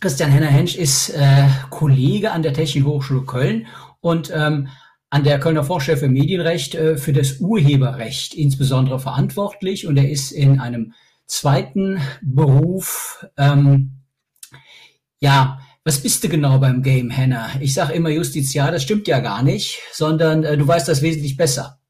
Christian 0.00 0.30
Henner-Hensch 0.30 0.76
ist 0.76 1.10
äh, 1.10 1.48
Kollege 1.70 2.30
an 2.30 2.42
der 2.42 2.52
Technischen 2.52 2.86
Hochschule 2.86 3.24
Köln 3.24 3.66
und 4.00 4.30
ähm, 4.34 4.68
an 5.08 5.24
der 5.24 5.40
Kölner 5.40 5.64
Vorstelle 5.64 5.96
für 5.96 6.08
Medienrecht 6.08 6.74
äh, 6.74 6.96
für 6.96 7.12
das 7.12 7.40
Urheberrecht 7.40 8.34
insbesondere 8.34 9.00
verantwortlich 9.00 9.86
und 9.86 9.96
er 9.96 10.10
ist 10.10 10.32
in 10.32 10.60
einem 10.60 10.92
zweiten 11.26 12.00
Beruf, 12.22 13.26
ähm, 13.36 14.02
ja, 15.18 15.58
was 15.84 16.02
bist 16.02 16.22
du 16.24 16.28
genau 16.28 16.58
beim 16.58 16.82
Game, 16.82 17.10
Henner? 17.10 17.48
Ich 17.60 17.72
sage 17.72 17.94
immer 17.94 18.10
Justiziar, 18.10 18.70
das 18.70 18.82
stimmt 18.82 19.08
ja 19.08 19.20
gar 19.20 19.42
nicht, 19.42 19.80
sondern 19.92 20.44
äh, 20.44 20.56
du 20.56 20.66
weißt 20.66 20.88
das 20.88 21.02
wesentlich 21.02 21.36
besser. 21.36 21.80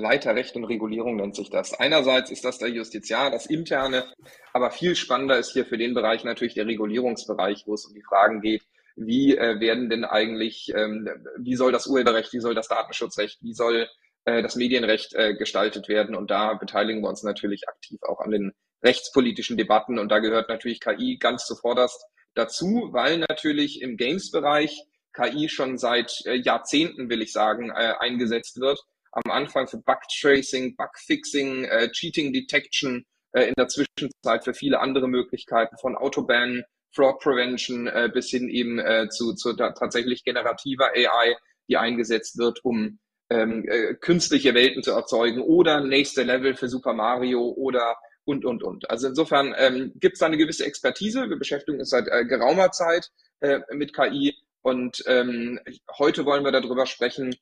Leiter 0.00 0.34
Recht 0.34 0.56
und 0.56 0.64
Regulierung 0.64 1.16
nennt 1.16 1.36
sich 1.36 1.50
das. 1.50 1.78
Einerseits 1.78 2.30
ist 2.30 2.44
das 2.44 2.58
der 2.58 2.68
Justiziar, 2.68 3.30
das 3.30 3.46
interne, 3.46 4.04
aber 4.52 4.70
viel 4.70 4.96
spannender 4.96 5.38
ist 5.38 5.52
hier 5.52 5.64
für 5.64 5.78
den 5.78 5.94
Bereich 5.94 6.24
natürlich 6.24 6.54
der 6.54 6.66
Regulierungsbereich, 6.66 7.64
wo 7.66 7.74
es 7.74 7.86
um 7.86 7.94
die 7.94 8.02
Fragen 8.02 8.40
geht, 8.40 8.62
wie 8.96 9.36
äh, 9.36 9.60
werden 9.60 9.88
denn 9.88 10.04
eigentlich, 10.04 10.72
ähm, 10.74 11.08
wie 11.38 11.54
soll 11.54 11.72
das 11.72 11.86
Urheberrecht, 11.86 12.32
wie 12.32 12.40
soll 12.40 12.54
das 12.54 12.68
Datenschutzrecht, 12.68 13.38
wie 13.42 13.54
soll 13.54 13.88
äh, 14.24 14.42
das 14.42 14.56
Medienrecht 14.56 15.14
äh, 15.14 15.34
gestaltet 15.34 15.88
werden? 15.88 16.14
Und 16.14 16.30
da 16.30 16.54
beteiligen 16.54 17.02
wir 17.02 17.08
uns 17.08 17.22
natürlich 17.22 17.68
aktiv 17.68 18.00
auch 18.02 18.20
an 18.20 18.30
den 18.30 18.52
rechtspolitischen 18.82 19.56
Debatten. 19.56 19.98
Und 19.98 20.10
da 20.10 20.18
gehört 20.18 20.48
natürlich 20.48 20.80
KI 20.80 21.18
ganz 21.18 21.46
zuvorderst 21.46 22.04
dazu, 22.34 22.88
weil 22.92 23.18
natürlich 23.18 23.80
im 23.80 23.96
Games-Bereich 23.96 24.84
KI 25.12 25.48
schon 25.48 25.76
seit 25.76 26.22
Jahrzehnten, 26.24 27.10
will 27.10 27.20
ich 27.20 27.32
sagen, 27.32 27.72
eingesetzt 27.72 28.60
wird 28.60 28.78
am 29.12 29.30
Anfang 29.30 29.66
für 29.66 29.78
Bug-Tracing, 29.78 30.76
Bug-Fixing, 30.76 31.64
äh, 31.64 31.90
Cheating 31.90 32.32
Detection, 32.32 33.04
äh, 33.32 33.44
in 33.44 33.54
der 33.56 33.68
Zwischenzeit 33.68 34.44
für 34.44 34.54
viele 34.54 34.80
andere 34.80 35.08
Möglichkeiten 35.08 35.76
von 35.78 35.96
Autobahn, 35.96 36.64
Fraud 36.92 37.20
Prevention 37.20 37.86
äh, 37.86 38.10
bis 38.12 38.30
hin 38.30 38.48
eben 38.48 38.78
äh, 38.78 39.08
zu, 39.08 39.34
zu 39.34 39.54
tatsächlich 39.54 40.24
generativer 40.24 40.90
AI, 40.92 41.36
die 41.68 41.76
eingesetzt 41.76 42.38
wird, 42.38 42.64
um 42.64 42.98
ähm, 43.30 43.64
äh, 43.68 43.94
künstliche 43.94 44.54
Welten 44.54 44.82
zu 44.82 44.90
erzeugen 44.90 45.40
oder 45.40 45.80
nächste 45.80 46.24
Level 46.24 46.56
für 46.56 46.68
Super 46.68 46.92
Mario 46.94 47.42
oder 47.56 47.96
und, 48.24 48.44
und, 48.44 48.62
und. 48.62 48.90
Also 48.90 49.08
insofern 49.08 49.54
ähm, 49.56 49.92
gibt 49.96 50.14
es 50.14 50.20
da 50.20 50.26
eine 50.26 50.36
gewisse 50.36 50.64
Expertise. 50.64 51.28
Wir 51.28 51.38
beschäftigen 51.38 51.78
uns 51.78 51.90
seit 51.90 52.08
äh, 52.08 52.24
geraumer 52.24 52.72
Zeit 52.72 53.10
äh, 53.40 53.60
mit 53.72 53.94
KI 53.94 54.34
und 54.62 55.02
ähm, 55.06 55.60
heute 55.98 56.26
wollen 56.26 56.44
wir 56.44 56.52
darüber 56.52 56.86
sprechen, 56.86 57.34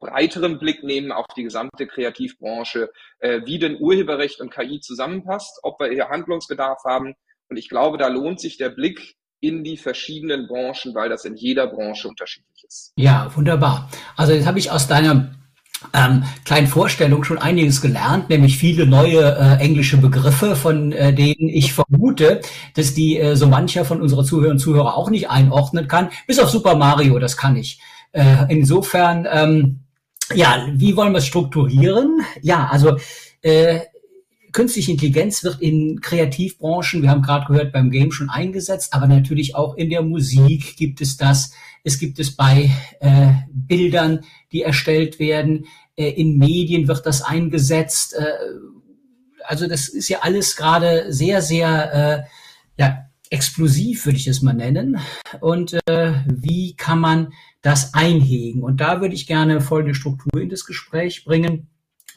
breiteren 0.00 0.58
Blick 0.58 0.82
nehmen 0.82 1.12
auf 1.12 1.26
die 1.36 1.44
gesamte 1.44 1.86
Kreativbranche, 1.86 2.90
äh, 3.20 3.42
wie 3.44 3.58
denn 3.58 3.76
Urheberrecht 3.78 4.40
und 4.40 4.50
KI 4.50 4.80
zusammenpasst, 4.80 5.60
ob 5.62 5.78
wir 5.78 5.90
hier 5.90 6.08
Handlungsbedarf 6.08 6.82
haben. 6.84 7.14
Und 7.48 7.56
ich 7.56 7.68
glaube, 7.68 7.98
da 7.98 8.08
lohnt 8.08 8.40
sich 8.40 8.56
der 8.56 8.70
Blick 8.70 9.16
in 9.40 9.64
die 9.64 9.76
verschiedenen 9.76 10.46
Branchen, 10.46 10.94
weil 10.94 11.08
das 11.08 11.24
in 11.24 11.36
jeder 11.36 11.66
Branche 11.66 12.08
unterschiedlich 12.08 12.64
ist. 12.66 12.92
Ja, 12.96 13.30
wunderbar. 13.34 13.90
Also 14.16 14.32
jetzt 14.32 14.46
habe 14.46 14.58
ich 14.58 14.70
aus 14.70 14.86
deiner 14.86 15.34
ähm, 15.94 16.24
kleinen 16.44 16.66
Vorstellung 16.66 17.24
schon 17.24 17.38
einiges 17.38 17.80
gelernt, 17.80 18.28
nämlich 18.28 18.58
viele 18.58 18.86
neue 18.86 19.36
äh, 19.36 19.56
englische 19.62 19.96
Begriffe, 19.96 20.56
von 20.56 20.92
äh, 20.92 21.14
denen 21.14 21.48
ich 21.48 21.72
vermute, 21.72 22.42
dass 22.74 22.92
die 22.92 23.18
äh, 23.18 23.34
so 23.34 23.46
mancher 23.46 23.86
von 23.86 24.02
unserer 24.02 24.24
Zuhörer 24.24 24.50
und 24.50 24.58
Zuhörer 24.58 24.94
auch 24.94 25.08
nicht 25.08 25.30
einordnen 25.30 25.88
kann, 25.88 26.10
bis 26.26 26.38
auf 26.38 26.50
Super 26.50 26.76
Mario, 26.76 27.18
das 27.18 27.36
kann 27.36 27.56
ich. 27.56 27.80
Äh, 28.12 28.46
insofern 28.48 29.26
ähm, 29.30 29.80
ja, 30.34 30.68
wie 30.72 30.96
wollen 30.96 31.12
wir 31.12 31.18
es 31.18 31.26
strukturieren? 31.26 32.20
Ja, 32.42 32.68
also 32.68 32.96
äh, 33.42 33.80
künstliche 34.52 34.92
Intelligenz 34.92 35.44
wird 35.44 35.60
in 35.60 36.00
Kreativbranchen, 36.00 37.02
wir 37.02 37.10
haben 37.10 37.22
gerade 37.22 37.46
gehört, 37.46 37.72
beim 37.72 37.90
Game 37.90 38.12
schon 38.12 38.30
eingesetzt, 38.30 38.92
aber 38.92 39.06
natürlich 39.06 39.54
auch 39.54 39.76
in 39.76 39.90
der 39.90 40.02
Musik 40.02 40.76
gibt 40.76 41.00
es 41.00 41.16
das. 41.16 41.52
Es 41.82 41.98
gibt 41.98 42.18
es 42.18 42.36
bei 42.36 42.70
äh, 43.00 43.32
Bildern, 43.50 44.20
die 44.52 44.62
erstellt 44.62 45.18
werden. 45.18 45.66
Äh, 45.96 46.10
in 46.10 46.36
Medien 46.36 46.88
wird 46.88 47.06
das 47.06 47.22
eingesetzt. 47.22 48.14
Äh, 48.14 48.24
also 49.44 49.66
das 49.66 49.88
ist 49.88 50.08
ja 50.08 50.18
alles 50.20 50.56
gerade 50.56 51.12
sehr, 51.12 51.42
sehr 51.42 51.94
äh, 51.94 52.82
ja, 52.82 53.09
explosiv, 53.30 54.04
würde 54.06 54.18
ich 54.18 54.26
es 54.26 54.42
mal 54.42 54.52
nennen. 54.52 54.98
Und 55.40 55.78
äh, 55.88 56.14
wie 56.26 56.74
kann 56.74 57.00
man 57.00 57.32
das 57.62 57.94
einhegen? 57.94 58.62
Und 58.62 58.80
da 58.80 59.00
würde 59.00 59.14
ich 59.14 59.26
gerne 59.26 59.60
folgende 59.60 59.94
Struktur 59.94 60.40
in 60.40 60.48
das 60.48 60.66
Gespräch 60.66 61.24
bringen. 61.24 61.68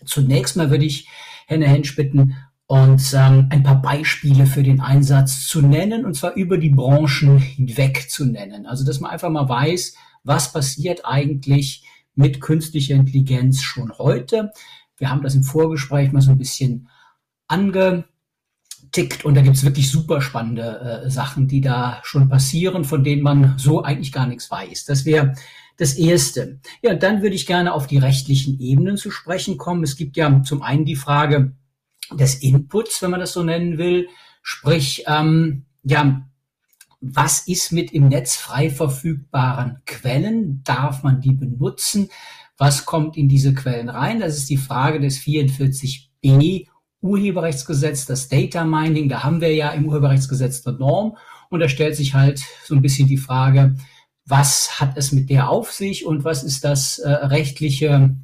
Zunächst 0.05 0.57
mal 0.57 0.69
würde 0.69 0.85
ich 0.85 1.07
Henne 1.45 1.67
Hensch 1.67 1.95
bitten, 1.95 2.35
uns 2.65 3.13
ähm, 3.13 3.47
ein 3.49 3.63
paar 3.63 3.81
Beispiele 3.81 4.47
für 4.47 4.63
den 4.63 4.79
Einsatz 4.79 5.47
zu 5.47 5.61
nennen, 5.61 6.05
und 6.05 6.15
zwar 6.15 6.33
über 6.33 6.57
die 6.57 6.69
Branchen 6.69 7.37
hinweg 7.37 8.09
zu 8.09 8.25
nennen. 8.25 8.65
Also, 8.65 8.85
dass 8.85 8.99
man 8.99 9.11
einfach 9.11 9.29
mal 9.29 9.47
weiß, 9.47 9.95
was 10.23 10.51
passiert 10.51 11.01
eigentlich 11.05 11.83
mit 12.15 12.41
künstlicher 12.41 12.95
Intelligenz 12.95 13.61
schon 13.61 13.91
heute. 13.97 14.51
Wir 14.97 15.09
haben 15.09 15.21
das 15.21 15.35
im 15.35 15.43
Vorgespräch 15.43 16.11
mal 16.11 16.21
so 16.21 16.31
ein 16.31 16.37
bisschen 16.37 16.89
ange 17.47 18.05
tickt. 18.93 19.25
Und 19.25 19.35
da 19.35 19.41
gibt's 19.41 19.65
wirklich 19.65 19.91
super 19.91 20.21
spannende 20.21 21.03
äh, 21.05 21.09
Sachen, 21.09 21.47
die 21.47 21.59
da 21.59 21.99
schon 22.03 22.29
passieren, 22.29 22.85
von 22.85 23.03
denen 23.03 23.23
man 23.23 23.55
so 23.57 23.83
eigentlich 23.83 24.13
gar 24.13 24.27
nichts 24.27 24.49
weiß. 24.49 24.85
Das 24.85 25.03
wäre 25.03 25.33
das 25.77 25.95
Erste. 25.95 26.59
Ja, 26.81 26.93
dann 26.93 27.21
würde 27.21 27.35
ich 27.35 27.45
gerne 27.45 27.73
auf 27.73 27.87
die 27.87 27.97
rechtlichen 27.97 28.59
Ebenen 28.59 28.95
zu 28.95 29.11
sprechen 29.11 29.57
kommen. 29.57 29.83
Es 29.83 29.97
gibt 29.97 30.15
ja 30.15 30.41
zum 30.43 30.61
einen 30.61 30.85
die 30.85 30.95
Frage 30.95 31.53
des 32.11 32.35
Inputs, 32.35 33.01
wenn 33.01 33.11
man 33.11 33.19
das 33.19 33.33
so 33.33 33.43
nennen 33.43 33.77
will. 33.77 34.07
Sprich, 34.43 35.03
ähm, 35.07 35.65
ja, 35.83 36.27
was 37.01 37.47
ist 37.47 37.71
mit 37.71 37.91
im 37.91 38.07
Netz 38.07 38.35
frei 38.35 38.69
verfügbaren 38.69 39.81
Quellen? 39.85 40.63
Darf 40.63 41.03
man 41.03 41.19
die 41.19 41.33
benutzen? 41.33 42.09
Was 42.57 42.85
kommt 42.85 43.17
in 43.17 43.27
diese 43.27 43.53
Quellen 43.53 43.89
rein? 43.89 44.19
Das 44.19 44.37
ist 44.37 44.49
die 44.49 44.57
Frage 44.57 44.99
des 45.01 45.19
44b 45.19 46.67
Urheberrechtsgesetz, 47.03 48.05
das 48.05 48.29
Data 48.29 48.63
Mining, 48.63 49.09
da 49.09 49.23
haben 49.23 49.41
wir 49.41 49.53
ja 49.53 49.71
im 49.71 49.85
Urheberrechtsgesetz 49.85 50.65
eine 50.65 50.77
Norm 50.77 51.17
und 51.49 51.59
da 51.59 51.69
stellt 51.69 51.95
sich 51.95 52.13
halt 52.13 52.41
so 52.65 52.73
ein 52.73 52.81
bisschen 52.81 53.07
die 53.07 53.17
Frage, 53.17 53.75
was 54.25 54.79
hat 54.79 54.97
es 54.97 55.11
mit 55.11 55.29
der 55.29 55.49
auf 55.49 55.71
sich 55.71 56.05
und 56.05 56.23
was 56.23 56.43
ist 56.43 56.63
das 56.63 56.99
äh, 56.99 57.09
rechtliche 57.09 58.15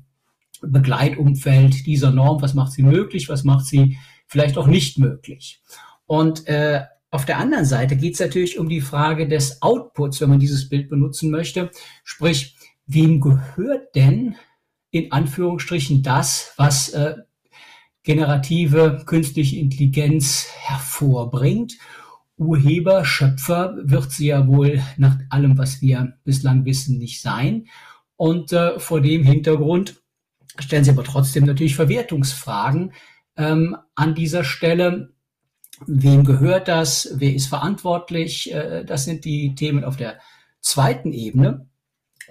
Begleitumfeld 0.61 1.85
dieser 1.85 2.11
Norm, 2.11 2.41
was 2.41 2.53
macht 2.53 2.71
sie 2.71 2.83
möglich, 2.83 3.29
was 3.29 3.43
macht 3.43 3.65
sie 3.65 3.97
vielleicht 4.27 4.57
auch 4.57 4.67
nicht 4.67 4.97
möglich. 4.97 5.61
Und 6.05 6.47
äh, 6.47 6.83
auf 7.11 7.25
der 7.25 7.37
anderen 7.37 7.65
Seite 7.65 7.97
geht 7.97 8.13
es 8.13 8.19
natürlich 8.19 8.59
um 8.59 8.69
die 8.69 8.81
Frage 8.81 9.27
des 9.27 9.61
Outputs, 9.61 10.21
wenn 10.21 10.29
man 10.29 10.39
dieses 10.39 10.69
Bild 10.69 10.89
benutzen 10.89 11.31
möchte. 11.31 11.71
Sprich, 12.03 12.55
wem 12.85 13.19
gehört 13.19 13.95
denn 13.95 14.35
in 14.91 15.11
Anführungsstrichen 15.11 16.03
das, 16.03 16.53
was 16.57 16.89
äh, 16.89 17.15
generative 18.03 19.03
künstliche 19.05 19.57
Intelligenz 19.57 20.47
hervorbringt. 20.61 21.77
Urheber, 22.37 23.03
Schöpfer 23.03 23.75
wird 23.83 24.11
sie 24.11 24.27
ja 24.27 24.47
wohl 24.47 24.81
nach 24.97 25.17
allem, 25.29 25.57
was 25.57 25.81
wir 25.81 26.13
bislang 26.23 26.63
wissen, 26.65 26.97
nicht 26.97 27.21
sein. 27.21 27.67
Und 28.15 28.53
äh, 28.53 28.79
vor 28.79 29.01
dem 29.01 29.23
Hintergrund 29.23 30.01
stellen 30.57 30.83
sie 30.83 30.91
aber 30.91 31.03
trotzdem 31.03 31.45
natürlich 31.45 31.75
Verwertungsfragen 31.75 32.93
ähm, 33.35 33.75
an 33.95 34.15
dieser 34.15 34.43
Stelle. 34.43 35.13
Wem 35.85 36.23
gehört 36.23 36.67
das? 36.67 37.13
Wer 37.15 37.33
ist 37.33 37.47
verantwortlich? 37.47 38.53
Äh, 38.53 38.85
das 38.85 39.05
sind 39.05 39.25
die 39.25 39.55
Themen 39.55 39.83
auf 39.83 39.97
der 39.97 40.19
zweiten 40.61 41.11
Ebene. 41.11 41.67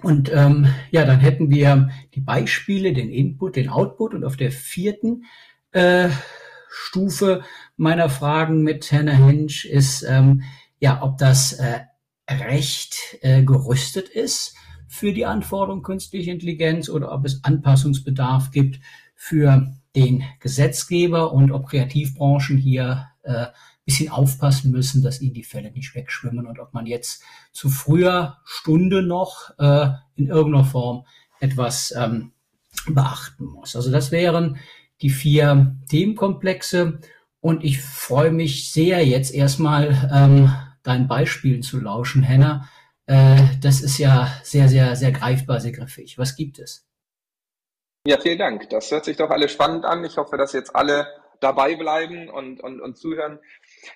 Und 0.01 0.31
ähm, 0.33 0.67
ja, 0.91 1.05
dann 1.05 1.19
hätten 1.19 1.49
wir 1.49 1.89
die 2.13 2.21
Beispiele, 2.21 2.93
den 2.93 3.09
Input, 3.09 3.55
den 3.55 3.69
Output 3.69 4.13
und 4.13 4.23
auf 4.23 4.37
der 4.37 4.51
vierten 4.51 5.25
äh, 5.71 6.09
Stufe 6.69 7.43
meiner 7.77 8.09
Fragen 8.09 8.63
mit 8.63 8.91
Hannah 8.91 9.11
Hensch 9.13 9.65
ist, 9.65 10.03
ähm, 10.03 10.43
ja, 10.79 11.01
ob 11.01 11.17
das 11.17 11.53
äh, 11.53 11.81
Recht 12.29 13.17
äh, 13.21 13.43
gerüstet 13.43 14.09
ist 14.09 14.55
für 14.87 15.13
die 15.13 15.25
Anforderung 15.25 15.83
künstliche 15.83 16.31
Intelligenz 16.31 16.89
oder 16.89 17.11
ob 17.11 17.25
es 17.25 17.43
Anpassungsbedarf 17.43 18.51
gibt 18.51 18.79
für 19.15 19.73
den 19.95 20.23
Gesetzgeber 20.39 21.31
und 21.31 21.51
ob 21.51 21.67
Kreativbranchen 21.67 22.57
hier 22.57 23.07
äh, 23.23 23.47
bisschen 23.89 24.09
aufpassen 24.09 24.71
müssen, 24.71 25.01
dass 25.01 25.19
ihnen 25.19 25.33
die 25.33 25.43
Fälle 25.43 25.71
nicht 25.71 25.95
wegschwimmen 25.95 26.45
und 26.45 26.59
ob 26.59 26.73
man 26.73 26.85
jetzt 26.85 27.23
zu 27.51 27.69
früher 27.69 28.37
Stunde 28.45 29.01
noch 29.01 29.57
äh, 29.57 29.89
in 30.15 30.27
irgendeiner 30.27 30.65
Form 30.65 31.05
etwas 31.39 31.93
ähm, 31.97 32.31
beachten 32.87 33.45
muss. 33.45 33.75
Also 33.75 33.91
das 33.91 34.11
wären 34.11 34.59
die 35.01 35.09
vier 35.09 35.75
Themenkomplexe 35.89 36.99
und 37.41 37.63
ich 37.63 37.81
freue 37.81 38.31
mich 38.31 38.71
sehr, 38.71 39.05
jetzt 39.05 39.33
erstmal 39.33 40.09
ähm, 40.13 40.53
deinen 40.83 41.07
Beispielen 41.07 41.61
zu 41.61 41.79
lauschen, 41.79 42.23
Henna. 42.23 42.67
Äh, 43.05 43.37
das 43.61 43.81
ist 43.81 43.97
ja 43.97 44.27
sehr, 44.43 44.67
sehr, 44.67 44.95
sehr 44.95 45.11
greifbar, 45.11 45.59
sehr 45.59 45.71
griffig. 45.71 46.17
Was 46.17 46.35
gibt 46.35 46.59
es? 46.59 46.85
Ja, 48.05 48.19
vielen 48.19 48.39
Dank. 48.39 48.69
Das 48.69 48.91
hört 48.91 49.05
sich 49.05 49.17
doch 49.17 49.29
alles 49.29 49.51
spannend 49.51 49.85
an. 49.85 50.03
Ich 50.03 50.17
hoffe, 50.17 50.37
dass 50.37 50.53
jetzt 50.53 50.75
alle 50.75 51.07
dabei 51.39 51.75
bleiben 51.75 52.29
und, 52.29 52.61
und, 52.61 52.81
und 52.81 52.97
zuhören. 52.97 53.39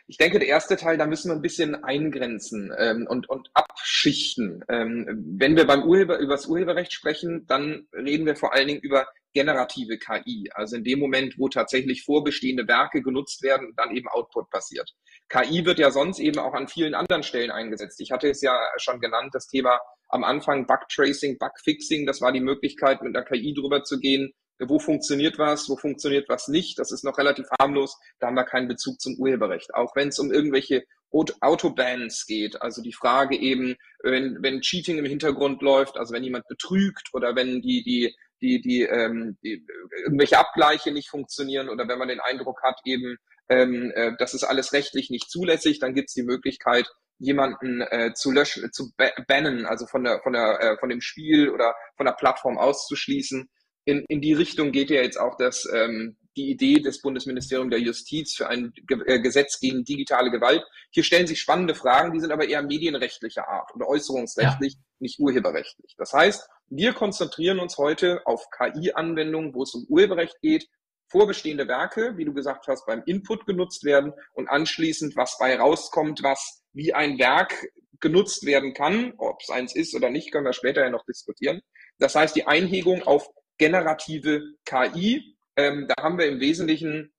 Ich 0.08 0.18
denke, 0.18 0.40
der 0.40 0.48
erste 0.48 0.78
Teil, 0.78 0.98
da 0.98 1.06
müssen 1.06 1.30
wir 1.30 1.36
ein 1.36 1.42
bisschen 1.42 1.84
eingrenzen 1.84 2.74
ähm, 2.78 3.08
und, 3.10 3.30
und 3.30 3.50
abschichten. 3.54 4.64
Ähm, 4.70 5.36
wenn 5.38 5.56
wir 5.56 5.66
beim 5.66 5.84
Urheber, 5.84 6.20
über 6.20 6.34
das 6.34 6.48
Urheberrecht 6.48 6.94
sprechen, 6.94 7.46
dann 7.48 7.88
reden 7.94 8.26
wir 8.26 8.36
vor 8.36 8.54
allen 8.54 8.68
Dingen 8.68 8.82
über 8.82 9.08
generative 9.34 9.98
KI, 9.98 10.50
also 10.54 10.76
in 10.76 10.84
dem 10.84 11.00
Moment, 11.00 11.36
wo 11.38 11.50
tatsächlich 11.50 12.04
vorbestehende 12.04 12.68
Werke 12.68 13.02
genutzt 13.02 13.42
werden 13.42 13.68
und 13.68 13.80
dann 13.80 13.96
eben 13.96 14.08
Output 14.08 14.50
passiert. 14.50 14.94
KI 15.30 15.66
wird 15.66 15.80
ja 15.80 15.92
sonst 15.92 16.20
eben 16.20 16.40
auch 16.40 16.54
an 16.54 16.68
vielen 16.68 16.94
anderen 16.94 17.24
Stellen 17.24 17.52
eingesetzt. 17.52 18.00
Ich 18.00 18.12
hatte 18.12 18.30
es 18.30 18.42
ja 18.42 18.58
schon 18.78 19.00
genannt, 19.00 19.34
das 19.34 19.48
Thema 19.48 19.80
am 20.10 20.24
Anfang 20.24 20.68
Bug-Tracing, 20.68 21.40
Bug-Fixing, 21.40 22.06
das 22.06 22.22
war 22.22 22.32
die 22.32 22.40
Möglichkeit, 22.40 23.02
mit 23.02 23.16
der 23.16 23.24
KI 23.24 23.54
drüber 23.54 23.84
zu 23.84 24.00
gehen, 24.00 24.32
wo 24.70 24.80
funktioniert 24.80 25.38
was, 25.40 25.70
wo 25.70 25.78
funktioniert 25.78 26.30
was 26.30 26.48
nicht. 26.48 26.80
Das 26.80 26.92
ist 26.92 27.04
noch 27.04 27.18
relativ 27.18 27.48
harmlos. 27.60 27.98
Da 28.20 28.28
haben 28.28 28.36
wir 28.36 28.44
keinen 28.44 28.68
Bezug 28.68 29.00
zum 29.00 29.16
Urheberrecht. 29.18 29.74
Auch 29.74 29.96
wenn 29.96 30.10
es 30.10 30.20
um 30.20 30.32
irgendwelche 30.32 30.84
Autobans 31.12 32.26
geht, 32.26 32.62
also 32.62 32.82
die 32.82 32.94
Frage 32.94 33.38
eben, 33.38 33.76
wenn, 34.02 34.38
wenn 34.42 34.62
Cheating 34.62 34.98
im 34.98 35.06
Hintergrund 35.06 35.62
läuft, 35.62 35.98
also 35.98 36.14
wenn 36.14 36.24
jemand 36.24 36.48
betrügt 36.48 37.10
oder 37.14 37.36
wenn 37.36 37.62
die, 37.62 37.84
die, 37.84 38.16
die, 38.42 38.62
die, 38.62 38.82
ähm, 38.82 39.38
die 39.44 39.66
irgendwelche 40.04 40.40
Abgleiche 40.40 40.92
nicht 40.92 41.10
funktionieren 41.10 41.70
oder 41.70 41.88
wenn 41.88 42.00
man 42.00 42.08
den 42.08 42.20
Eindruck 42.20 42.64
hat, 42.64 42.80
eben, 42.86 43.18
ähm, 43.48 43.92
äh, 43.96 44.14
das 44.18 44.34
ist 44.34 44.44
alles 44.44 44.74
rechtlich 44.74 45.12
nicht 45.12 45.30
zulässig, 45.30 45.80
dann 45.80 45.94
gibt 45.94 46.10
es 46.10 46.16
die 46.16 46.24
Möglichkeit, 46.24 46.90
jemanden 47.20 47.82
äh, 47.82 48.14
zu 48.16 48.32
löschen, 48.32 48.72
zu 48.72 48.92
bannen, 49.28 49.66
also 49.66 49.86
von 49.86 50.04
der, 50.04 50.20
von 50.22 50.34
der, 50.34 50.60
äh, 50.60 50.78
von 50.80 50.90
dem 50.90 51.02
Spiel 51.02 51.50
oder 51.50 51.76
von 51.96 52.06
der 52.06 52.14
Plattform 52.14 52.58
auszuschließen 52.58 53.50
in, 53.86 54.06
in 54.08 54.22
die 54.22 54.34
Richtung 54.34 54.72
geht 54.72 54.90
ja 54.90 55.02
jetzt 55.02 55.20
auch 55.20 55.36
das, 55.38 55.68
ähm, 55.74 56.18
die 56.36 56.50
Idee 56.50 56.80
des 56.80 57.02
Bundesministeriums 57.02 57.72
der 57.72 57.80
Justiz 57.80 58.36
für 58.36 58.48
ein 58.48 58.74
äh, 59.06 59.20
Gesetz 59.20 59.60
gegen 59.60 59.84
digitale 59.84 60.32
Gewalt. 60.32 60.64
Hier 60.92 61.04
stellen 61.04 61.28
sich 61.28 61.40
spannende 61.40 61.76
Fragen, 61.76 62.14
die 62.14 62.20
sind 62.20 62.32
aber 62.32 62.48
eher 62.48 62.64
medienrechtlicher 62.64 63.48
Art 63.48 63.74
oder 63.76 63.88
äußerungsrechtlich, 63.88 64.74
ja. 64.74 64.80
nicht 65.00 65.20
urheberrechtlich. 65.20 65.96
Das 65.98 66.14
heißt, 66.14 66.48
wir 66.70 66.94
konzentrieren 66.94 67.60
uns 67.60 67.78
heute 67.78 68.22
auf 68.26 68.50
KI-Anwendungen, 68.50 69.54
wo 69.54 69.64
es 69.64 69.74
um 69.74 69.86
Urheberrecht 69.88 70.40
geht, 70.42 70.68
vorbestehende 71.08 71.68
Werke, 71.68 72.18
wie 72.18 72.26
du 72.26 72.34
gesagt 72.34 72.68
hast, 72.68 72.88
beim 72.88 73.04
Input 73.06 73.46
genutzt 73.46 73.84
werden 73.84 74.14
und 74.34 74.48
anschließend, 74.48 75.16
was 75.16 75.38
bei 75.38 75.56
rauskommt, 75.56 76.24
was 76.24 76.64
wie 76.74 76.94
ein 76.94 77.20
Werk 77.20 77.68
genutzt 78.00 78.46
werden 78.46 78.74
kann, 78.74 79.14
ob 79.18 79.40
es 79.42 79.50
eins 79.50 79.76
ist 79.76 79.96
oder 79.96 80.10
nicht, 80.10 80.32
können 80.32 80.46
wir 80.46 80.54
später 80.54 80.82
ja 80.82 80.90
noch 80.90 81.06
diskutieren. 81.06 81.62
Das 82.00 82.16
heißt, 82.16 82.36
die 82.36 82.48
Einhegung 82.48 83.04
auf 83.04 83.30
generative 83.58 84.42
KI. 84.66 85.36
Ähm, 85.56 85.88
da 85.88 86.04
haben 86.04 86.18
wir 86.18 86.28
im 86.28 86.40
Wesentlichen 86.40 87.14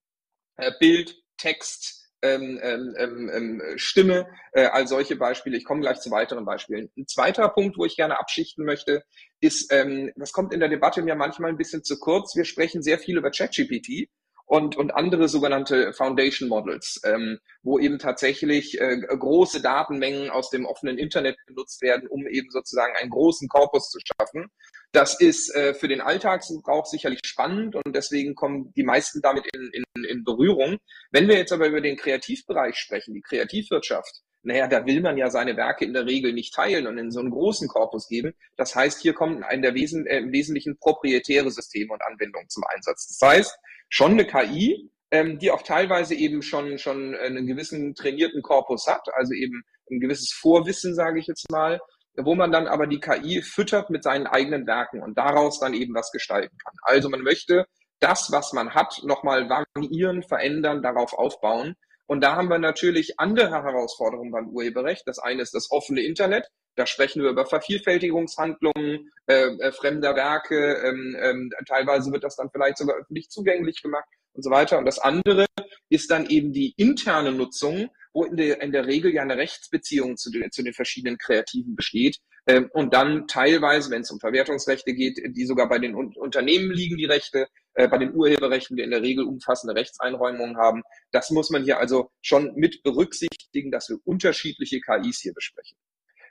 äh, 0.57 0.71
Bild, 0.79 1.15
Text, 1.37 2.05
ähm, 2.21 2.59
ähm, 2.63 2.95
ähm, 2.97 3.29
ähm, 3.33 3.61
Stimme, 3.77 4.27
äh, 4.53 4.65
all 4.65 4.87
solche 4.87 5.15
Beispiele. 5.15 5.57
Ich 5.57 5.65
komme 5.65 5.81
gleich 5.81 5.99
zu 5.99 6.09
weiteren 6.11 6.45
Beispielen. 6.45 6.89
Ein 6.97 7.07
zweiter 7.07 7.47
Punkt, 7.49 7.77
wo 7.77 7.85
ich 7.85 7.95
gerne 7.95 8.19
abschichten 8.19 8.65
möchte, 8.65 9.03
ist, 9.41 9.71
ähm, 9.71 10.11
das 10.15 10.31
kommt 10.31 10.53
in 10.53 10.59
der 10.59 10.69
Debatte 10.69 11.01
mir 11.01 11.15
manchmal 11.15 11.51
ein 11.51 11.57
bisschen 11.57 11.83
zu 11.83 11.99
kurz. 11.99 12.35
Wir 12.35 12.45
sprechen 12.45 12.81
sehr 12.81 12.97
viel 12.97 13.17
über 13.17 13.31
ChatGPT 13.31 14.09
und, 14.45 14.75
und 14.77 14.91
andere 14.91 15.27
sogenannte 15.27 15.91
Foundation 15.93 16.49
Models, 16.49 17.01
ähm, 17.03 17.39
wo 17.63 17.79
eben 17.79 17.97
tatsächlich 17.97 18.79
äh, 18.79 18.97
große 18.97 19.61
Datenmengen 19.61 20.29
aus 20.29 20.49
dem 20.49 20.65
offenen 20.65 20.97
Internet 20.97 21.37
benutzt 21.47 21.81
werden, 21.81 22.07
um 22.07 22.27
eben 22.27 22.49
sozusagen 22.51 22.95
einen 22.95 23.09
großen 23.09 23.47
Korpus 23.47 23.89
zu 23.89 23.99
schaffen. 23.99 24.47
Das 24.91 25.19
ist 25.19 25.53
äh, 25.55 25.73
für 25.73 25.87
den 25.87 25.99
Alltagsgebrauch 25.99 26.85
sicherlich 26.85 27.21
spannend 27.25 27.75
und 27.75 27.95
deswegen 27.95 28.35
kommen 28.35 28.71
die 28.75 28.83
meisten 28.83 29.19
damit 29.21 29.45
in, 29.53 29.71
in, 29.73 30.03
in 30.05 30.23
Berührung. 30.23 30.77
Wenn 31.11 31.27
wir 31.27 31.37
jetzt 31.37 31.51
aber 31.51 31.67
über 31.67 31.81
den 31.81 31.97
Kreativbereich 31.97 32.77
sprechen, 32.77 33.13
die 33.13 33.21
Kreativwirtschaft, 33.21 34.21
naja, 34.45 34.67
da 34.67 34.85
will 34.85 35.01
man 35.01 35.17
ja 35.17 35.31
seine 35.31 35.57
Werke 35.57 35.85
in 35.85 35.93
der 35.93 36.05
Regel 36.05 36.31
nicht 36.31 36.53
teilen 36.53 36.85
und 36.85 36.99
in 36.99 37.09
so 37.09 37.19
einen 37.19 37.31
großen 37.31 37.67
Korpus 37.67 38.07
geben. 38.07 38.35
Das 38.57 38.75
heißt, 38.75 39.01
hier 39.01 39.13
kommen 39.13 39.43
ein 39.43 39.63
der 39.63 39.73
Wesen, 39.73 40.05
äh, 40.05 40.19
im 40.19 40.31
Wesentlichen 40.31 40.77
proprietäre 40.77 41.49
Systeme 41.49 41.91
und 41.91 42.03
Anwendungen 42.03 42.47
zum 42.47 42.63
Einsatz. 42.73 43.07
Das 43.07 43.27
heißt, 43.27 43.57
schon 43.95 44.11
eine 44.11 44.25
KI, 44.25 44.91
ähm, 45.09 45.39
die 45.39 45.51
auch 45.51 45.61
teilweise 45.61 46.15
eben 46.15 46.41
schon, 46.41 46.77
schon 46.77 47.15
einen 47.15 47.47
gewissen 47.47 47.95
trainierten 47.95 48.41
Korpus 48.41 48.87
hat, 48.87 49.07
also 49.13 49.33
eben 49.33 49.63
ein 49.89 50.01
gewisses 50.01 50.33
Vorwissen, 50.33 50.93
sage 50.93 51.17
ich 51.17 51.27
jetzt 51.27 51.49
mal, 51.49 51.79
wo 52.17 52.35
man 52.35 52.51
dann 52.51 52.67
aber 52.67 52.87
die 52.87 52.99
KI 52.99 53.41
füttert 53.41 53.89
mit 53.89 54.03
seinen 54.03 54.27
eigenen 54.27 54.67
Werken 54.67 55.01
und 55.01 55.17
daraus 55.17 55.61
dann 55.61 55.73
eben 55.73 55.93
was 55.95 56.11
gestalten 56.11 56.57
kann. 56.57 56.73
Also 56.81 57.07
man 57.09 57.21
möchte 57.21 57.67
das, 58.01 58.33
was 58.33 58.51
man 58.51 58.73
hat, 58.73 58.99
nochmal 59.03 59.47
variieren, 59.47 60.23
verändern, 60.23 60.81
darauf 60.81 61.13
aufbauen. 61.13 61.75
Und 62.05 62.21
da 62.21 62.35
haben 62.35 62.49
wir 62.49 62.59
natürlich 62.59 63.17
andere 63.17 63.49
Herausforderungen 63.49 64.31
beim 64.31 64.49
Urheberrecht. 64.49 65.03
Das 65.05 65.19
eine 65.19 65.41
ist 65.41 65.53
das 65.53 65.71
offene 65.71 66.01
Internet. 66.01 66.49
Da 66.75 66.85
sprechen 66.85 67.23
wir 67.23 67.29
über 67.29 67.45
Vervielfältigungshandlungen 67.45 69.09
äh, 69.27 69.47
äh, 69.47 69.71
fremder 69.71 70.15
Werke. 70.15 70.81
Ähm, 70.83 71.15
ähm, 71.19 71.51
teilweise 71.67 72.11
wird 72.11 72.23
das 72.23 72.35
dann 72.35 72.49
vielleicht 72.51 72.77
sogar 72.77 72.97
öffentlich 72.97 73.29
zugänglich 73.29 73.81
gemacht 73.81 74.07
und 74.33 74.43
so 74.43 74.49
weiter. 74.49 74.77
Und 74.77 74.85
das 74.85 74.99
andere 74.99 75.45
ist 75.89 76.11
dann 76.11 76.29
eben 76.29 76.51
die 76.51 76.73
interne 76.77 77.31
Nutzung, 77.31 77.89
wo 78.13 78.23
in 78.23 78.37
der, 78.37 78.61
in 78.61 78.71
der 78.71 78.87
Regel 78.87 79.13
ja 79.13 79.21
eine 79.21 79.37
Rechtsbeziehung 79.37 80.17
zu 80.17 80.31
den, 80.31 80.51
zu 80.51 80.63
den 80.63 80.73
verschiedenen 80.73 81.17
Kreativen 81.17 81.75
besteht. 81.75 82.19
Ähm, 82.47 82.69
und 82.73 82.93
dann 82.93 83.27
teilweise, 83.27 83.89
wenn 83.91 84.01
es 84.01 84.11
um 84.11 84.19
Verwertungsrechte 84.19 84.93
geht, 84.93 85.19
die 85.35 85.45
sogar 85.45 85.67
bei 85.69 85.79
den 85.79 85.95
Unternehmen 85.95 86.71
liegen, 86.71 86.97
die 86.97 87.05
Rechte, 87.05 87.47
äh, 87.73 87.87
bei 87.87 87.97
den 87.97 88.13
Urheberrechten, 88.13 88.77
die 88.77 88.83
in 88.83 88.91
der 88.91 89.01
Regel 89.01 89.25
umfassende 89.25 89.75
Rechtseinräumungen 89.75 90.57
haben. 90.57 90.83
Das 91.11 91.31
muss 91.31 91.49
man 91.49 91.63
hier 91.63 91.79
also 91.79 92.11
schon 92.21 92.53
mit 92.55 92.83
berücksichtigen, 92.83 93.71
dass 93.71 93.89
wir 93.89 93.97
unterschiedliche 94.05 94.79
KIs 94.79 95.21
hier 95.21 95.33
besprechen. 95.33 95.77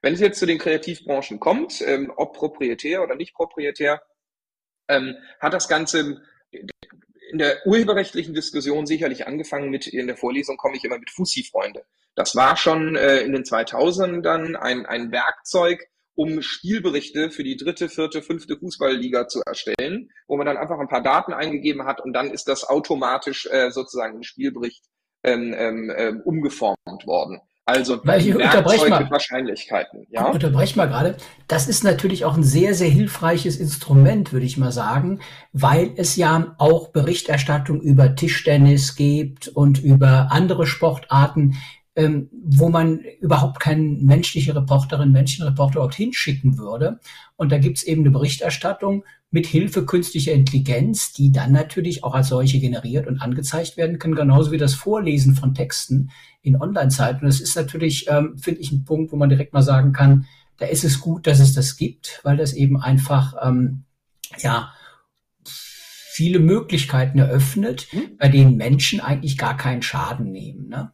Wenn 0.04 0.12
es 0.12 0.20
jetzt 0.20 0.38
zu 0.38 0.44
den 0.44 0.58
Kreativbranchen 0.58 1.40
kommt, 1.40 1.80
ähm, 1.80 2.12
ob 2.14 2.34
proprietär 2.34 3.02
oder 3.02 3.14
nicht 3.14 3.32
proprietär, 3.32 4.02
ähm, 4.86 5.16
hat 5.40 5.54
das 5.54 5.66
Ganze 5.66 6.20
in 6.50 7.38
der 7.38 7.66
urheberrechtlichen 7.66 8.34
Diskussion 8.34 8.84
sicherlich 8.84 9.26
angefangen 9.26 9.70
mit, 9.70 9.86
in 9.86 10.06
der 10.06 10.18
Vorlesung 10.18 10.58
komme 10.58 10.76
ich 10.76 10.84
immer 10.84 10.98
mit 10.98 11.08
Fussi-Freunde. 11.08 11.86
Das 12.14 12.36
war 12.36 12.58
schon 12.58 12.96
äh, 12.96 13.20
in 13.20 13.32
den 13.32 13.44
2000ern 13.44 14.56
ein, 14.56 14.84
ein 14.84 15.10
Werkzeug, 15.10 15.88
um 16.14 16.42
Spielberichte 16.42 17.30
für 17.30 17.42
die 17.42 17.56
dritte, 17.56 17.88
vierte, 17.88 18.20
fünfte 18.20 18.58
Fußballliga 18.58 19.26
zu 19.26 19.40
erstellen, 19.46 20.10
wo 20.28 20.36
man 20.36 20.44
dann 20.44 20.58
einfach 20.58 20.80
ein 20.80 20.88
paar 20.88 21.02
Daten 21.02 21.32
eingegeben 21.32 21.86
hat 21.86 22.02
und 22.02 22.12
dann 22.12 22.30
ist 22.30 22.46
das 22.46 22.68
automatisch 22.68 23.48
äh, 23.50 23.70
sozusagen 23.70 24.18
in 24.18 24.22
Spielbericht 24.22 24.84
ähm, 25.22 25.54
ähm, 25.56 25.88
äh, 25.88 26.12
umgeformt 26.26 27.06
worden. 27.06 27.40
Also 27.66 28.02
ich 28.18 28.34
unterbreche 28.34 28.88
mal, 28.90 29.10
Wahrscheinlichkeiten. 29.10 30.06
Ja? 30.10 30.26
Unterbreche 30.26 30.76
mal 30.76 30.86
gerade. 30.86 31.16
Das 31.48 31.66
ist 31.66 31.82
natürlich 31.82 32.26
auch 32.26 32.36
ein 32.36 32.42
sehr, 32.42 32.74
sehr 32.74 32.90
hilfreiches 32.90 33.56
Instrument, 33.56 34.34
würde 34.34 34.44
ich 34.44 34.58
mal 34.58 34.72
sagen, 34.72 35.20
weil 35.52 35.92
es 35.96 36.16
ja 36.16 36.54
auch 36.58 36.88
Berichterstattung 36.88 37.80
über 37.80 38.14
Tischtennis 38.14 38.96
gibt 38.96 39.48
und 39.48 39.82
über 39.82 40.28
andere 40.30 40.66
Sportarten, 40.66 41.56
ähm, 41.96 42.28
wo 42.32 42.68
man 42.68 43.00
überhaupt 43.20 43.60
keinen 43.60 44.04
menschliche 44.04 44.54
Reporterin, 44.54 45.12
menschlichen 45.12 45.46
Reporter 45.46 45.76
überhaupt 45.76 45.94
hinschicken 45.94 46.58
würde. 46.58 46.98
Und 47.36 47.52
da 47.52 47.58
gibt's 47.58 47.84
eben 47.84 48.02
eine 48.02 48.10
Berichterstattung 48.10 49.04
mit 49.30 49.46
Hilfe 49.46 49.84
künstlicher 49.84 50.32
Intelligenz, 50.32 51.12
die 51.12 51.32
dann 51.32 51.52
natürlich 51.52 52.04
auch 52.04 52.14
als 52.14 52.28
solche 52.28 52.60
generiert 52.60 53.06
und 53.06 53.20
angezeigt 53.20 53.76
werden 53.76 53.98
kann, 53.98 54.14
genauso 54.14 54.52
wie 54.52 54.58
das 54.58 54.74
Vorlesen 54.74 55.34
von 55.34 55.54
Texten 55.54 56.10
in 56.42 56.60
Online-Zeiten. 56.60 57.24
Und 57.24 57.26
das 57.26 57.40
ist 57.40 57.56
natürlich, 57.56 58.06
ähm, 58.08 58.38
finde 58.38 58.60
ich, 58.60 58.72
ein 58.72 58.84
Punkt, 58.84 59.12
wo 59.12 59.16
man 59.16 59.28
direkt 59.28 59.52
mal 59.52 59.62
sagen 59.62 59.92
kann, 59.92 60.26
da 60.58 60.66
ist 60.66 60.84
es 60.84 61.00
gut, 61.00 61.26
dass 61.26 61.40
es 61.40 61.52
das 61.54 61.76
gibt, 61.76 62.20
weil 62.22 62.36
das 62.36 62.52
eben 62.52 62.80
einfach, 62.80 63.34
ähm, 63.42 63.84
ja, 64.38 64.72
viele 65.44 66.38
Möglichkeiten 66.38 67.18
eröffnet, 67.18 67.88
mhm. 67.92 68.16
bei 68.18 68.28
denen 68.28 68.56
Menschen 68.56 69.00
eigentlich 69.00 69.36
gar 69.36 69.56
keinen 69.56 69.82
Schaden 69.82 70.30
nehmen. 70.30 70.68
Ne? 70.68 70.92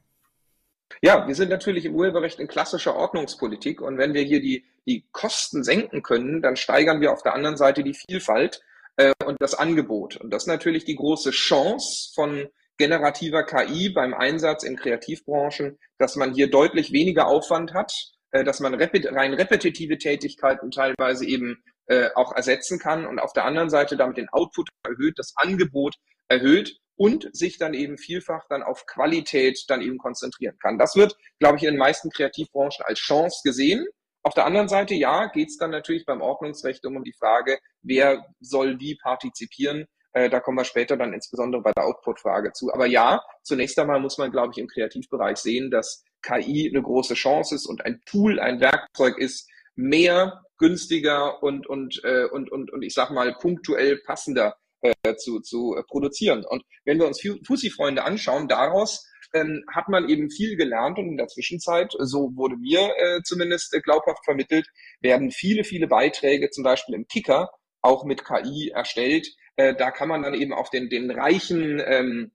Ja, 1.03 1.27
wir 1.27 1.35
sind 1.35 1.49
natürlich 1.49 1.87
im 1.87 1.95
Urheberrecht 1.95 2.41
in 2.41 2.49
klassischer 2.49 2.95
Ordnungspolitik 2.95 3.81
und 3.81 3.97
wenn 3.97 4.13
wir 4.13 4.23
hier 4.23 4.41
die, 4.41 4.67
die 4.87 5.07
Kosten 5.13 5.65
senken 5.65 6.03
können, 6.03 6.43
dann 6.43 6.57
steigern 6.57 7.01
wir 7.01 7.13
auf 7.13 7.23
der 7.23 7.35
anderen 7.35 7.57
Seite 7.57 7.83
die 7.83 7.95
Vielfalt 7.95 8.61
äh, 8.97 9.13
und 9.25 9.41
das 9.41 9.55
Angebot. 9.55 10.19
Und 10.19 10.31
das 10.31 10.43
ist 10.43 10.49
natürlich 10.49 10.85
die 10.85 10.97
große 10.97 11.31
Chance 11.31 12.13
von 12.15 12.49
generativer 12.77 13.45
KI 13.45 13.89
beim 13.89 14.13
Einsatz 14.13 14.63
in 14.63 14.77
Kreativbranchen, 14.77 15.79
dass 15.97 16.17
man 16.17 16.35
hier 16.35 16.51
deutlich 16.51 16.93
weniger 16.93 17.29
Aufwand 17.29 17.73
hat, 17.73 17.93
äh, 18.33 18.45
dass 18.45 18.61
man 18.61 18.75
repet 18.75 19.07
rein 19.07 19.33
repetitive 19.33 19.97
Tätigkeiten 19.97 20.71
teilweise 20.71 21.25
eben 21.25 21.63
äh, 21.87 22.11
auch 22.15 22.33
ersetzen 22.37 22.79
kann 22.79 23.07
und 23.07 23.21
auf 23.21 23.33
der 23.33 23.47
anderen 23.47 23.71
Seite 23.71 23.97
damit 23.97 24.19
den 24.19 24.29
Output 24.29 24.69
erhöht, 24.85 25.19
das 25.19 25.33
Angebot 25.37 25.95
erhöht 26.29 26.79
und 27.01 27.31
sich 27.33 27.57
dann 27.57 27.73
eben 27.73 27.97
vielfach 27.97 28.45
dann 28.51 28.63
auf 28.63 28.85
Qualität 28.85 29.65
dann 29.69 29.81
eben 29.81 29.97
konzentrieren 29.97 30.59
kann. 30.61 30.77
Das 30.77 30.97
wird, 30.97 31.17
glaube 31.39 31.57
ich, 31.57 31.63
in 31.63 31.71
den 31.71 31.79
meisten 31.79 32.11
Kreativbranchen 32.11 32.85
als 32.85 32.99
Chance 32.99 33.41
gesehen. 33.43 33.87
Auf 34.23 34.35
der 34.35 34.45
anderen 34.45 34.69
Seite, 34.69 34.95
ja, 34.95 35.29
geht 35.29 35.49
es 35.49 35.57
dann 35.57 35.71
natürlich 35.71 36.05
beim 36.05 36.21
Ordnungsrecht 36.21 36.85
um 36.85 37.03
die 37.03 37.15
Frage, 37.19 37.59
wer 37.81 38.27
soll 38.41 38.79
wie 38.81 38.99
partizipieren. 39.03 39.87
Äh, 40.13 40.29
da 40.29 40.41
kommen 40.41 40.59
wir 40.59 40.65
später 40.65 40.99
dann 40.99 41.15
insbesondere 41.15 41.63
bei 41.63 41.73
der 41.73 41.87
Output-Frage 41.87 42.53
zu. 42.53 42.71
Aber 42.71 42.85
ja, 42.85 43.23
zunächst 43.45 43.79
einmal 43.79 43.99
muss 43.99 44.19
man, 44.19 44.31
glaube 44.31 44.53
ich, 44.53 44.59
im 44.59 44.69
Kreativbereich 44.69 45.39
sehen, 45.39 45.71
dass 45.71 46.05
KI 46.21 46.69
eine 46.69 46.83
große 46.83 47.15
Chance 47.15 47.55
ist 47.55 47.65
und 47.65 47.83
ein 47.83 48.03
Tool, 48.05 48.39
ein 48.39 48.61
Werkzeug 48.61 49.17
ist, 49.17 49.49
mehr 49.75 50.43
günstiger 50.59 51.43
und, 51.43 51.67
und, 51.67 52.05
äh, 52.05 52.27
und, 52.27 52.53
und, 52.53 52.71
und 52.71 52.83
ich 52.83 52.93
sag 52.93 53.11
mal 53.11 53.35
punktuell 53.41 53.97
passender 54.05 54.59
äh, 54.83 55.17
zu, 55.17 55.41
zu 55.41 55.77
äh, 55.77 55.83
produzieren. 55.83 56.45
Und 56.45 56.63
wenn 56.85 56.99
wir 56.99 57.07
uns 57.07 57.21
Fussi-Freunde 57.47 58.05
anschauen, 58.05 58.49
daraus 58.49 59.07
ähm, 59.33 59.65
hat 59.73 59.89
man 59.89 60.09
eben 60.09 60.31
viel 60.31 60.57
gelernt 60.57 60.99
und 60.99 61.09
in 61.09 61.17
der 61.17 61.29
Zwischenzeit, 61.29 61.93
so 61.99 62.33
wurde 62.35 62.57
mir 62.57 62.91
äh, 62.99 63.21
zumindest 63.23 63.75
äh, 63.75 63.81
glaubhaft 63.81 64.25
vermittelt, 64.25 64.67
werden 65.01 65.31
viele, 65.31 65.65
viele 65.65 65.87
Beiträge 65.87 66.51
zum 66.51 66.65
Beispiel 66.65 66.95
im 66.95 67.07
Kicker 67.07 67.51
auch 67.83 68.05
mit 68.05 68.25
KI 68.25 68.71
erstellt. 68.75 69.29
Äh, 69.57 69.75
da 69.75 69.91
kann 69.91 70.09
man 70.09 70.23
dann 70.23 70.35
eben 70.35 70.53
auf 70.53 70.71
den, 70.71 70.89
den 70.89 71.11
reichen 71.11 71.81
ähm, 71.85 72.33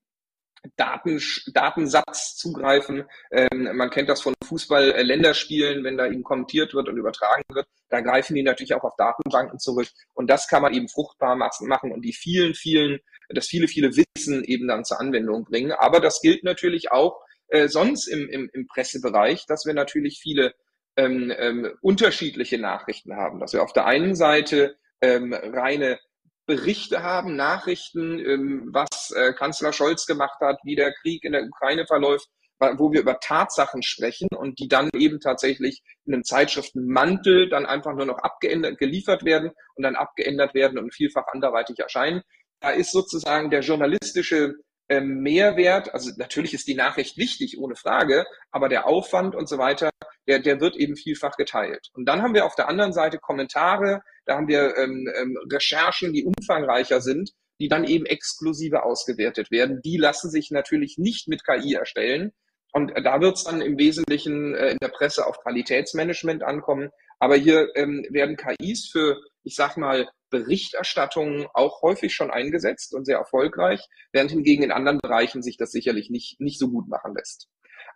Daten, 0.75 1.21
Datensatz 1.53 2.35
zugreifen. 2.35 3.05
Ähm, 3.31 3.75
man 3.75 3.89
kennt 3.89 4.09
das 4.09 4.21
von 4.21 4.33
Fußball-Länderspielen, 4.43 5.83
wenn 5.83 5.97
da 5.97 6.07
eben 6.07 6.23
kommentiert 6.23 6.73
wird 6.73 6.89
und 6.89 6.97
übertragen 6.97 7.43
wird. 7.49 7.67
Da 7.89 8.01
greifen 8.01 8.35
die 8.35 8.43
natürlich 8.43 8.73
auch 8.73 8.83
auf 8.83 8.95
Datenbanken 8.97 9.59
zurück. 9.59 9.87
Und 10.13 10.29
das 10.29 10.47
kann 10.47 10.61
man 10.61 10.73
eben 10.73 10.87
fruchtbar 10.87 11.35
machen 11.35 11.91
und 11.91 12.01
die 12.01 12.13
vielen, 12.13 12.53
vielen, 12.53 12.99
das 13.29 13.47
viele, 13.47 13.67
viele 13.67 13.91
Wissen 13.95 14.43
eben 14.43 14.67
dann 14.67 14.85
zur 14.85 14.99
Anwendung 14.99 15.45
bringen. 15.45 15.71
Aber 15.71 15.99
das 15.99 16.21
gilt 16.21 16.43
natürlich 16.43 16.91
auch 16.91 17.19
äh, 17.47 17.67
sonst 17.67 18.07
im, 18.07 18.27
im, 18.29 18.49
im 18.53 18.67
Pressebereich, 18.67 19.45
dass 19.47 19.65
wir 19.65 19.73
natürlich 19.73 20.19
viele 20.21 20.53
ähm, 20.97 21.33
ähm, 21.37 21.71
unterschiedliche 21.81 22.57
Nachrichten 22.57 23.15
haben. 23.15 23.39
Dass 23.39 23.53
wir 23.53 23.63
auf 23.63 23.73
der 23.73 23.85
einen 23.85 24.15
Seite 24.15 24.77
ähm, 25.01 25.33
reine 25.33 25.99
Berichte 26.45 27.03
haben, 27.03 27.35
Nachrichten, 27.35 28.19
ähm, 28.19 28.69
was 28.71 29.11
äh, 29.11 29.33
Kanzler 29.33 29.73
Scholz 29.73 30.05
gemacht 30.05 30.39
hat, 30.41 30.59
wie 30.63 30.75
der 30.75 30.93
Krieg 30.93 31.23
in 31.23 31.31
der 31.31 31.43
Ukraine 31.43 31.85
verläuft, 31.87 32.27
wo 32.59 32.91
wir 32.91 33.01
über 33.01 33.19
Tatsachen 33.19 33.83
sprechen 33.83 34.29
und 34.31 34.59
die 34.59 34.69
dann 34.69 34.89
eben 34.95 35.19
tatsächlich 35.19 35.81
in 36.05 36.13
einem 36.13 36.23
Zeitschriftenmantel 36.23 37.49
dann 37.49 37.65
einfach 37.65 37.93
nur 37.93 38.05
noch 38.05 38.19
abgeändert, 38.19 38.77
geliefert 38.77 39.25
werden 39.25 39.51
und 39.75 39.83
dann 39.83 39.95
abgeändert 39.95 40.53
werden 40.53 40.77
und 40.77 40.93
vielfach 40.93 41.27
anderweitig 41.27 41.79
erscheinen. 41.79 42.21
Da 42.61 42.69
ist 42.69 42.91
sozusagen 42.91 43.49
der 43.49 43.59
journalistische 43.59 44.55
ähm, 44.87 45.21
Mehrwert, 45.21 45.93
also 45.93 46.11
natürlich 46.17 46.53
ist 46.53 46.67
die 46.67 46.75
Nachricht 46.75 47.17
wichtig, 47.17 47.57
ohne 47.59 47.75
Frage, 47.75 48.25
aber 48.51 48.69
der 48.69 48.87
Aufwand 48.87 49.35
und 49.35 49.49
so 49.49 49.57
weiter, 49.57 49.89
der, 50.27 50.39
der 50.39 50.59
wird 50.59 50.75
eben 50.75 50.95
vielfach 50.95 51.35
geteilt. 51.37 51.89
Und 51.93 52.05
dann 52.05 52.21
haben 52.21 52.33
wir 52.33 52.45
auf 52.45 52.55
der 52.55 52.67
anderen 52.67 52.93
Seite 52.93 53.17
Kommentare, 53.19 54.01
da 54.25 54.35
haben 54.35 54.47
wir 54.47 54.75
ähm, 54.77 55.07
ähm, 55.15 55.37
Recherchen, 55.51 56.13
die 56.13 56.25
umfangreicher 56.25 57.01
sind, 57.01 57.31
die 57.59 57.69
dann 57.69 57.85
eben 57.85 58.05
exklusive 58.05 58.83
ausgewertet 58.83 59.51
werden. 59.51 59.81
Die 59.83 59.97
lassen 59.97 60.29
sich 60.29 60.51
natürlich 60.51 60.97
nicht 60.97 61.27
mit 61.27 61.45
KI 61.45 61.73
erstellen. 61.73 62.31
Und 62.73 62.91
da 63.03 63.21
wird 63.21 63.37
es 63.37 63.45
dann 63.45 63.61
im 63.61 63.77
Wesentlichen 63.77 64.53
äh, 64.53 64.71
in 64.71 64.77
der 64.81 64.89
Presse 64.89 65.25
auf 65.25 65.39
Qualitätsmanagement 65.39 66.43
ankommen. 66.43 66.89
Aber 67.19 67.37
hier 67.37 67.69
ähm, 67.75 68.05
werden 68.09 68.35
KIs 68.35 68.89
für, 68.91 69.17
ich 69.43 69.55
sag 69.55 69.77
mal, 69.77 70.09
Berichterstattungen 70.29 71.47
auch 71.53 71.81
häufig 71.81 72.13
schon 72.13 72.31
eingesetzt 72.31 72.93
und 72.93 73.05
sehr 73.05 73.17
erfolgreich, 73.17 73.79
während 74.11 74.31
hingegen 74.31 74.63
in 74.63 74.71
anderen 74.71 74.99
Bereichen 74.99 75.41
sich 75.41 75.55
das 75.55 75.71
sicherlich 75.71 76.09
nicht, 76.09 76.41
nicht 76.41 76.59
so 76.59 76.67
gut 76.67 76.89
machen 76.89 77.13
lässt. 77.15 77.47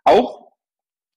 Auch 0.04 0.49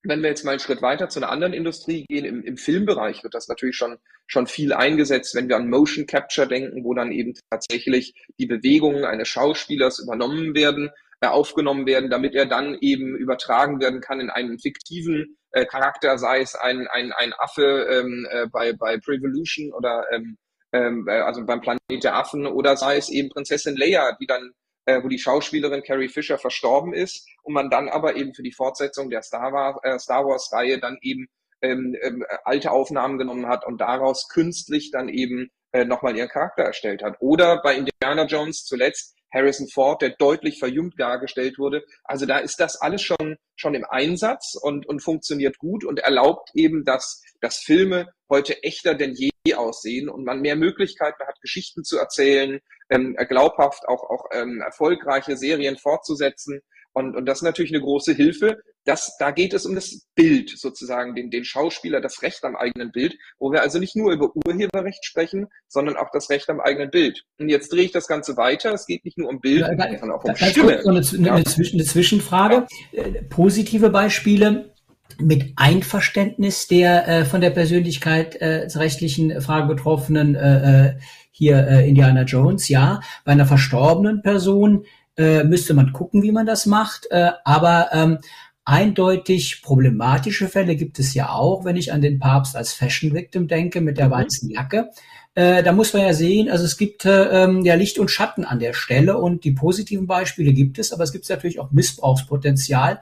wenn 0.03 0.21
wir 0.21 0.29
jetzt 0.29 0.43
mal 0.43 0.51
einen 0.51 0.59
Schritt 0.59 0.81
weiter 0.81 1.09
zu 1.09 1.19
einer 1.19 1.31
anderen 1.31 1.53
Industrie 1.53 2.05
gehen, 2.07 2.25
im, 2.25 2.43
im 2.43 2.57
Filmbereich 2.57 3.23
wird 3.23 3.33
das 3.33 3.47
natürlich 3.47 3.77
schon, 3.77 3.97
schon 4.27 4.47
viel 4.47 4.73
eingesetzt, 4.73 5.35
wenn 5.35 5.47
wir 5.47 5.55
an 5.55 5.69
Motion 5.69 6.05
Capture 6.05 6.47
denken, 6.47 6.83
wo 6.83 6.93
dann 6.93 7.11
eben 7.11 7.33
tatsächlich 7.49 8.13
die 8.37 8.45
Bewegungen 8.45 9.05
eines 9.05 9.29
Schauspielers 9.29 9.99
übernommen 9.99 10.55
werden, 10.55 10.89
äh, 11.21 11.27
aufgenommen 11.27 11.85
werden, 11.85 12.09
damit 12.09 12.35
er 12.35 12.45
dann 12.45 12.77
eben 12.81 13.15
übertragen 13.15 13.79
werden 13.79 14.01
kann 14.01 14.19
in 14.19 14.29
einen 14.29 14.59
fiktiven 14.59 15.37
äh, 15.51 15.65
Charakter, 15.65 16.17
sei 16.17 16.41
es 16.41 16.55
ein, 16.55 16.87
ein, 16.87 17.13
ein 17.13 17.33
Affe 17.37 17.87
ähm, 17.89 18.27
äh, 18.29 18.47
bei, 18.47 18.73
bei 18.73 18.97
Prevolution 18.97 19.71
oder 19.71 20.05
ähm, 20.11 20.37
ähm, 20.73 21.07
äh, 21.07 21.19
also 21.19 21.45
beim 21.45 21.61
Planet 21.61 22.03
der 22.03 22.15
Affen 22.15 22.45
oder 22.45 22.75
sei 22.75 22.97
es 22.97 23.09
eben 23.09 23.29
Prinzessin 23.29 23.77
Leia, 23.77 24.17
die 24.19 24.25
dann 24.25 24.51
äh, 24.85 25.01
wo 25.03 25.07
die 25.07 25.19
Schauspielerin 25.19 25.83
Carrie 25.83 26.09
Fisher 26.09 26.37
verstorben 26.37 26.93
ist 26.93 27.27
und 27.43 27.53
man 27.53 27.69
dann 27.69 27.89
aber 27.89 28.15
eben 28.15 28.33
für 28.33 28.43
die 28.43 28.51
Fortsetzung 28.51 29.09
der 29.09 29.21
Star 29.21 29.51
Wars, 29.53 29.77
äh, 29.83 29.99
Star 29.99 30.25
Wars 30.25 30.51
Reihe 30.51 30.79
dann 30.79 30.97
eben 31.01 31.27
ähm, 31.61 31.95
ähm, 32.01 32.25
alte 32.43 32.71
Aufnahmen 32.71 33.17
genommen 33.17 33.47
hat 33.47 33.65
und 33.65 33.79
daraus 33.79 34.27
künstlich 34.27 34.91
dann 34.91 35.07
eben 35.07 35.49
äh, 35.71 35.85
nochmal 35.85 36.15
ihren 36.15 36.29
Charakter 36.29 36.63
erstellt 36.63 37.01
hat. 37.01 37.15
Oder 37.19 37.61
bei 37.61 37.75
Indiana 37.75 38.25
Jones 38.25 38.65
zuletzt 38.65 39.15
Harrison 39.33 39.67
Ford, 39.67 40.01
der 40.01 40.11
deutlich 40.11 40.59
verjüngt 40.59 40.99
dargestellt 40.99 41.57
wurde. 41.57 41.83
Also 42.03 42.25
da 42.25 42.37
ist 42.37 42.59
das 42.59 42.75
alles 42.79 43.01
schon, 43.01 43.37
schon 43.55 43.73
im 43.73 43.85
Einsatz 43.85 44.55
und, 44.61 44.87
und 44.87 45.01
funktioniert 45.01 45.57
gut 45.57 45.83
und 45.83 45.99
erlaubt 45.99 46.49
eben, 46.53 46.83
dass, 46.83 47.21
dass 47.41 47.57
Filme 47.57 48.13
heute 48.29 48.61
echter 48.63 48.95
denn 48.95 49.13
je 49.13 49.31
aussehen 49.55 50.09
und 50.09 50.23
man 50.23 50.41
mehr 50.41 50.55
Möglichkeiten 50.55 51.23
hat, 51.25 51.41
Geschichten 51.41 51.83
zu 51.83 51.97
erzählen, 51.97 52.59
ähm, 52.89 53.15
glaubhaft 53.27 53.87
auch, 53.87 54.09
auch 54.09 54.25
ähm, 54.31 54.61
erfolgreiche 54.61 55.35
Serien 55.37 55.77
fortzusetzen. 55.77 56.61
Und, 56.93 57.15
und 57.15 57.25
das 57.25 57.39
ist 57.39 57.43
natürlich 57.43 57.73
eine 57.73 57.81
große 57.81 58.13
Hilfe. 58.13 58.61
Das, 58.85 59.15
da 59.17 59.31
geht 59.31 59.53
es 59.53 59.65
um 59.65 59.75
das 59.75 60.07
Bild 60.15 60.49
sozusagen, 60.49 61.15
den, 61.15 61.29
den 61.31 61.45
Schauspieler, 61.45 62.01
das 62.01 62.21
Recht 62.21 62.43
am 62.43 62.55
eigenen 62.55 62.91
Bild, 62.91 63.17
wo 63.39 63.51
wir 63.51 63.61
also 63.61 63.79
nicht 63.79 63.95
nur 63.95 64.11
über 64.11 64.31
Urheberrecht 64.35 65.05
sprechen, 65.05 65.47
sondern 65.67 65.95
auch 65.95 66.09
das 66.11 66.29
Recht 66.29 66.49
am 66.49 66.59
eigenen 66.59 66.91
Bild. 66.91 67.23
Und 67.39 67.49
jetzt 67.49 67.71
drehe 67.71 67.85
ich 67.85 67.91
das 67.91 68.07
Ganze 68.07 68.35
weiter. 68.35 68.73
Es 68.73 68.85
geht 68.85 69.05
nicht 69.05 69.17
nur 69.17 69.29
um 69.29 69.39
Bild, 69.39 69.61
ja, 69.61 69.99
sondern 69.99 70.11
auch 70.11 70.23
um 70.23 70.35
Stimme. 70.35 70.79
Eine, 70.79 71.01
eine, 71.01 71.27
ja. 71.27 71.33
eine, 71.33 71.45
Zwischenfrage. 71.85 72.67
Äh, 72.91 73.23
positive 73.29 73.89
Beispiele 73.89 74.73
mit 75.19 75.53
Einverständnis 75.55 76.67
der 76.67 77.07
äh, 77.07 77.25
von 77.25 77.41
der 77.41 77.51
persönlichkeitsrechtlichen 77.51 79.31
äh, 79.31 79.41
Frage 79.41 79.67
betroffenen 79.67 80.35
äh, 80.35 80.87
äh, 80.87 80.93
hier 81.31 81.67
äh, 81.67 81.87
Indiana 81.87 82.23
Jones, 82.23 82.69
ja. 82.69 82.99
Bei 83.25 83.31
einer 83.31 83.45
verstorbenen 83.45 84.21
Person 84.21 84.85
äh, 85.17 85.43
müsste 85.43 85.73
man 85.73 85.93
gucken, 85.93 86.21
wie 86.23 86.31
man 86.31 86.45
das 86.45 86.65
macht. 86.65 87.07
Äh, 87.09 87.31
aber 87.43 87.89
ähm, 87.91 88.19
eindeutig 88.65 89.61
problematische 89.61 90.47
Fälle 90.47 90.75
gibt 90.75 90.99
es 90.99 91.13
ja 91.13 91.29
auch, 91.29 91.65
wenn 91.65 91.75
ich 91.75 91.91
an 91.91 92.01
den 92.01 92.19
Papst 92.19 92.55
als 92.55 92.73
Fashion 92.73 93.13
Victim 93.13 93.47
denke 93.47 93.81
mit 93.81 93.97
der 93.97 94.07
mhm. 94.07 94.11
weißen 94.11 94.49
Jacke. 94.49 94.89
Äh, 95.35 95.63
da 95.63 95.71
muss 95.71 95.93
man 95.93 96.03
ja 96.03 96.13
sehen, 96.13 96.49
also 96.49 96.63
es 96.63 96.77
gibt 96.77 97.05
äh, 97.05 97.43
ähm, 97.43 97.65
ja 97.65 97.73
Licht 97.75 97.97
und 97.97 98.11
Schatten 98.11 98.45
an 98.45 98.59
der 98.59 98.73
Stelle 98.73 99.17
und 99.17 99.43
die 99.43 99.51
positiven 99.51 100.05
Beispiele 100.05 100.53
gibt 100.53 100.77
es, 100.77 100.93
aber 100.93 101.03
es 101.03 101.11
gibt 101.11 101.27
natürlich 101.27 101.59
auch 101.59 101.71
Missbrauchspotenzial. 101.71 103.01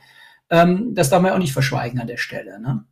Ähm, 0.49 0.95
das 0.95 1.09
darf 1.09 1.21
man 1.21 1.33
auch 1.33 1.37
nicht 1.37 1.53
verschweigen 1.53 1.99
an 1.99 2.07
der 2.07 2.17
Stelle. 2.17 2.59
Ne? 2.61 2.85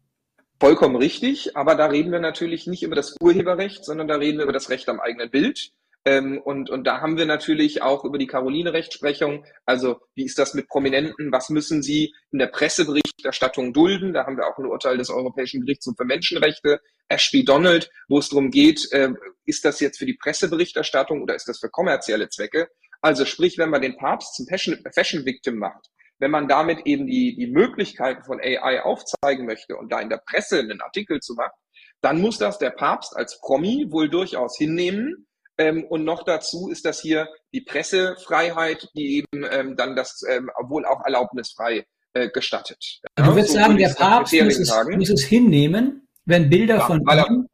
Vollkommen 0.59 0.97
richtig, 0.97 1.55
aber 1.55 1.75
da 1.75 1.85
reden 1.85 2.11
wir 2.11 2.19
natürlich 2.19 2.67
nicht 2.67 2.83
über 2.83 2.95
das 2.95 3.15
Urheberrecht, 3.21 3.85
sondern 3.85 4.09
da 4.09 4.15
reden 4.15 4.39
wir 4.39 4.43
über 4.43 4.53
das 4.53 4.69
Recht 4.69 4.89
am 4.89 4.99
eigenen 4.99 5.29
Bild. 5.29 5.71
Ähm, 6.05 6.41
und, 6.43 6.69
und 6.69 6.85
da 6.85 7.01
haben 7.01 7.17
wir 7.17 7.25
natürlich 7.25 7.81
auch 7.81 8.05
über 8.05 8.17
die 8.17 8.27
Caroline-Rechtsprechung, 8.27 9.45
also 9.65 9.99
wie 10.15 10.23
ist 10.23 10.39
das 10.39 10.53
mit 10.53 10.67
Prominenten, 10.67 11.31
was 11.31 11.49
müssen 11.49 11.83
sie 11.83 12.13
in 12.31 12.39
der 12.39 12.47
Presseberichterstattung 12.47 13.73
dulden? 13.73 14.13
Da 14.13 14.25
haben 14.25 14.37
wir 14.37 14.47
auch 14.47 14.57
ein 14.57 14.65
Urteil 14.65 14.97
des 14.97 15.09
Europäischen 15.09 15.61
Gerichtshofs 15.61 15.97
für 15.97 16.05
Menschenrechte, 16.05 16.79
Ashby 17.09 17.43
Donald, 17.43 17.89
wo 18.07 18.19
es 18.19 18.29
darum 18.29 18.49
geht, 18.49 18.87
äh, 18.91 19.09
ist 19.45 19.65
das 19.65 19.79
jetzt 19.79 19.97
für 19.97 20.05
die 20.05 20.13
Presseberichterstattung 20.13 21.21
oder 21.21 21.35
ist 21.35 21.47
das 21.47 21.59
für 21.59 21.69
kommerzielle 21.69 22.29
Zwecke? 22.29 22.69
Also 23.01 23.25
sprich, 23.25 23.57
wenn 23.57 23.69
man 23.69 23.81
den 23.81 23.97
Papst 23.97 24.35
zum 24.35 24.45
Fashion, 24.47 24.77
Fashion 24.93 25.25
Victim 25.25 25.57
macht, 25.57 25.89
wenn 26.19 26.31
man 26.31 26.47
damit 26.47 26.85
eben 26.85 27.07
die, 27.07 27.35
die 27.35 27.47
Möglichkeiten 27.47 28.23
von 28.23 28.39
AI 28.39 28.81
aufzeigen 28.83 29.45
möchte 29.45 29.77
und 29.77 29.91
da 29.91 29.99
in 29.99 30.09
der 30.09 30.21
Presse 30.25 30.59
einen 30.59 30.81
Artikel 30.81 31.19
zu 31.21 31.33
machen, 31.33 31.57
dann 32.01 32.21
muss 32.21 32.37
das 32.37 32.59
der 32.59 32.71
Papst 32.71 33.15
als 33.15 33.39
Promi 33.39 33.87
wohl 33.89 34.09
durchaus 34.09 34.57
hinnehmen. 34.57 35.27
Ähm, 35.59 35.83
und 35.83 36.05
noch 36.05 36.23
dazu 36.23 36.69
ist 36.69 36.85
das 36.85 37.01
hier 37.01 37.27
die 37.53 37.61
Pressefreiheit, 37.61 38.89
die 38.95 39.17
eben 39.17 39.45
ähm, 39.51 39.75
dann 39.75 39.95
das 39.95 40.23
ähm, 40.27 40.49
wohl 40.69 40.85
auch 40.85 41.03
erlaubnisfrei 41.03 41.85
äh, 42.13 42.29
gestattet. 42.29 43.01
Ja, 43.17 43.25
du 43.25 43.35
würdest 43.35 43.51
so 43.51 43.59
sagen, 43.59 43.77
der 43.77 43.89
Papst 43.89 44.33
muss 44.33 44.57
es, 44.57 44.73
muss 44.95 45.09
es, 45.09 45.25
hinnehmen, 45.25 46.07
wenn 46.23 46.49
Bilder 46.49 46.77
ja, 46.77 46.85
von 46.87 47.01
ihm 47.01 47.47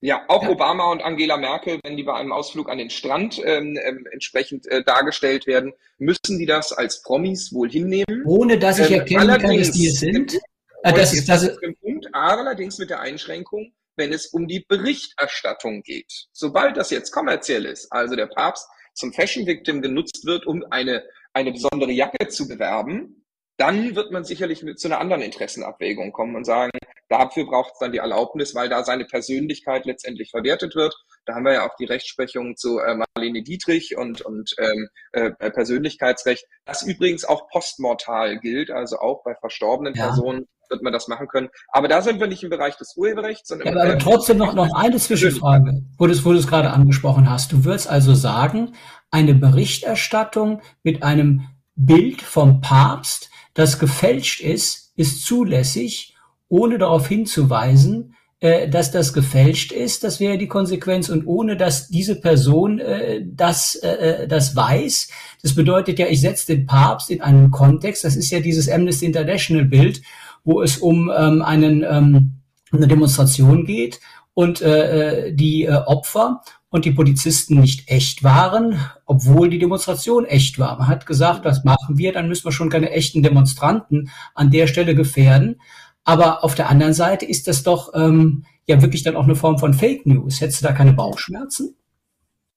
Ja, 0.00 0.24
auch 0.26 0.42
ja. 0.42 0.48
Obama 0.50 0.90
und 0.90 1.00
Angela 1.00 1.36
Merkel, 1.36 1.78
wenn 1.84 1.96
die 1.96 2.02
bei 2.02 2.14
einem 2.14 2.32
Ausflug 2.32 2.68
an 2.68 2.78
den 2.78 2.90
Strand 2.90 3.40
ähm, 3.44 3.78
ähm, 3.80 4.04
entsprechend 4.10 4.66
äh, 4.66 4.82
dargestellt 4.82 5.46
werden, 5.46 5.72
müssen 5.98 6.40
die 6.40 6.46
das 6.46 6.72
als 6.72 7.02
Promis 7.02 7.54
wohl 7.54 7.70
hinnehmen. 7.70 8.24
Ohne 8.26 8.58
dass 8.58 8.80
ich 8.80 8.90
ähm, 8.90 8.98
erkennen 8.98 9.38
kann, 9.38 9.56
dass 9.56 9.70
die 9.70 9.86
es 9.86 10.00
sind. 10.00 10.40
Äh, 10.82 10.92
das 10.92 11.14
ist, 11.14 11.28
das 11.28 11.44
ist 11.44 11.60
Punkt, 11.80 12.08
allerdings 12.12 12.78
mit 12.78 12.90
der 12.90 12.98
Einschränkung, 12.98 13.72
wenn 14.02 14.12
es 14.12 14.26
um 14.26 14.48
die 14.48 14.64
Berichterstattung 14.66 15.82
geht. 15.82 16.26
Sobald 16.32 16.76
das 16.76 16.90
jetzt 16.90 17.12
kommerziell 17.12 17.64
ist, 17.66 17.92
also 17.92 18.16
der 18.16 18.26
Papst 18.26 18.68
zum 18.94 19.12
Fashion 19.12 19.46
Victim 19.46 19.80
genutzt 19.80 20.26
wird, 20.26 20.44
um 20.44 20.64
eine, 20.70 21.04
eine 21.32 21.52
besondere 21.52 21.92
Jacke 21.92 22.26
zu 22.26 22.48
bewerben, 22.48 23.21
dann 23.62 23.94
wird 23.94 24.10
man 24.10 24.24
sicherlich 24.24 24.64
zu 24.76 24.88
einer 24.88 24.98
anderen 24.98 25.22
Interessenabwägung 25.22 26.10
kommen 26.10 26.34
und 26.34 26.44
sagen, 26.44 26.72
dafür 27.08 27.46
braucht 27.46 27.74
es 27.74 27.78
dann 27.78 27.92
die 27.92 27.98
Erlaubnis, 27.98 28.56
weil 28.56 28.68
da 28.68 28.82
seine 28.82 29.04
Persönlichkeit 29.04 29.84
letztendlich 29.84 30.32
verwertet 30.32 30.74
wird. 30.74 30.96
Da 31.26 31.34
haben 31.36 31.44
wir 31.44 31.52
ja 31.52 31.66
auch 31.68 31.76
die 31.78 31.84
Rechtsprechung 31.84 32.56
zu 32.56 32.80
äh, 32.80 32.96
Marlene 32.96 33.44
Dietrich 33.44 33.96
und, 33.96 34.20
und 34.22 34.56
ähm, 34.58 34.88
äh, 35.12 35.30
Persönlichkeitsrecht, 35.52 36.44
das 36.64 36.82
übrigens 36.82 37.24
auch 37.24 37.48
postmortal 37.50 38.40
gilt, 38.40 38.72
also 38.72 38.98
auch 38.98 39.22
bei 39.22 39.36
verstorbenen 39.36 39.94
ja. 39.94 40.06
Personen 40.06 40.48
wird 40.68 40.82
man 40.82 40.92
das 40.92 41.06
machen 41.06 41.28
können. 41.28 41.48
Aber 41.68 41.86
da 41.86 42.02
sind 42.02 42.18
wir 42.18 42.26
nicht 42.26 42.42
im 42.42 42.50
Bereich 42.50 42.76
des 42.78 42.96
Urheberrechts, 42.96 43.48
sondern 43.48 43.68
ja, 43.68 43.74
aber, 43.74 43.90
aber 43.90 43.98
trotzdem 44.00 44.38
noch, 44.38 44.54
noch 44.54 44.74
eine 44.74 44.96
Zwischenfrage, 44.96 45.84
wo 45.98 46.08
du, 46.08 46.24
wo 46.24 46.32
du 46.32 46.38
es 46.38 46.48
gerade 46.48 46.70
angesprochen 46.70 47.30
hast. 47.30 47.52
Du 47.52 47.64
würdest 47.64 47.88
also 47.88 48.14
sagen, 48.14 48.74
eine 49.12 49.34
Berichterstattung 49.34 50.62
mit 50.82 51.04
einem 51.04 51.46
Bild 51.76 52.22
vom 52.22 52.60
Papst 52.60 53.30
das 53.54 53.78
gefälscht 53.78 54.40
ist, 54.40 54.92
ist 54.96 55.24
zulässig, 55.24 56.14
ohne 56.48 56.78
darauf 56.78 57.08
hinzuweisen, 57.08 58.14
äh, 58.40 58.68
dass 58.68 58.90
das 58.90 59.12
gefälscht 59.12 59.72
ist, 59.72 60.04
das 60.04 60.18
wäre 60.18 60.36
die 60.36 60.48
Konsequenz. 60.48 61.08
Und 61.08 61.26
ohne 61.26 61.56
dass 61.56 61.88
diese 61.88 62.20
Person 62.20 62.78
äh, 62.78 63.22
das, 63.24 63.76
äh, 63.76 64.26
das 64.26 64.56
weiß. 64.56 65.08
Das 65.42 65.54
bedeutet 65.54 65.98
ja, 65.98 66.06
ich 66.08 66.20
setze 66.20 66.54
den 66.54 66.66
Papst 66.66 67.10
in 67.10 67.20
einen 67.20 67.50
Kontext, 67.50 68.04
das 68.04 68.16
ist 68.16 68.30
ja 68.30 68.40
dieses 68.40 68.68
Amnesty 68.68 69.06
International 69.06 69.64
Bild, 69.64 70.02
wo 70.44 70.60
es 70.60 70.78
um 70.78 71.10
ähm, 71.16 71.40
einen, 71.42 71.84
ähm, 71.88 72.32
eine 72.72 72.88
Demonstration 72.88 73.64
geht 73.64 74.00
und 74.34 74.60
äh, 74.62 75.28
äh 75.28 75.32
die 75.32 75.64
äh, 75.64 75.74
Opfer 75.74 76.42
und 76.72 76.86
die 76.86 76.92
Polizisten 76.92 77.60
nicht 77.60 77.88
echt 77.90 78.24
waren, 78.24 78.80
obwohl 79.04 79.50
die 79.50 79.58
Demonstration 79.58 80.24
echt 80.24 80.58
war. 80.58 80.78
Man 80.78 80.88
hat 80.88 81.06
gesagt, 81.06 81.44
das 81.44 81.64
machen 81.64 81.98
wir, 81.98 82.12
dann 82.12 82.28
müssen 82.28 82.46
wir 82.46 82.52
schon 82.52 82.70
keine 82.70 82.90
echten 82.90 83.22
Demonstranten 83.22 84.10
an 84.34 84.50
der 84.50 84.66
Stelle 84.66 84.94
gefährden. 84.94 85.60
Aber 86.04 86.42
auf 86.42 86.54
der 86.54 86.70
anderen 86.70 86.94
Seite 86.94 87.26
ist 87.26 87.46
das 87.46 87.62
doch 87.62 87.92
ähm, 87.94 88.46
ja 88.66 88.80
wirklich 88.80 89.02
dann 89.02 89.16
auch 89.16 89.24
eine 89.24 89.36
Form 89.36 89.58
von 89.58 89.74
Fake 89.74 90.06
News. 90.06 90.40
Hättest 90.40 90.62
du 90.62 90.66
da 90.66 90.72
keine 90.72 90.94
Bauchschmerzen? 90.94 91.76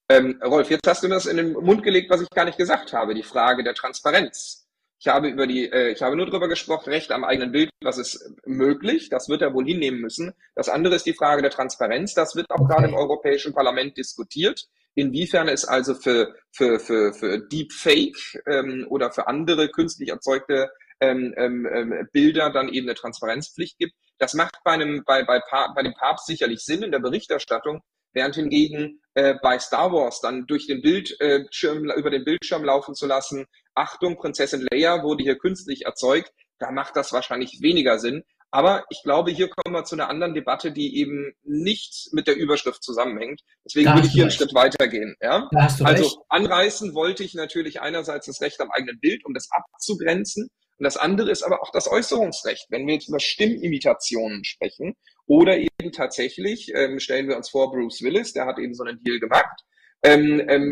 Ähm, 0.09 0.39
Rolf, 0.43 0.69
jetzt 0.69 0.87
hast 0.87 1.03
du 1.03 1.07
mir 1.07 1.15
das 1.15 1.25
in 1.25 1.37
den 1.37 1.53
Mund 1.53 1.83
gelegt, 1.83 2.09
was 2.09 2.21
ich 2.21 2.29
gar 2.29 2.45
nicht 2.45 2.57
gesagt 2.57 2.93
habe, 2.93 3.15
die 3.15 3.23
Frage 3.23 3.63
der 3.63 3.73
Transparenz. 3.73 4.64
Ich 4.99 5.07
habe 5.07 5.27
über 5.27 5.45
die, 5.45 5.69
äh, 5.69 5.91
ich 5.91 6.01
habe 6.01 6.15
nur 6.15 6.25
darüber 6.25 6.47
gesprochen, 6.47 6.89
Recht 6.89 7.11
am 7.11 7.23
eigenen 7.23 7.51
Bild, 7.51 7.69
was 7.81 7.97
ist 7.97 8.33
möglich, 8.45 9.09
das 9.09 9.29
wird 9.29 9.41
er 9.41 9.53
wohl 9.53 9.65
hinnehmen 9.65 9.99
müssen. 9.99 10.33
Das 10.55 10.69
andere 10.69 10.95
ist 10.95 11.05
die 11.05 11.13
Frage 11.13 11.41
der 11.41 11.51
Transparenz, 11.51 12.13
das 12.13 12.35
wird 12.35 12.49
auch 12.49 12.61
okay. 12.61 12.73
gerade 12.73 12.87
im 12.87 12.95
Europäischen 12.95 13.53
Parlament 13.53 13.97
diskutiert. 13.97 14.67
Inwiefern 14.95 15.49
es 15.49 15.65
also 15.65 15.93
für, 15.93 16.33
für, 16.51 16.79
für, 16.79 17.13
für 17.13 17.39
Deepfake 17.39 18.41
ähm, 18.47 18.87
oder 18.89 19.11
für 19.11 19.27
andere 19.27 19.69
künstlich 19.69 20.09
erzeugte 20.09 20.71
ähm, 21.01 21.33
ähm, 21.35 21.67
ähm 21.69 22.07
Bilder 22.13 22.49
dann 22.51 22.69
eben 22.69 22.87
eine 22.87 22.95
Transparenzpflicht 22.95 23.77
gibt. 23.77 23.93
Das 24.17 24.33
macht 24.33 24.55
bei, 24.63 24.71
einem, 24.71 25.03
bei, 25.05 25.25
bei, 25.25 25.41
bei 25.75 25.83
dem 25.83 25.93
Papst 25.93 26.27
sicherlich 26.27 26.61
Sinn 26.61 26.83
in 26.83 26.91
der 26.91 26.99
Berichterstattung, 26.99 27.81
während 28.13 28.35
hingegen 28.35 29.01
äh, 29.13 29.35
bei 29.41 29.59
Star 29.59 29.91
Wars 29.91 30.21
dann 30.21 30.47
durch 30.47 30.67
den 30.67 30.81
Bildschirm, 30.81 31.89
äh, 31.89 31.93
über 31.95 32.09
den 32.09 32.23
Bildschirm 32.23 32.63
laufen 32.63 32.95
zu 32.95 33.05
lassen, 33.05 33.45
Achtung, 33.75 34.15
Prinzessin 34.17 34.65
Leia 34.71 35.03
wurde 35.03 35.23
hier 35.23 35.37
künstlich 35.37 35.85
erzeugt, 35.85 36.31
da 36.59 36.71
macht 36.71 36.95
das 36.95 37.11
wahrscheinlich 37.13 37.59
weniger 37.61 37.99
Sinn. 37.99 38.23
Aber 38.51 38.85
ich 38.89 39.01
glaube, 39.03 39.31
hier 39.31 39.49
kommen 39.49 39.75
wir 39.75 39.83
zu 39.83 39.95
einer 39.95 40.09
anderen 40.09 40.33
Debatte, 40.33 40.71
die 40.71 40.97
eben 40.97 41.33
nicht 41.43 42.09
mit 42.13 42.25
der 42.25 42.37
Überschrift 42.37 42.81
zusammenhängt. 42.83 43.41
Deswegen 43.65 43.93
würde 43.93 44.07
ich 44.07 44.13
hier 44.13 44.23
einen 44.23 44.31
Schritt 44.31 44.53
weitergehen. 44.53 45.15
Ja? 45.21 45.49
also 45.83 46.03
recht. 46.05 46.17
anreißen 46.29 46.93
wollte 46.93 47.23
ich 47.23 47.33
natürlich 47.33 47.81
einerseits 47.81 48.27
das 48.27 48.39
Recht 48.39 48.61
am 48.61 48.71
eigenen 48.71 48.99
Bild, 49.01 49.25
um 49.25 49.33
das 49.33 49.49
abzugrenzen. 49.51 50.49
Und 50.77 50.83
das 50.83 50.95
andere 50.95 51.31
ist 51.31 51.43
aber 51.43 51.61
auch 51.61 51.71
das 51.71 51.89
Äußerungsrecht. 51.89 52.67
Wenn 52.69 52.87
wir 52.87 52.93
jetzt 52.93 53.09
über 53.09 53.19
Stimmimitationen 53.19 54.45
sprechen 54.45 54.95
oder 55.25 55.57
eben 55.57 55.91
tatsächlich, 55.91 56.71
ähm, 56.73 56.99
stellen 56.99 57.27
wir 57.27 57.35
uns 57.35 57.49
vor, 57.49 57.71
Bruce 57.71 58.03
Willis, 58.03 58.31
der 58.31 58.45
hat 58.45 58.57
eben 58.57 58.73
so 58.73 58.83
einen 58.83 59.03
Deal 59.03 59.19
gemacht, 59.19 59.63
ähm, 60.03 60.43
ähm, 60.47 60.71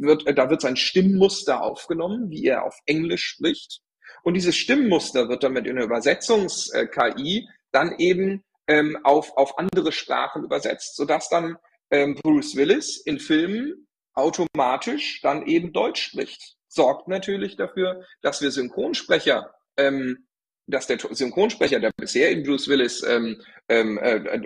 wird, 0.00 0.26
äh, 0.26 0.34
da 0.34 0.50
wird 0.50 0.60
sein 0.60 0.76
Stimmmuster 0.76 1.62
aufgenommen, 1.62 2.30
wie 2.30 2.44
er 2.46 2.64
auf 2.64 2.78
Englisch 2.86 3.24
spricht. 3.24 3.80
Und 4.22 4.34
dieses 4.34 4.56
Stimmmuster 4.56 5.28
wird 5.28 5.42
dann 5.42 5.52
mit 5.52 5.68
einer 5.68 5.84
Übersetzungs-KI 5.84 7.48
dann 7.72 7.98
eben 7.98 8.44
ähm, 8.66 8.98
auf, 9.04 9.36
auf 9.36 9.58
andere 9.58 9.92
Sprachen 9.92 10.44
übersetzt, 10.44 10.96
sodass 10.96 11.28
dann 11.28 11.56
ähm, 11.90 12.14
Bruce 12.14 12.56
Willis 12.56 12.98
in 12.98 13.18
Filmen 13.18 13.86
automatisch 14.14 15.20
dann 15.22 15.46
eben 15.46 15.72
Deutsch 15.72 16.02
spricht. 16.02 16.56
Sorgt 16.68 17.08
natürlich 17.08 17.56
dafür, 17.56 18.04
dass 18.22 18.40
wir 18.40 18.50
Synchronsprecher 18.50 19.54
ähm, 19.76 20.26
dass 20.66 20.86
der 20.86 20.98
Synchronsprecher, 20.98 21.80
der 21.80 21.90
bisher 21.96 22.30
in 22.30 22.42
Bruce 22.42 22.68
Willis 22.68 23.02
ähm, 23.02 23.40
ähm, 23.68 23.98
äh, 23.98 24.40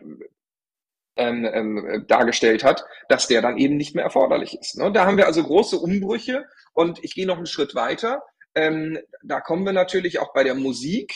ähm, 1.19 1.45
ähm, 1.53 2.05
dargestellt 2.09 2.65
hat, 2.65 2.85
dass 3.09 3.27
der 3.27 3.43
dann 3.43 3.59
eben 3.59 3.77
nicht 3.77 3.95
mehr 3.95 4.05
erforderlich 4.05 4.57
ist. 4.59 4.79
Ne? 4.79 4.91
Da 4.93 5.05
haben 5.05 5.17
wir 5.17 5.27
also 5.27 5.43
große 5.43 5.77
Umbrüche 5.77 6.45
und 6.73 7.05
ich 7.05 7.15
gehe 7.15 7.27
noch 7.27 7.37
einen 7.37 7.47
Schritt 7.47 7.75
weiter. 7.75 8.23
Ähm, 8.55 8.99
da 9.23 9.41
kommen 9.41 9.65
wir 9.65 9.73
natürlich 9.73 10.21
auch 10.21 10.33
bei 10.33 10.45
der 10.45 10.55
Musik 10.55 11.13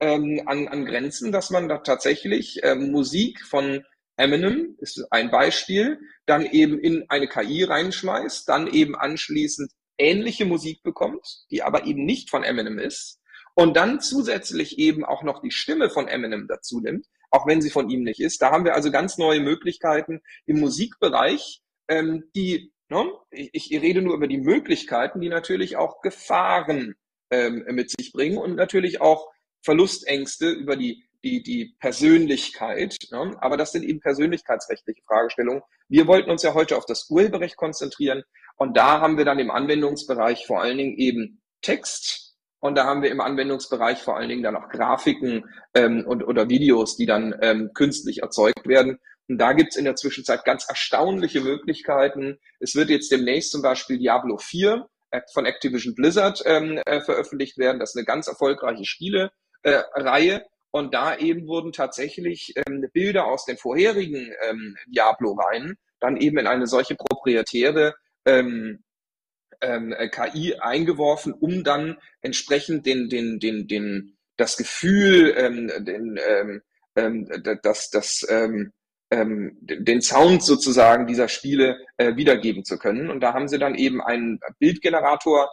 ähm, 0.00 0.42
an, 0.46 0.68
an 0.68 0.84
Grenzen, 0.84 1.32
dass 1.32 1.50
man 1.50 1.68
da 1.68 1.78
tatsächlich 1.78 2.60
ähm, 2.62 2.90
Musik 2.90 3.40
von 3.46 3.84
Eminem 4.18 4.76
ist 4.78 5.06
ein 5.10 5.30
Beispiel, 5.30 5.98
dann 6.24 6.46
eben 6.46 6.78
in 6.78 7.04
eine 7.08 7.28
KI 7.28 7.64
reinschmeißt, 7.64 8.48
dann 8.48 8.66
eben 8.66 8.96
anschließend 8.96 9.70
ähnliche 9.98 10.44
Musik 10.44 10.82
bekommt, 10.82 11.44
die 11.50 11.62
aber 11.62 11.84
eben 11.84 12.04
nicht 12.04 12.30
von 12.30 12.42
Eminem 12.42 12.78
ist 12.78 13.20
und 13.54 13.76
dann 13.76 14.00
zusätzlich 14.00 14.78
eben 14.78 15.04
auch 15.04 15.22
noch 15.22 15.40
die 15.40 15.50
Stimme 15.50 15.90
von 15.90 16.08
Eminem 16.08 16.46
dazu 16.48 16.80
nimmt, 16.80 17.06
auch 17.30 17.46
wenn 17.46 17.60
sie 17.60 17.70
von 17.70 17.90
ihm 17.90 18.02
nicht 18.02 18.20
ist. 18.20 18.40
Da 18.42 18.50
haben 18.50 18.64
wir 18.64 18.74
also 18.74 18.90
ganz 18.90 19.18
neue 19.18 19.40
Möglichkeiten 19.40 20.20
im 20.46 20.60
Musikbereich, 20.60 21.62
ähm, 21.88 22.24
die, 22.34 22.72
ne, 22.88 23.04
ich, 23.30 23.50
ich 23.52 23.82
rede 23.82 24.02
nur 24.02 24.14
über 24.14 24.28
die 24.28 24.38
Möglichkeiten, 24.38 25.20
die 25.20 25.28
natürlich 25.28 25.76
auch 25.76 26.00
Gefahren 26.00 26.94
ähm, 27.30 27.64
mit 27.70 27.90
sich 27.90 28.12
bringen 28.12 28.38
und 28.38 28.56
natürlich 28.56 29.00
auch 29.00 29.30
Verlustängste 29.62 30.50
über 30.50 30.76
die 30.76 31.06
die, 31.26 31.42
die 31.42 31.74
Persönlichkeit. 31.80 32.96
Ne? 33.10 33.36
Aber 33.40 33.56
das 33.56 33.72
sind 33.72 33.84
eben 33.84 34.00
persönlichkeitsrechtliche 34.00 35.02
Fragestellungen. 35.02 35.62
Wir 35.88 36.06
wollten 36.06 36.30
uns 36.30 36.42
ja 36.42 36.54
heute 36.54 36.76
auf 36.76 36.86
das 36.86 37.10
Urheberrecht 37.10 37.56
konzentrieren 37.56 38.22
und 38.56 38.76
da 38.76 39.00
haben 39.00 39.18
wir 39.18 39.24
dann 39.24 39.38
im 39.38 39.50
Anwendungsbereich 39.50 40.46
vor 40.46 40.60
allen 40.60 40.78
Dingen 40.78 40.96
eben 40.96 41.42
Text, 41.62 42.25
und 42.60 42.76
da 42.76 42.84
haben 42.84 43.02
wir 43.02 43.10
im 43.10 43.20
Anwendungsbereich 43.20 44.02
vor 44.02 44.16
allen 44.16 44.28
Dingen 44.28 44.42
dann 44.42 44.56
auch 44.56 44.68
Grafiken 44.68 45.44
ähm, 45.74 46.04
und, 46.06 46.24
oder 46.24 46.48
Videos, 46.48 46.96
die 46.96 47.06
dann 47.06 47.34
ähm, 47.42 47.70
künstlich 47.74 48.22
erzeugt 48.22 48.66
werden. 48.66 48.98
Und 49.28 49.38
da 49.38 49.52
gibt's 49.52 49.76
in 49.76 49.84
der 49.84 49.96
Zwischenzeit 49.96 50.44
ganz 50.44 50.66
erstaunliche 50.68 51.40
Möglichkeiten. 51.40 52.38
Es 52.60 52.74
wird 52.74 52.90
jetzt 52.90 53.10
demnächst 53.10 53.52
zum 53.52 53.62
Beispiel 53.62 53.98
Diablo 53.98 54.38
4 54.38 54.86
äh, 55.10 55.20
von 55.32 55.46
Activision 55.46 55.94
Blizzard 55.94 56.42
ähm, 56.46 56.80
äh, 56.86 57.00
veröffentlicht 57.00 57.58
werden. 57.58 57.78
Das 57.78 57.90
ist 57.90 57.96
eine 57.96 58.06
ganz 58.06 58.28
erfolgreiche 58.28 58.84
Spielereihe. 58.84 60.44
Und 60.70 60.94
da 60.94 61.16
eben 61.16 61.46
wurden 61.46 61.72
tatsächlich 61.72 62.54
ähm, 62.56 62.84
Bilder 62.92 63.26
aus 63.26 63.44
den 63.44 63.56
vorherigen 63.56 64.32
ähm, 64.48 64.76
Diablo-Reihen 64.88 65.76
dann 66.00 66.16
eben 66.16 66.38
in 66.38 66.46
eine 66.46 66.66
solche 66.66 66.94
proprietäre 66.94 67.94
ähm, 68.26 68.84
ähm, 69.60 69.92
äh, 69.92 70.08
KI 70.08 70.56
eingeworfen, 70.60 71.32
um 71.32 71.64
dann 71.64 71.98
entsprechend 72.20 72.86
den, 72.86 73.08
den, 73.08 73.38
den, 73.38 73.66
den, 73.68 74.16
das 74.36 74.56
Gefühl, 74.56 75.34
ähm, 75.36 75.70
den, 75.84 76.18
ähm, 76.26 76.62
ähm, 76.96 77.28
das, 77.62 77.90
das, 77.90 78.26
ähm, 78.28 78.72
ähm, 79.10 79.56
den 79.60 80.02
Sound 80.02 80.42
sozusagen 80.42 81.06
dieser 81.06 81.28
Spiele 81.28 81.78
äh, 81.96 82.16
wiedergeben 82.16 82.64
zu 82.64 82.78
können. 82.78 83.10
Und 83.10 83.20
da 83.20 83.34
haben 83.34 83.48
sie 83.48 83.58
dann 83.58 83.74
eben 83.74 84.02
einen 84.02 84.40
Bildgenerator 84.58 85.48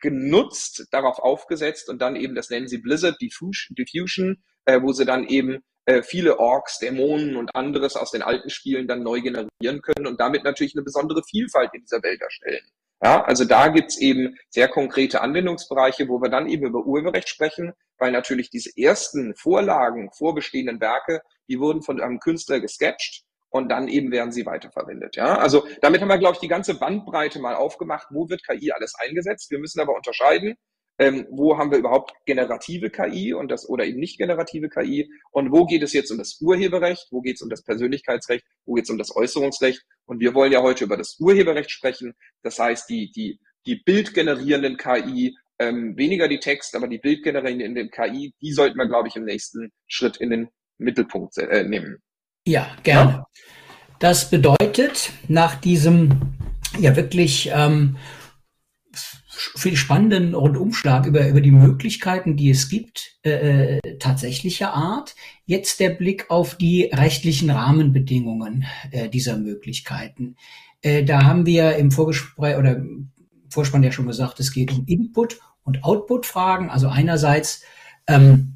genutzt, 0.00 0.86
darauf 0.90 1.18
aufgesetzt 1.18 1.88
und 1.88 2.00
dann 2.00 2.16
eben, 2.16 2.34
das 2.34 2.50
nennen 2.50 2.68
sie 2.68 2.78
Blizzard 2.78 3.20
Diffusion, 3.20 4.42
äh, 4.64 4.80
wo 4.80 4.92
sie 4.92 5.04
dann 5.04 5.26
eben 5.26 5.58
äh, 5.86 6.02
viele 6.02 6.38
Orks, 6.38 6.78
Dämonen 6.78 7.36
und 7.36 7.54
anderes 7.56 7.96
aus 7.96 8.10
den 8.10 8.22
alten 8.22 8.50
Spielen 8.50 8.86
dann 8.86 9.02
neu 9.02 9.20
generieren 9.20 9.80
können 9.82 10.06
und 10.06 10.20
damit 10.20 10.44
natürlich 10.44 10.74
eine 10.76 10.84
besondere 10.84 11.22
Vielfalt 11.28 11.70
in 11.72 11.80
dieser 11.80 12.02
Welt 12.02 12.20
erstellen. 12.20 12.64
Ja, 13.02 13.22
also 13.24 13.44
da 13.44 13.68
gibt's 13.68 13.96
eben 13.98 14.36
sehr 14.48 14.68
konkrete 14.68 15.20
Anwendungsbereiche, 15.20 16.08
wo 16.08 16.20
wir 16.20 16.30
dann 16.30 16.48
eben 16.48 16.66
über 16.66 16.84
Urheberrecht 16.84 17.28
sprechen, 17.28 17.72
weil 17.98 18.10
natürlich 18.10 18.50
diese 18.50 18.70
ersten 18.76 19.34
Vorlagen, 19.36 20.10
vorbestehenden 20.12 20.80
Werke, 20.80 21.22
die 21.48 21.60
wurden 21.60 21.82
von 21.82 22.00
einem 22.00 22.18
Künstler 22.18 22.60
gesketcht 22.60 23.24
und 23.50 23.68
dann 23.70 23.88
eben 23.88 24.10
werden 24.10 24.32
sie 24.32 24.46
weiterverwendet. 24.46 25.16
Ja, 25.16 25.38
also 25.38 25.66
damit 25.80 26.00
haben 26.00 26.08
wir, 26.08 26.18
glaube 26.18 26.34
ich, 26.34 26.40
die 26.40 26.48
ganze 26.48 26.78
Bandbreite 26.78 27.38
mal 27.38 27.54
aufgemacht. 27.54 28.08
Wo 28.10 28.28
wird 28.28 28.44
KI 28.44 28.72
alles 28.72 28.94
eingesetzt? 28.96 29.50
Wir 29.50 29.60
müssen 29.60 29.80
aber 29.80 29.94
unterscheiden, 29.94 30.56
ähm, 30.98 31.26
wo 31.30 31.56
haben 31.56 31.70
wir 31.70 31.78
überhaupt 31.78 32.12
generative 32.26 32.90
KI 32.90 33.32
und 33.32 33.50
das 33.50 33.68
oder 33.68 33.84
eben 33.84 34.00
nicht 34.00 34.18
generative 34.18 34.68
KI 34.68 35.10
und 35.30 35.52
wo 35.52 35.64
geht 35.64 35.82
es 35.82 35.92
jetzt 35.92 36.10
um 36.10 36.18
das 36.18 36.38
Urheberrecht, 36.40 37.08
wo 37.10 37.20
geht 37.20 37.36
es 37.36 37.42
um 37.42 37.48
das 37.48 37.62
Persönlichkeitsrecht, 37.62 38.44
wo 38.66 38.74
geht 38.74 38.84
es 38.84 38.90
um 38.90 38.98
das 38.98 39.14
Äußerungsrecht 39.14 39.82
und 40.06 40.20
wir 40.20 40.34
wollen 40.34 40.52
ja 40.52 40.62
heute 40.62 40.84
über 40.84 40.96
das 40.96 41.16
Urheberrecht 41.20 41.70
sprechen. 41.70 42.14
Das 42.42 42.58
heißt, 42.58 42.88
die 42.88 43.10
die 43.12 43.38
die 43.66 43.76
bildgenerierenden 43.76 44.76
KI 44.76 45.36
ähm, 45.58 45.96
weniger 45.96 46.28
die 46.28 46.38
Text, 46.38 46.74
aber 46.74 46.88
die 46.88 46.98
bildgenerierenden 46.98 47.90
KI, 47.90 48.32
die 48.40 48.52
sollten 48.52 48.78
wir, 48.78 48.86
glaube 48.86 49.08
ich, 49.08 49.16
im 49.16 49.24
nächsten 49.24 49.72
Schritt 49.86 50.16
in 50.18 50.30
den 50.30 50.48
Mittelpunkt 50.78 51.36
äh, 51.38 51.64
nehmen. 51.64 51.98
Ja, 52.46 52.76
gerne. 52.82 53.10
Ja? 53.10 53.26
Das 53.98 54.30
bedeutet, 54.30 55.10
nach 55.26 55.56
diesem 55.56 56.10
ja 56.78 56.94
wirklich 56.94 57.50
ähm, 57.52 57.96
viel 59.38 59.76
spannenden 59.76 60.34
Rundumschlag 60.34 61.06
über, 61.06 61.26
über 61.28 61.40
die 61.40 61.52
Möglichkeiten, 61.52 62.36
die 62.36 62.50
es 62.50 62.68
gibt, 62.68 63.18
äh, 63.24 63.76
äh, 63.76 63.98
tatsächlicher 63.98 64.74
Art. 64.74 65.14
Jetzt 65.46 65.80
der 65.80 65.90
Blick 65.90 66.30
auf 66.30 66.56
die 66.56 66.84
rechtlichen 66.92 67.50
Rahmenbedingungen 67.50 68.64
äh, 68.90 69.08
dieser 69.08 69.36
Möglichkeiten. 69.36 70.36
Äh, 70.82 71.04
da 71.04 71.24
haben 71.24 71.46
wir 71.46 71.76
im 71.76 71.90
Vorgespräch 71.90 72.56
oder 72.56 72.76
im 72.76 73.10
Vorspann 73.48 73.82
ja 73.82 73.92
schon 73.92 74.06
gesagt, 74.06 74.40
es 74.40 74.52
geht 74.52 74.72
um 74.72 74.84
Input- 74.86 75.38
und 75.64 75.84
Output-Fragen. 75.84 76.70
Also 76.70 76.88
einerseits, 76.88 77.62
ähm, 78.06 78.54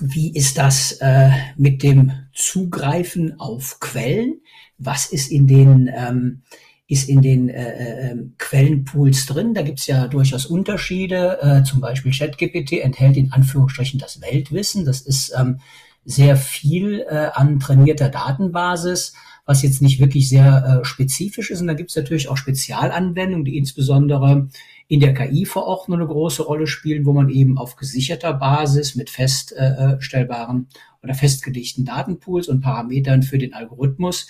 wie 0.00 0.34
ist 0.34 0.58
das 0.58 0.92
äh, 1.00 1.30
mit 1.56 1.82
dem 1.82 2.12
Zugreifen 2.34 3.38
auf 3.38 3.78
Quellen? 3.80 4.40
Was 4.78 5.06
ist 5.06 5.30
in 5.30 5.46
den 5.46 5.90
ähm, 5.94 6.42
ist 6.88 7.08
in 7.08 7.20
den 7.20 7.48
äh, 7.48 7.72
äh, 7.72 8.10
ähm, 8.10 8.34
Quellenpools 8.38 9.26
drin. 9.26 9.54
Da 9.54 9.62
gibt's 9.62 9.86
ja 9.86 10.06
durchaus 10.06 10.46
Unterschiede. 10.46 11.38
Äh, 11.42 11.62
zum 11.64 11.80
Beispiel 11.80 12.12
ChatGPT 12.12 12.74
enthält 12.74 13.16
in 13.16 13.32
Anführungsstrichen 13.32 13.98
das 13.98 14.20
Weltwissen. 14.20 14.84
Das 14.84 15.00
ist 15.00 15.34
ähm, 15.36 15.60
sehr 16.04 16.36
viel 16.36 17.04
äh, 17.08 17.30
an 17.34 17.58
trainierter 17.58 18.08
Datenbasis, 18.08 19.14
was 19.44 19.62
jetzt 19.62 19.82
nicht 19.82 19.98
wirklich 19.98 20.28
sehr 20.28 20.80
äh, 20.82 20.84
spezifisch 20.84 21.50
ist. 21.50 21.60
Und 21.60 21.66
da 21.66 21.74
gibt's 21.74 21.96
natürlich 21.96 22.28
auch 22.28 22.36
Spezialanwendungen, 22.36 23.44
die 23.44 23.58
insbesondere 23.58 24.48
in 24.86 25.00
der 25.00 25.14
KI-Verordnung 25.14 25.98
eine 25.98 26.06
große 26.06 26.44
Rolle 26.44 26.68
spielen, 26.68 27.04
wo 27.04 27.12
man 27.12 27.28
eben 27.30 27.58
auf 27.58 27.74
gesicherter 27.74 28.32
Basis 28.32 28.94
mit 28.94 29.10
feststellbaren 29.10 30.68
oder 31.02 31.14
festgelegten 31.14 31.84
Datenpools 31.84 32.46
und 32.46 32.60
Parametern 32.60 33.24
für 33.24 33.38
den 33.38 33.52
Algorithmus 33.52 34.28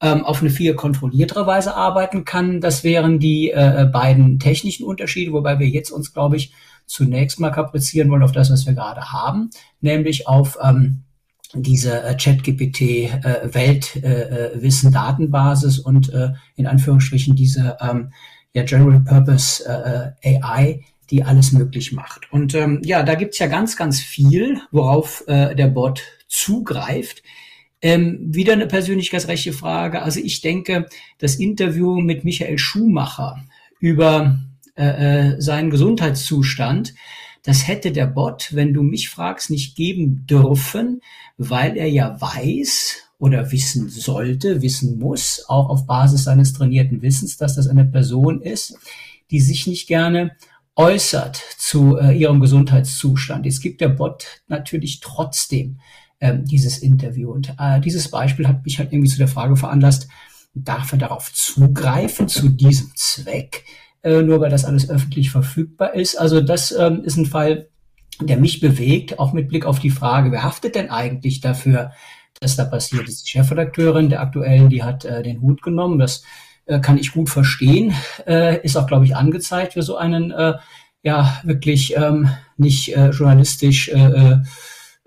ähm, 0.00 0.24
auf 0.24 0.40
eine 0.40 0.50
viel 0.50 0.74
kontrolliertere 0.74 1.46
Weise 1.46 1.74
arbeiten 1.74 2.24
kann. 2.24 2.60
Das 2.60 2.84
wären 2.84 3.18
die 3.18 3.50
äh, 3.50 3.88
beiden 3.92 4.38
technischen 4.38 4.86
Unterschiede, 4.86 5.32
wobei 5.32 5.58
wir 5.58 5.68
jetzt 5.68 5.90
uns, 5.90 6.12
glaube 6.12 6.36
ich, 6.36 6.52
zunächst 6.86 7.38
mal 7.38 7.50
kaprizieren 7.50 8.10
wollen 8.10 8.22
auf 8.22 8.32
das, 8.32 8.50
was 8.50 8.66
wir 8.66 8.72
gerade 8.72 9.12
haben, 9.12 9.50
nämlich 9.80 10.26
auf 10.26 10.58
ähm, 10.62 11.04
diese 11.54 12.02
äh, 12.02 12.16
ChatGPT 12.16 12.80
äh, 12.80 13.54
Weltwissen 13.54 14.90
äh, 14.90 14.92
Datenbasis 14.92 15.78
und 15.78 16.12
äh, 16.12 16.30
in 16.56 16.66
Anführungsstrichen 16.66 17.34
diese 17.34 17.76
ähm, 17.80 18.12
ja, 18.52 18.62
General 18.64 19.00
Purpose 19.00 19.64
äh, 20.22 20.40
AI, 20.42 20.82
die 21.10 21.24
alles 21.24 21.52
möglich 21.52 21.92
macht. 21.92 22.32
Und 22.32 22.54
ähm, 22.54 22.80
ja, 22.84 23.02
da 23.02 23.14
gibt's 23.14 23.38
ja 23.38 23.46
ganz, 23.46 23.76
ganz 23.76 24.00
viel, 24.00 24.60
worauf 24.70 25.24
äh, 25.26 25.54
der 25.54 25.68
Bot 25.68 26.02
zugreift. 26.28 27.22
Ähm, 27.82 28.18
wieder 28.20 28.52
eine 28.52 28.66
persönlichkeitsrechte 28.66 29.52
Frage. 29.52 30.02
Also 30.02 30.20
ich 30.20 30.40
denke, 30.42 30.86
das 31.18 31.36
Interview 31.36 32.00
mit 32.00 32.24
Michael 32.24 32.58
Schumacher 32.58 33.42
über 33.78 34.38
äh, 34.76 35.32
äh, 35.32 35.40
seinen 35.40 35.70
Gesundheitszustand, 35.70 36.94
das 37.42 37.66
hätte 37.66 37.90
der 37.90 38.06
Bot, 38.06 38.50
wenn 38.52 38.74
du 38.74 38.82
mich 38.82 39.08
fragst, 39.08 39.50
nicht 39.50 39.76
geben 39.76 40.26
dürfen, 40.26 41.00
weil 41.38 41.78
er 41.78 41.88
ja 41.88 42.20
weiß 42.20 42.96
oder 43.18 43.50
wissen 43.50 43.88
sollte, 43.88 44.62
wissen 44.62 44.98
muss, 44.98 45.44
auch 45.48 45.70
auf 45.70 45.86
Basis 45.86 46.24
seines 46.24 46.52
trainierten 46.52 47.02
Wissens, 47.02 47.38
dass 47.38 47.56
das 47.56 47.66
eine 47.66 47.84
Person 47.84 48.42
ist, 48.42 48.76
die 49.30 49.40
sich 49.40 49.66
nicht 49.66 49.86
gerne 49.86 50.36
äußert 50.76 51.36
zu 51.58 51.98
äh, 51.98 52.16
ihrem 52.16 52.40
Gesundheitszustand. 52.40 53.46
Es 53.46 53.60
gibt 53.60 53.80
der 53.80 53.88
Bot 53.88 54.42
natürlich 54.48 55.00
trotzdem 55.00 55.80
ähm, 56.20 56.44
dieses 56.44 56.78
Interview. 56.78 57.30
Und 57.30 57.54
äh, 57.58 57.80
dieses 57.80 58.10
Beispiel 58.10 58.46
hat 58.46 58.64
mich 58.64 58.78
halt 58.78 58.92
irgendwie 58.92 59.10
zu 59.10 59.18
der 59.18 59.28
Frage 59.28 59.56
veranlasst, 59.56 60.08
darf 60.54 60.92
er 60.92 60.98
darauf 60.98 61.32
zugreifen 61.32 62.28
zu 62.28 62.48
diesem 62.48 62.92
Zweck, 62.94 63.64
äh, 64.02 64.22
nur 64.22 64.40
weil 64.40 64.50
das 64.50 64.64
alles 64.64 64.88
öffentlich 64.88 65.30
verfügbar 65.30 65.94
ist. 65.94 66.16
Also 66.16 66.40
das 66.40 66.72
ähm, 66.72 67.02
ist 67.04 67.16
ein 67.16 67.26
Fall, 67.26 67.68
der 68.20 68.36
mich 68.36 68.60
bewegt, 68.60 69.18
auch 69.18 69.32
mit 69.32 69.48
Blick 69.48 69.64
auf 69.64 69.78
die 69.78 69.90
Frage, 69.90 70.30
wer 70.30 70.42
haftet 70.42 70.74
denn 70.74 70.90
eigentlich 70.90 71.40
dafür, 71.40 71.92
dass 72.40 72.56
da 72.56 72.64
passiert 72.64 73.08
ist. 73.08 73.24
Die 73.24 73.30
Chefredakteurin 73.30 74.08
der 74.08 74.20
aktuellen, 74.20 74.68
die 74.68 74.82
hat 74.82 75.04
äh, 75.04 75.22
den 75.22 75.40
Hut 75.40 75.62
genommen. 75.62 75.98
Das 75.98 76.22
äh, 76.66 76.80
kann 76.80 76.98
ich 76.98 77.12
gut 77.12 77.30
verstehen. 77.30 77.94
Äh, 78.26 78.62
ist 78.64 78.76
auch, 78.76 78.86
glaube 78.86 79.04
ich, 79.04 79.16
angezeigt 79.16 79.74
für 79.74 79.82
so 79.82 79.96
einen 79.96 80.30
äh, 80.30 80.54
ja 81.02 81.40
wirklich 81.44 81.96
ähm, 81.96 82.28
nicht 82.58 82.88
journalistisch 82.88 83.90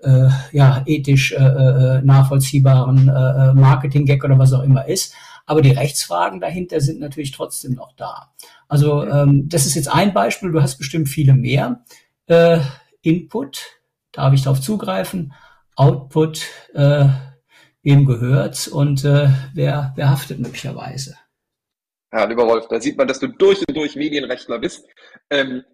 äh, 0.04 0.28
ja, 0.52 0.82
ethisch 0.86 1.32
äh, 1.32 1.36
äh, 1.36 2.02
nachvollziehbaren 2.02 3.08
äh, 3.08 3.12
äh, 3.12 3.54
Marketing-Gag 3.54 4.22
oder 4.24 4.38
was 4.38 4.52
auch 4.52 4.62
immer 4.62 4.86
ist. 4.86 5.14
Aber 5.46 5.62
die 5.62 5.72
Rechtsfragen 5.72 6.40
dahinter 6.40 6.80
sind 6.80 7.00
natürlich 7.00 7.32
trotzdem 7.32 7.74
noch 7.74 7.92
da. 7.96 8.32
Also 8.68 9.06
ähm, 9.06 9.48
das 9.48 9.66
ist 9.66 9.74
jetzt 9.74 9.94
ein 9.94 10.14
Beispiel, 10.14 10.52
du 10.52 10.62
hast 10.62 10.78
bestimmt 10.78 11.08
viele 11.08 11.34
mehr. 11.34 11.84
Äh, 12.26 12.60
Input, 13.02 13.80
darf 14.12 14.32
ich 14.32 14.42
darauf 14.42 14.60
zugreifen? 14.60 15.34
Output, 15.76 16.46
äh, 16.72 17.08
wem 17.82 18.06
gehört's 18.06 18.68
und 18.68 19.04
äh, 19.04 19.28
wer, 19.52 19.92
wer 19.96 20.10
haftet 20.10 20.38
möglicherweise? 20.38 21.16
Ja, 22.12 22.24
lieber 22.24 22.44
Rolf, 22.44 22.68
da 22.68 22.80
sieht 22.80 22.96
man, 22.96 23.08
dass 23.08 23.18
du 23.18 23.26
durch 23.26 23.58
und 23.68 23.76
durch 23.76 23.96
Medienrechtler 23.96 24.58
bist. 24.60 24.86
Ähm, 25.30 25.64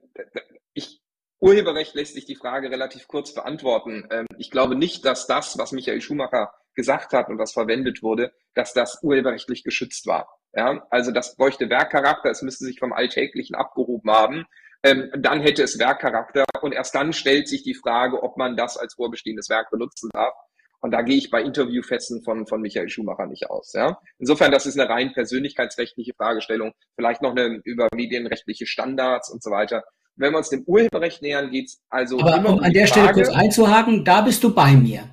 Urheberrecht 1.41 1.95
lässt 1.95 2.15
sich 2.15 2.27
die 2.27 2.37
Frage 2.37 2.71
relativ 2.71 3.09
kurz 3.09 3.35
beantworten. 3.35 4.07
Ähm, 4.11 4.27
ich 4.37 4.51
glaube 4.51 4.77
nicht, 4.77 5.05
dass 5.05 5.27
das, 5.27 5.59
was 5.59 5.73
Michael 5.73 6.01
Schumacher 6.01 6.53
gesagt 6.75 7.13
hat 7.13 7.29
und 7.29 7.39
was 7.39 7.53
verwendet 7.53 8.03
wurde, 8.03 8.33
dass 8.55 8.75
das 8.75 9.03
urheberrechtlich 9.03 9.65
geschützt 9.65 10.07
war. 10.07 10.29
Ja, 10.53 10.87
also 10.91 11.13
das 11.13 11.37
bräuchte 11.37 11.71
Werkcharakter, 11.71 12.31
es 12.31 12.43
müsste 12.43 12.65
sich 12.65 12.79
vom 12.79 12.93
Alltäglichen 12.93 13.55
abgehoben 13.55 14.11
haben. 14.11 14.47
Ähm, 14.83 15.11
dann 15.17 15.41
hätte 15.41 15.63
es 15.63 15.79
Werkcharakter 15.79 16.45
und 16.63 16.73
erst 16.73 16.95
dann 16.95 17.13
stellt 17.13 17.49
sich 17.49 17.63
die 17.63 17.75
Frage, 17.75 18.23
ob 18.23 18.37
man 18.37 18.57
das 18.57 18.77
als 18.77 18.95
vorbestehendes 18.95 19.49
Werk 19.49 19.71
benutzen 19.71 20.11
darf. 20.13 20.35
Und 20.81 20.93
da 20.93 21.03
gehe 21.03 21.19
ich 21.19 21.31
bei 21.31 21.43
Interviewfesten 21.43 22.23
von, 22.23 22.47
von 22.47 22.63
Michael 22.63 22.89
Schumacher 22.89 23.27
nicht 23.27 23.51
aus. 23.51 23.75
Ja? 23.75 24.01
Insofern, 24.19 24.51
das 24.51 24.65
ist 24.65 24.79
eine 24.79 24.89
rein 24.89 25.13
persönlichkeitsrechtliche 25.13 26.15
Fragestellung, 26.15 26.73
vielleicht 26.97 27.21
noch 27.21 27.33
eine 27.33 27.61
über 27.65 27.89
medienrechtliche 27.95 28.67
Standards 28.67 29.31
und 29.31 29.43
so 29.43 29.51
weiter. 29.51 29.85
Wenn 30.17 30.33
wir 30.33 30.39
uns 30.39 30.51
dem 30.51 30.65
Urheberrecht 30.65 31.23
nähern, 31.23 31.51
geht 31.51 31.69
es 31.69 31.83
also. 31.89 32.21
Aber 32.21 32.49
um 32.49 32.61
an 32.61 32.73
der 32.73 32.87
Frage, 32.87 33.11
Stelle 33.11 33.13
kurz 33.13 33.29
einzuhaken, 33.29 34.05
da 34.05 34.21
bist 34.21 34.45
du 34.45 34.55
bei 34.55 34.73
mir. 34.73 35.05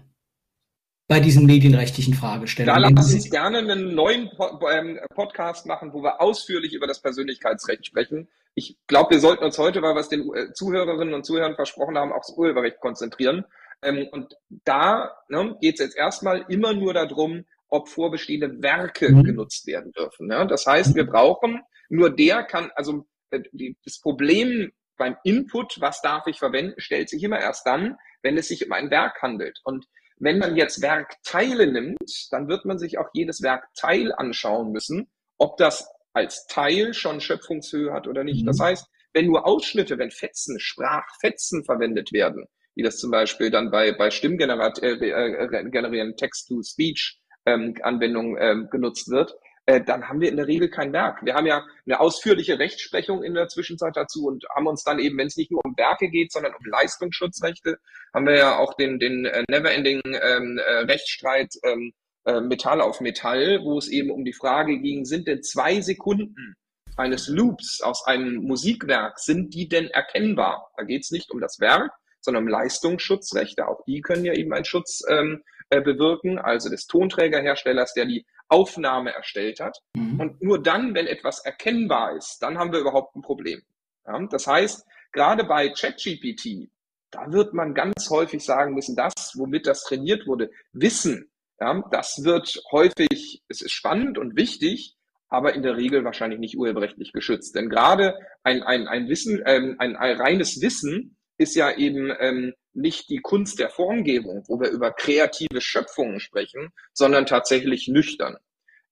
Bei 1.09 1.21
diesen 1.21 1.45
medienrechtlichen 1.45 2.13
Fragestellungen. 2.13 2.81
Da 2.83 2.89
lass 2.89 3.13
uns 3.13 3.29
gerne 3.29 3.59
einen 3.59 3.95
neuen 3.95 4.29
ähm, 4.69 4.99
Podcast 5.15 5.65
machen, 5.65 5.93
wo 5.93 6.03
wir 6.03 6.19
ausführlich 6.19 6.73
über 6.73 6.85
das 6.85 7.01
Persönlichkeitsrecht 7.01 7.85
sprechen. 7.85 8.27
Ich 8.55 8.77
glaube, 8.87 9.11
wir 9.11 9.19
sollten 9.21 9.45
uns 9.45 9.57
heute, 9.57 9.81
weil 9.81 9.95
wir 9.95 10.01
es 10.01 10.09
den 10.09 10.29
äh, 10.33 10.51
Zuhörerinnen 10.51 11.13
und 11.13 11.25
Zuhörern 11.25 11.55
versprochen 11.55 11.97
haben, 11.97 12.11
aufs 12.11 12.33
Urheberrecht 12.35 12.81
konzentrieren. 12.81 13.45
Ähm, 13.81 14.07
und 14.11 14.35
da 14.65 15.15
ne, 15.29 15.55
geht 15.61 15.75
es 15.75 15.79
jetzt 15.79 15.95
erstmal 15.95 16.43
immer 16.49 16.73
nur 16.73 16.93
darum, 16.93 17.45
ob 17.69 17.89
vorbestehende 17.89 18.61
Werke 18.61 19.11
mhm. 19.11 19.23
genutzt 19.23 19.67
werden 19.67 19.91
dürfen. 19.91 20.27
Ne? 20.27 20.47
Das 20.47 20.65
heißt, 20.65 20.95
wir 20.95 21.05
brauchen, 21.05 21.61
nur 21.89 22.09
der 22.09 22.43
kann, 22.43 22.71
also 22.75 23.05
äh, 23.31 23.41
das 23.83 23.99
Problem 23.99 24.71
beim 24.97 25.15
Input, 25.23 25.79
was 25.79 26.01
darf 26.01 26.27
ich 26.27 26.39
verwenden, 26.39 26.79
stellt 26.79 27.09
sich 27.09 27.23
immer 27.23 27.39
erst 27.39 27.65
dann, 27.65 27.97
wenn 28.21 28.37
es 28.37 28.47
sich 28.47 28.65
um 28.65 28.71
ein 28.71 28.91
Werk 28.91 29.21
handelt. 29.21 29.59
Und 29.63 29.87
wenn 30.19 30.39
man 30.39 30.55
jetzt 30.55 30.81
Werkteile 30.81 31.71
nimmt, 31.71 32.31
dann 32.31 32.47
wird 32.47 32.65
man 32.65 32.79
sich 32.79 32.97
auch 32.97 33.09
jedes 33.13 33.43
Werkteil 33.43 34.11
anschauen 34.13 34.71
müssen, 34.71 35.11
ob 35.37 35.57
das 35.57 35.87
als 36.13 36.47
Teil 36.47 36.93
schon 36.93 37.19
Schöpfungshöhe 37.21 37.93
hat 37.93 38.07
oder 38.07 38.23
nicht. 38.23 38.41
Mhm. 38.41 38.47
Das 38.47 38.59
heißt, 38.59 38.87
wenn 39.13 39.27
nur 39.27 39.45
Ausschnitte, 39.45 39.99
wenn 39.99 40.11
Fetzen, 40.11 40.59
Sprachfetzen 40.59 41.63
verwendet 41.63 42.11
werden, 42.11 42.47
wie 42.75 42.83
das 42.83 42.97
zum 42.97 43.11
Beispiel 43.11 43.49
dann 43.51 43.71
bei, 43.71 43.91
bei 43.91 44.09
Stimmgenerieren, 44.09 44.73
äh, 44.81 46.09
äh, 46.09 46.15
Text-to-Speech-Anwendungen 46.15 48.37
ähm, 48.39 48.41
ähm, 48.41 48.69
genutzt 48.69 49.09
wird, 49.09 49.35
äh, 49.67 49.81
dann 49.83 50.07
haben 50.07 50.21
wir 50.21 50.29
in 50.29 50.37
der 50.37 50.47
Regel 50.47 50.69
kein 50.69 50.93
Werk. 50.93 51.23
Wir 51.23 51.35
haben 51.35 51.45
ja 51.45 51.65
eine 51.85 51.99
ausführliche 51.99 52.57
Rechtsprechung 52.57 53.21
in 53.21 53.33
der 53.33 53.49
Zwischenzeit 53.49 53.95
dazu 53.97 54.25
und 54.25 54.45
haben 54.55 54.65
uns 54.65 54.83
dann 54.83 54.97
eben, 54.97 55.17
wenn 55.17 55.27
es 55.27 55.35
nicht 55.35 55.51
nur 55.51 55.63
um 55.63 55.75
Werke 55.77 56.09
geht, 56.09 56.31
sondern 56.31 56.53
um 56.53 56.65
Leistungsschutzrechte, 56.65 57.77
haben 58.13 58.25
wir 58.25 58.37
ja 58.37 58.57
auch 58.57 58.73
den, 58.75 58.97
den 58.97 59.25
äh, 59.25 59.43
Neverending 59.49 60.01
ähm, 60.05 60.57
äh, 60.57 60.71
Rechtsstreit 60.85 61.53
ähm, 61.63 61.91
äh, 62.25 62.39
Metall 62.39 62.79
auf 62.79 63.01
Metall, 63.01 63.59
wo 63.63 63.77
es 63.77 63.89
eben 63.89 64.09
um 64.09 64.23
die 64.23 64.33
Frage 64.33 64.79
ging, 64.79 65.03
sind 65.03 65.27
denn 65.27 65.43
zwei 65.43 65.81
Sekunden 65.81 66.55
eines 66.95 67.27
Loops 67.27 67.81
aus 67.81 68.05
einem 68.05 68.35
Musikwerk, 68.37 69.19
sind 69.19 69.53
die 69.53 69.67
denn 69.67 69.89
erkennbar? 69.89 70.71
Da 70.77 70.83
geht 70.83 71.03
es 71.03 71.11
nicht 71.11 71.29
um 71.29 71.41
das 71.41 71.59
Werk, 71.59 71.91
sondern 72.21 72.43
um 72.43 72.49
Leistungsschutzrechte. 72.49 73.67
Auch 73.67 73.83
die 73.85 73.99
können 73.99 74.23
ja 74.23 74.33
eben 74.33 74.53
einen 74.53 74.65
Schutz 74.65 75.01
ähm, 75.09 75.43
äh, 75.69 75.81
bewirken, 75.81 76.39
also 76.39 76.69
des 76.69 76.87
Tonträgerherstellers, 76.87 77.93
der 77.93 78.05
die 78.05 78.25
Aufnahme 78.49 79.13
erstellt 79.13 79.59
hat. 79.59 79.77
Mhm. 79.95 80.19
Und 80.19 80.41
nur 80.41 80.61
dann, 80.61 80.93
wenn 80.93 81.07
etwas 81.07 81.39
erkennbar 81.39 82.15
ist, 82.15 82.39
dann 82.41 82.57
haben 82.57 82.71
wir 82.71 82.79
überhaupt 82.79 83.15
ein 83.15 83.21
Problem. 83.21 83.61
Ja? 84.05 84.19
Das 84.29 84.47
heißt, 84.47 84.85
gerade 85.11 85.43
bei 85.43 85.69
ChatGPT, 85.69 86.69
da 87.11 87.31
wird 87.31 87.53
man 87.53 87.73
ganz 87.73 88.09
häufig 88.09 88.43
sagen 88.43 88.73
müssen, 88.73 88.95
das, 88.95 89.33
womit 89.35 89.67
das 89.67 89.83
trainiert 89.83 90.27
wurde, 90.27 90.49
Wissen, 90.73 91.31
ja, 91.59 91.81
das 91.91 92.23
wird 92.23 92.61
häufig, 92.71 93.43
es 93.47 93.61
ist 93.61 93.71
spannend 93.71 94.17
und 94.17 94.35
wichtig, 94.35 94.95
aber 95.29 95.53
in 95.55 95.63
der 95.63 95.75
Regel 95.75 96.03
wahrscheinlich 96.03 96.39
nicht 96.39 96.57
urheberrechtlich 96.57 97.11
geschützt. 97.11 97.55
Denn 97.55 97.69
gerade 97.69 98.15
ein, 98.43 98.63
ein, 98.63 98.87
ein 98.87 99.09
Wissen, 99.09 99.41
ähm, 99.45 99.75
ein, 99.79 99.95
ein 99.95 100.17
reines 100.17 100.61
Wissen 100.61 101.16
ist 101.37 101.55
ja 101.55 101.75
eben 101.75 102.11
ähm, 102.19 102.53
nicht 102.73 103.09
die 103.09 103.19
Kunst 103.19 103.59
der 103.59 103.69
Formgebung, 103.69 104.43
wo 104.47 104.59
wir 104.59 104.69
über 104.69 104.91
kreative 104.91 105.61
Schöpfungen 105.61 106.19
sprechen, 106.19 106.71
sondern 106.93 107.25
tatsächlich 107.25 107.87
nüchtern. 107.87 108.37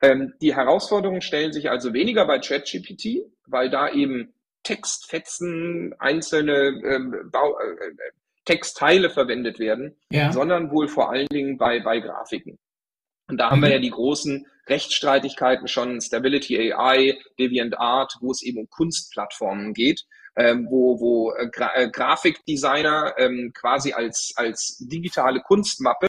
Ähm, 0.02 0.34
die 0.42 0.56
Herausforderungen 0.56 1.22
stellen 1.22 1.54
sich 1.54 1.70
also 1.70 1.94
weniger 1.94 2.26
bei 2.26 2.40
ChatGPT, 2.40 3.26
weil 3.48 3.70
da 3.70 3.90
eben 3.90 4.34
Textfetzen, 4.64 5.94
einzelne 6.00 6.82
ähm, 6.84 7.30
Bau, 7.32 7.58
äh, 7.60 7.92
Textteile 8.46 9.10
verwendet 9.10 9.60
werden, 9.60 9.96
ja. 10.12 10.32
sondern 10.32 10.72
wohl 10.72 10.88
vor 10.88 11.10
allen 11.10 11.28
Dingen 11.28 11.58
bei, 11.58 11.80
bei 11.80 12.00
Grafiken. 12.00 12.60
Und 13.28 13.38
da 13.38 13.50
haben 13.50 13.62
wir 13.62 13.70
mhm. 13.70 13.74
ja 13.74 13.80
die 13.80 13.90
großen 13.90 14.46
Rechtsstreitigkeiten 14.68 15.68
schon, 15.68 16.02
Stability 16.02 16.74
AI, 16.74 17.18
DeviantArt, 17.40 18.18
wo 18.22 18.32
es 18.32 18.44
eben 18.44 18.60
um 18.60 18.70
Kunstplattformen 18.70 19.74
geht, 19.74 20.06
ähm, 20.38 20.68
wo, 20.70 21.00
wo 21.00 21.34
äh, 21.34 21.50
Gra 21.50 21.76
äh, 21.76 21.90
Grafikdesigner 21.90 23.16
ähm, 23.18 23.52
quasi 23.54 23.94
als, 23.94 24.34
als 24.36 24.78
digitale 24.80 25.42
Kunstmappe 25.42 26.08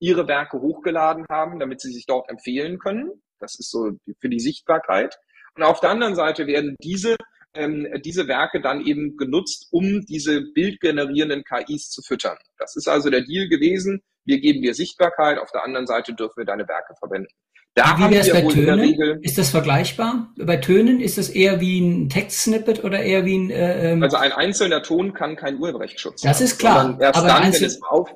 ihre 0.00 0.28
Werke 0.28 0.60
hochgeladen 0.60 1.26
haben, 1.30 1.58
damit 1.58 1.80
sie 1.80 1.92
sich 1.92 2.06
dort 2.06 2.28
empfehlen 2.30 2.78
können. 2.78 3.22
Das 3.38 3.58
ist 3.58 3.70
so 3.70 3.92
für 4.20 4.28
die 4.28 4.40
Sichtbarkeit. 4.40 5.18
Und 5.54 5.62
auf 5.62 5.80
der 5.80 5.90
anderen 5.90 6.14
Seite 6.14 6.46
werden 6.46 6.76
diese 6.80 7.16
ähm, 7.54 7.88
diese 8.04 8.28
Werke 8.28 8.60
dann 8.60 8.84
eben 8.84 9.16
genutzt, 9.16 9.68
um 9.70 10.04
diese 10.06 10.42
bildgenerierenden 10.54 11.44
KIs 11.44 11.90
zu 11.90 12.02
füttern. 12.02 12.36
Das 12.58 12.76
ist 12.76 12.88
also 12.88 13.10
der 13.10 13.22
Deal 13.22 13.48
gewesen. 13.48 14.02
Wir 14.24 14.40
geben 14.40 14.62
dir 14.62 14.74
Sichtbarkeit, 14.74 15.38
auf 15.38 15.50
der 15.50 15.64
anderen 15.64 15.86
Seite 15.86 16.14
dürfen 16.14 16.36
wir 16.36 16.44
deine 16.44 16.68
Werke 16.68 16.94
verwenden. 16.98 17.32
Da 17.78 17.96
wie 17.96 18.10
wäre 18.10 18.22
es 18.22 18.32
bei 18.32 18.42
Tönen? 18.42 19.22
Ist 19.22 19.38
das 19.38 19.50
vergleichbar? 19.50 20.32
Bei 20.36 20.56
Tönen 20.56 21.00
ist 21.00 21.16
das 21.16 21.28
eher 21.28 21.60
wie 21.60 21.80
ein 21.80 22.08
Textsnippet 22.08 22.82
oder 22.82 23.00
eher 23.00 23.24
wie 23.24 23.38
ein... 23.38 23.50
Äh, 23.50 23.92
ähm 23.92 24.02
also 24.02 24.16
ein 24.16 24.32
einzelner 24.32 24.82
Ton 24.82 25.14
kann 25.14 25.36
kein 25.36 25.58
Urheberrechtsschutz 25.60 26.22
Das 26.22 26.38
haben, 26.38 26.44
ist 26.44 26.58
klar. 26.58 26.98
Erst 27.00 27.18
aber 27.18 27.28
dann, 27.28 27.52
wenn 27.52 27.64
es 27.64 27.80
auf... 27.82 28.10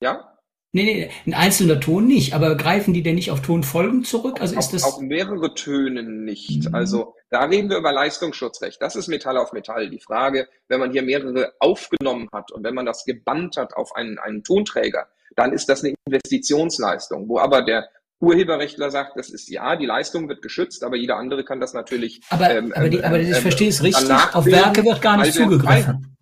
Ja? 0.00 0.34
Nee, 0.72 0.84
nee, 0.84 1.10
ein 1.26 1.34
einzelner 1.34 1.78
Ton 1.80 2.06
nicht, 2.06 2.34
aber 2.34 2.56
greifen 2.56 2.94
die 2.94 3.02
denn 3.02 3.14
nicht 3.14 3.30
auf 3.30 3.42
Tonfolgen 3.42 4.04
zurück? 4.04 4.40
Also 4.40 4.58
ist 4.58 4.72
das 4.72 4.82
auf 4.82 4.98
mehrere 5.00 5.54
Töne 5.54 6.02
nicht. 6.02 6.68
Mhm. 6.68 6.74
Also 6.74 7.14
da 7.30 7.44
reden 7.44 7.68
wir 7.68 7.76
über 7.76 7.92
Leistungsschutzrecht. 7.92 8.80
Das 8.80 8.96
ist 8.96 9.06
Metall 9.06 9.36
auf 9.36 9.52
Metall. 9.52 9.90
Die 9.90 10.00
Frage, 10.00 10.48
wenn 10.68 10.80
man 10.80 10.92
hier 10.92 11.02
mehrere 11.02 11.52
aufgenommen 11.60 12.28
hat 12.32 12.50
und 12.52 12.64
wenn 12.64 12.74
man 12.74 12.86
das 12.86 13.04
gebannt 13.04 13.56
hat 13.56 13.74
auf 13.74 13.94
einen, 13.94 14.18
einen 14.18 14.42
Tonträger, 14.42 15.08
dann 15.36 15.52
ist 15.52 15.68
das 15.68 15.84
eine 15.84 15.94
Investitionsleistung, 16.06 17.28
wo 17.28 17.38
aber 17.38 17.62
der 17.62 17.88
Urheberrechtler 18.20 18.90
sagt, 18.90 19.16
das 19.16 19.30
ist 19.30 19.50
ja, 19.50 19.76
die 19.76 19.86
Leistung 19.86 20.28
wird 20.28 20.42
geschützt, 20.42 20.84
aber 20.84 20.96
jeder 20.96 21.16
andere 21.16 21.44
kann 21.44 21.60
das 21.60 21.74
natürlich. 21.74 22.20
Aber, 22.30 22.50
ähm, 22.50 22.72
aber, 22.74 22.88
die, 22.88 23.02
aber 23.02 23.20
ich 23.20 23.28
ähm, 23.28 23.34
verstehe 23.34 23.68
es 23.68 23.82
richtig, 23.82 24.10
auf 24.32 24.46
Werke 24.46 24.84
wird 24.84 25.02
gar 25.02 25.18
nicht 25.18 25.34
zugegriffen. 25.34 26.16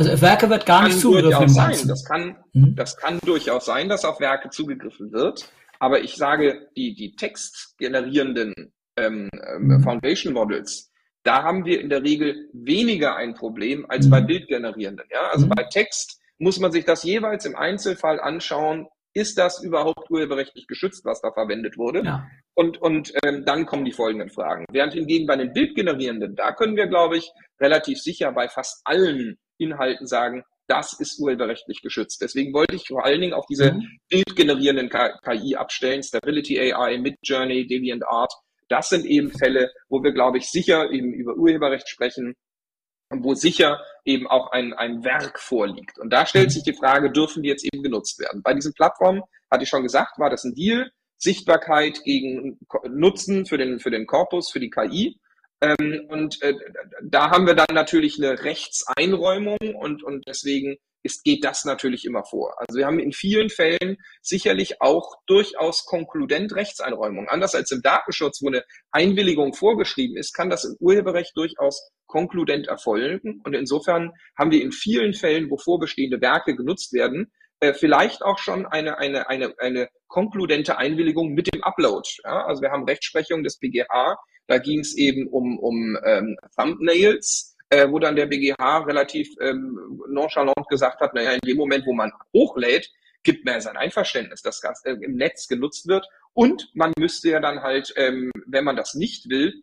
Also 0.00 0.20
Werke 0.22 0.48
wird 0.48 0.64
gar 0.64 0.84
nicht 0.84 1.00
zugegriffen. 1.00 1.48
Sein. 1.48 1.88
Das 1.88 2.04
kann, 2.04 2.36
hm? 2.52 2.74
das 2.76 2.96
kann 2.96 3.18
durchaus 3.24 3.66
sein, 3.66 3.88
dass 3.88 4.04
auf 4.04 4.20
Werke 4.20 4.50
zugegriffen 4.50 5.12
wird. 5.12 5.50
Aber 5.80 6.02
ich 6.02 6.16
sage, 6.16 6.68
die, 6.76 6.94
die 6.94 7.14
textgenerierenden 7.14 8.54
ähm, 8.96 9.28
ähm, 9.32 9.82
Foundation 9.82 10.34
Models, 10.34 10.90
da 11.22 11.42
haben 11.42 11.64
wir 11.64 11.80
in 11.80 11.88
der 11.88 12.02
Regel 12.02 12.48
weniger 12.52 13.16
ein 13.16 13.34
Problem 13.34 13.86
als 13.88 14.06
mhm. 14.06 14.10
bei 14.10 14.20
bildgenerierenden. 14.20 15.06
Ja? 15.10 15.30
Also 15.32 15.46
mhm. 15.46 15.50
bei 15.50 15.64
Text 15.64 16.20
muss 16.38 16.58
man 16.60 16.72
sich 16.72 16.84
das 16.84 17.02
jeweils 17.02 17.44
im 17.44 17.56
Einzelfall 17.56 18.20
anschauen. 18.20 18.86
Ist 19.18 19.36
das 19.36 19.60
überhaupt 19.64 20.12
urheberrechtlich 20.12 20.68
geschützt, 20.68 21.04
was 21.04 21.20
da 21.20 21.32
verwendet 21.32 21.76
wurde? 21.76 22.04
Ja. 22.04 22.30
Und, 22.54 22.80
und 22.80 23.12
ähm, 23.24 23.44
dann 23.44 23.66
kommen 23.66 23.84
die 23.84 23.90
folgenden 23.90 24.30
Fragen. 24.30 24.64
Während 24.70 24.92
hingegen 24.92 25.26
bei 25.26 25.34
den 25.34 25.52
Bildgenerierenden, 25.52 26.36
da 26.36 26.52
können 26.52 26.76
wir, 26.76 26.86
glaube 26.86 27.16
ich, 27.16 27.28
relativ 27.60 27.98
sicher 27.98 28.30
bei 28.30 28.46
fast 28.48 28.80
allen 28.84 29.36
Inhalten 29.58 30.06
sagen, 30.06 30.44
das 30.68 30.92
ist 31.00 31.18
urheberrechtlich 31.18 31.82
geschützt. 31.82 32.22
Deswegen 32.22 32.54
wollte 32.54 32.76
ich 32.76 32.86
vor 32.86 33.04
allen 33.04 33.20
Dingen 33.20 33.32
auf 33.32 33.46
diese 33.46 33.72
mhm. 33.72 33.98
bildgenerierenden 34.08 34.88
KI 34.88 35.56
abstellen, 35.56 36.04
Stability 36.04 36.60
AI, 36.60 36.98
Midjourney, 36.98 37.66
DeviantArt. 37.66 38.32
Das 38.68 38.88
sind 38.88 39.04
eben 39.04 39.32
Fälle, 39.32 39.72
wo 39.88 40.04
wir, 40.04 40.12
glaube 40.12 40.38
ich, 40.38 40.48
sicher 40.48 40.92
eben 40.92 41.12
über 41.12 41.34
Urheberrecht 41.34 41.88
sprechen 41.88 42.36
und 43.10 43.24
wo 43.24 43.34
sicher 43.34 43.80
eben 44.04 44.26
auch 44.26 44.50
ein, 44.52 44.72
ein 44.72 45.04
Werk 45.04 45.38
vorliegt. 45.38 45.98
Und 45.98 46.12
da 46.12 46.26
stellt 46.26 46.48
mhm. 46.48 46.52
sich 46.52 46.62
die 46.62 46.74
Frage, 46.74 47.10
dürfen 47.10 47.42
die 47.42 47.48
jetzt 47.48 47.64
eben 47.64 47.82
genutzt 47.82 48.18
werden? 48.18 48.42
Bei 48.42 48.54
diesen 48.54 48.74
Plattformen, 48.74 49.22
hatte 49.50 49.64
ich 49.64 49.68
schon 49.68 49.82
gesagt, 49.82 50.18
war 50.18 50.30
das 50.30 50.44
ein 50.44 50.54
Deal. 50.54 50.90
Sichtbarkeit 51.16 52.04
gegen 52.04 52.58
Nutzen 52.88 53.44
für 53.46 53.58
den, 53.58 53.80
für 53.80 53.90
den 53.90 54.06
Korpus, 54.06 54.50
für 54.50 54.60
die 54.60 54.70
KI. 54.70 55.18
Ähm, 55.60 56.06
und 56.08 56.40
äh, 56.42 56.54
da 57.02 57.30
haben 57.30 57.46
wir 57.46 57.54
dann 57.54 57.74
natürlich 57.74 58.18
eine 58.18 58.44
Rechtseinräumung 58.44 59.58
und, 59.74 60.04
und 60.04 60.24
deswegen 60.28 60.76
ist, 61.08 61.24
geht 61.24 61.44
das 61.44 61.64
natürlich 61.64 62.04
immer 62.04 62.24
vor. 62.24 62.54
Also 62.58 62.78
wir 62.78 62.86
haben 62.86 62.98
in 62.98 63.12
vielen 63.12 63.48
Fällen 63.48 63.96
sicherlich 64.20 64.80
auch 64.82 65.16
durchaus 65.26 65.86
konkludent 65.86 66.54
Rechtseinräumung. 66.54 67.28
Anders 67.28 67.54
als 67.54 67.70
im 67.70 67.80
Datenschutz, 67.82 68.42
wo 68.42 68.48
eine 68.48 68.64
Einwilligung 68.90 69.54
vorgeschrieben 69.54 70.16
ist, 70.16 70.34
kann 70.34 70.50
das 70.50 70.64
im 70.64 70.76
Urheberrecht 70.80 71.32
durchaus 71.34 71.90
konkludent 72.06 72.68
erfolgen. 72.68 73.40
Und 73.44 73.54
insofern 73.54 74.12
haben 74.38 74.50
wir 74.50 74.62
in 74.62 74.72
vielen 74.72 75.14
Fällen, 75.14 75.50
wo 75.50 75.56
vorbestehende 75.56 76.20
Werke 76.20 76.54
genutzt 76.54 76.92
werden, 76.92 77.32
äh, 77.60 77.72
vielleicht 77.72 78.22
auch 78.22 78.38
schon 78.38 78.66
eine, 78.66 78.98
eine, 78.98 79.28
eine, 79.28 79.54
eine 79.58 79.88
konkludente 80.06 80.78
Einwilligung 80.78 81.32
mit 81.32 81.52
dem 81.52 81.62
Upload. 81.62 82.08
Ja? 82.24 82.44
Also 82.46 82.62
wir 82.62 82.70
haben 82.70 82.84
Rechtsprechung 82.84 83.42
des 83.42 83.58
BGH, 83.58 84.16
da 84.46 84.58
ging 84.58 84.80
es 84.80 84.96
eben 84.96 85.28
um, 85.28 85.58
um 85.58 85.98
ähm, 86.04 86.36
Thumbnails, 86.56 87.56
äh, 87.70 87.88
wo 87.90 87.98
dann 87.98 88.16
der 88.16 88.26
BGH 88.26 88.78
relativ 88.78 89.28
ähm, 89.40 90.00
nonchalant 90.08 90.68
gesagt 90.68 91.00
hat, 91.00 91.14
naja, 91.14 91.32
in 91.32 91.40
dem 91.40 91.56
Moment, 91.56 91.86
wo 91.86 91.92
man 91.92 92.12
hochlädt, 92.34 92.90
gibt 93.22 93.44
man 93.44 93.54
ja 93.54 93.60
sein 93.60 93.76
Einverständnis, 93.76 94.42
dass 94.42 94.60
das 94.60 94.84
äh, 94.84 94.92
im 94.92 95.16
Netz 95.16 95.48
genutzt 95.48 95.86
wird. 95.88 96.06
Und 96.32 96.70
man 96.74 96.92
müsste 96.98 97.30
ja 97.30 97.40
dann 97.40 97.62
halt, 97.62 97.92
ähm, 97.96 98.30
wenn 98.46 98.64
man 98.64 98.76
das 98.76 98.94
nicht 98.94 99.28
will, 99.28 99.62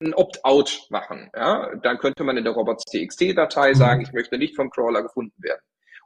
ein 0.00 0.14
Opt-out 0.14 0.86
machen. 0.90 1.30
Ja? 1.34 1.74
Dann 1.82 1.98
könnte 1.98 2.24
man 2.24 2.36
in 2.36 2.44
der 2.44 2.52
robots.txt-Datei 2.52 3.70
mhm. 3.70 3.74
sagen, 3.74 4.00
ich 4.02 4.12
möchte 4.12 4.38
nicht 4.38 4.56
vom 4.56 4.70
Crawler 4.70 5.02
gefunden 5.02 5.40
werden. 5.42 5.60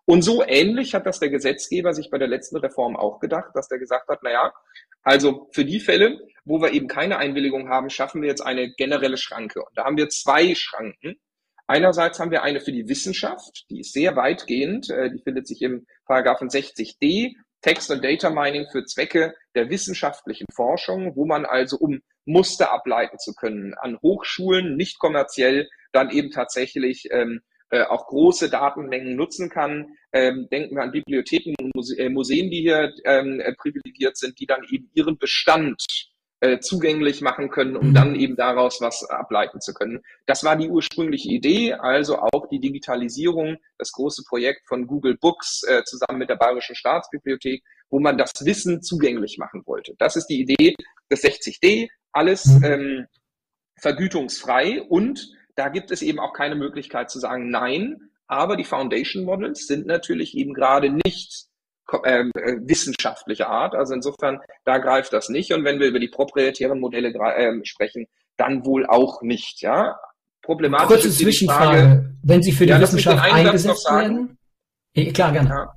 Und 0.08 0.22
so 0.22 0.42
ähnlich 0.42 0.94
hat 0.94 1.04
das 1.04 1.20
der 1.20 1.28
Gesetzgeber 1.28 1.92
sich 1.92 2.08
bei 2.08 2.16
der 2.16 2.28
letzten 2.28 2.56
Reform 2.56 2.96
auch 2.96 3.20
gedacht, 3.20 3.50
dass 3.52 3.68
der 3.68 3.78
gesagt 3.78 4.08
hat, 4.08 4.22
naja, 4.22 4.54
also 5.02 5.50
für 5.52 5.66
die 5.66 5.80
Fälle, 5.80 6.18
wo 6.46 6.62
wir 6.62 6.72
eben 6.72 6.88
keine 6.88 7.18
Einwilligung 7.18 7.68
haben, 7.68 7.90
schaffen 7.90 8.22
wir 8.22 8.28
jetzt 8.30 8.40
eine 8.40 8.72
generelle 8.72 9.18
Schranke. 9.18 9.60
Und 9.60 9.76
da 9.76 9.84
haben 9.84 9.98
wir 9.98 10.08
zwei 10.08 10.54
Schranken. 10.54 11.20
Einerseits 11.66 12.18
haben 12.18 12.30
wir 12.30 12.42
eine 12.42 12.62
für 12.62 12.72
die 12.72 12.88
Wissenschaft, 12.88 13.66
die 13.68 13.80
ist 13.80 13.92
sehr 13.92 14.16
weitgehend, 14.16 14.88
äh, 14.88 15.10
die 15.10 15.20
findet 15.22 15.46
sich 15.46 15.60
im 15.60 15.86
Paragraphen 16.06 16.48
60d, 16.48 17.34
Text 17.60 17.90
und 17.90 18.02
Data 18.02 18.30
Mining 18.30 18.66
für 18.72 18.86
Zwecke 18.86 19.34
der 19.54 19.68
wissenschaftlichen 19.68 20.46
Forschung, 20.54 21.16
wo 21.16 21.26
man 21.26 21.44
also, 21.44 21.76
um 21.76 22.00
Muster 22.24 22.72
ableiten 22.72 23.18
zu 23.18 23.34
können, 23.34 23.74
an 23.74 23.98
Hochschulen, 24.00 24.74
nicht 24.74 24.98
kommerziell, 24.98 25.68
dann 25.92 26.08
eben 26.08 26.30
tatsächlich 26.30 27.08
ähm, 27.10 27.42
äh, 27.70 27.82
auch 27.82 28.06
große 28.06 28.50
Datenmengen 28.50 29.16
nutzen 29.16 29.50
kann. 29.50 29.96
Ähm, 30.12 30.48
denken 30.50 30.76
wir 30.76 30.82
an 30.82 30.92
Bibliotheken 30.92 31.54
und 31.60 31.74
Muse 31.74 31.98
äh, 31.98 32.08
Museen, 32.08 32.50
die 32.50 32.62
hier 32.62 32.92
ähm, 33.04 33.40
äh, 33.40 33.52
privilegiert 33.54 34.16
sind, 34.16 34.38
die 34.40 34.46
dann 34.46 34.64
eben 34.70 34.90
ihren 34.94 35.18
Bestand 35.18 35.84
äh, 36.40 36.60
zugänglich 36.60 37.20
machen 37.20 37.50
können, 37.50 37.76
um 37.76 37.88
mhm. 37.88 37.94
dann 37.94 38.14
eben 38.14 38.36
daraus 38.36 38.80
was 38.80 39.04
ableiten 39.04 39.60
zu 39.60 39.74
können. 39.74 40.02
Das 40.24 40.44
war 40.44 40.56
die 40.56 40.68
ursprüngliche 40.68 41.28
Idee, 41.30 41.74
also 41.74 42.18
auch 42.18 42.48
die 42.48 42.60
Digitalisierung, 42.60 43.56
das 43.76 43.92
große 43.92 44.22
Projekt 44.28 44.66
von 44.66 44.86
Google 44.86 45.16
Books 45.16 45.62
äh, 45.64 45.82
zusammen 45.84 46.20
mit 46.20 46.30
der 46.30 46.36
Bayerischen 46.36 46.76
Staatsbibliothek, 46.76 47.62
wo 47.90 47.98
man 47.98 48.18
das 48.18 48.32
Wissen 48.44 48.82
zugänglich 48.82 49.38
machen 49.38 49.62
wollte. 49.66 49.94
Das 49.98 50.16
ist 50.16 50.26
die 50.26 50.40
Idee 50.40 50.74
des 51.10 51.24
60D, 51.24 51.88
alles 52.12 52.46
mhm. 52.46 52.64
ähm, 52.64 53.06
vergütungsfrei 53.80 54.82
und 54.82 55.28
da 55.58 55.68
gibt 55.68 55.90
es 55.90 56.02
eben 56.02 56.20
auch 56.20 56.32
keine 56.32 56.54
Möglichkeit 56.54 57.10
zu 57.10 57.18
sagen, 57.18 57.50
nein, 57.50 58.10
aber 58.28 58.56
die 58.56 58.64
Foundation 58.64 59.24
Models 59.24 59.66
sind 59.66 59.86
natürlich 59.86 60.36
eben 60.36 60.54
gerade 60.54 60.88
nicht 60.88 61.46
ähm, 62.04 62.30
äh, 62.36 62.56
wissenschaftlicher 62.60 63.48
Art. 63.48 63.74
Also 63.74 63.94
insofern, 63.94 64.38
da 64.64 64.78
greift 64.78 65.12
das 65.12 65.30
nicht. 65.30 65.52
Und 65.52 65.64
wenn 65.64 65.80
wir 65.80 65.88
über 65.88 65.98
die 65.98 66.08
proprietären 66.08 66.78
Modelle 66.78 67.08
äh, 67.08 67.64
sprechen, 67.64 68.06
dann 68.36 68.64
wohl 68.64 68.86
auch 68.86 69.22
nicht. 69.22 69.60
Ja, 69.60 69.98
problematisch 70.42 70.86
Kurze 70.86 71.08
ist 71.08 71.18
Zwischenfrage, 71.18 71.78
Frage, 71.78 72.14
wenn 72.22 72.42
Sie 72.42 72.52
für 72.52 72.66
die 72.66 72.70
ja, 72.70 72.80
Wissenschaft 72.80 73.20
eingesetzt 73.20 73.90
werden? 73.90 74.38
Ja, 74.94 75.12
klar, 75.12 75.32
gerne. 75.32 75.48
Ja. 75.48 75.72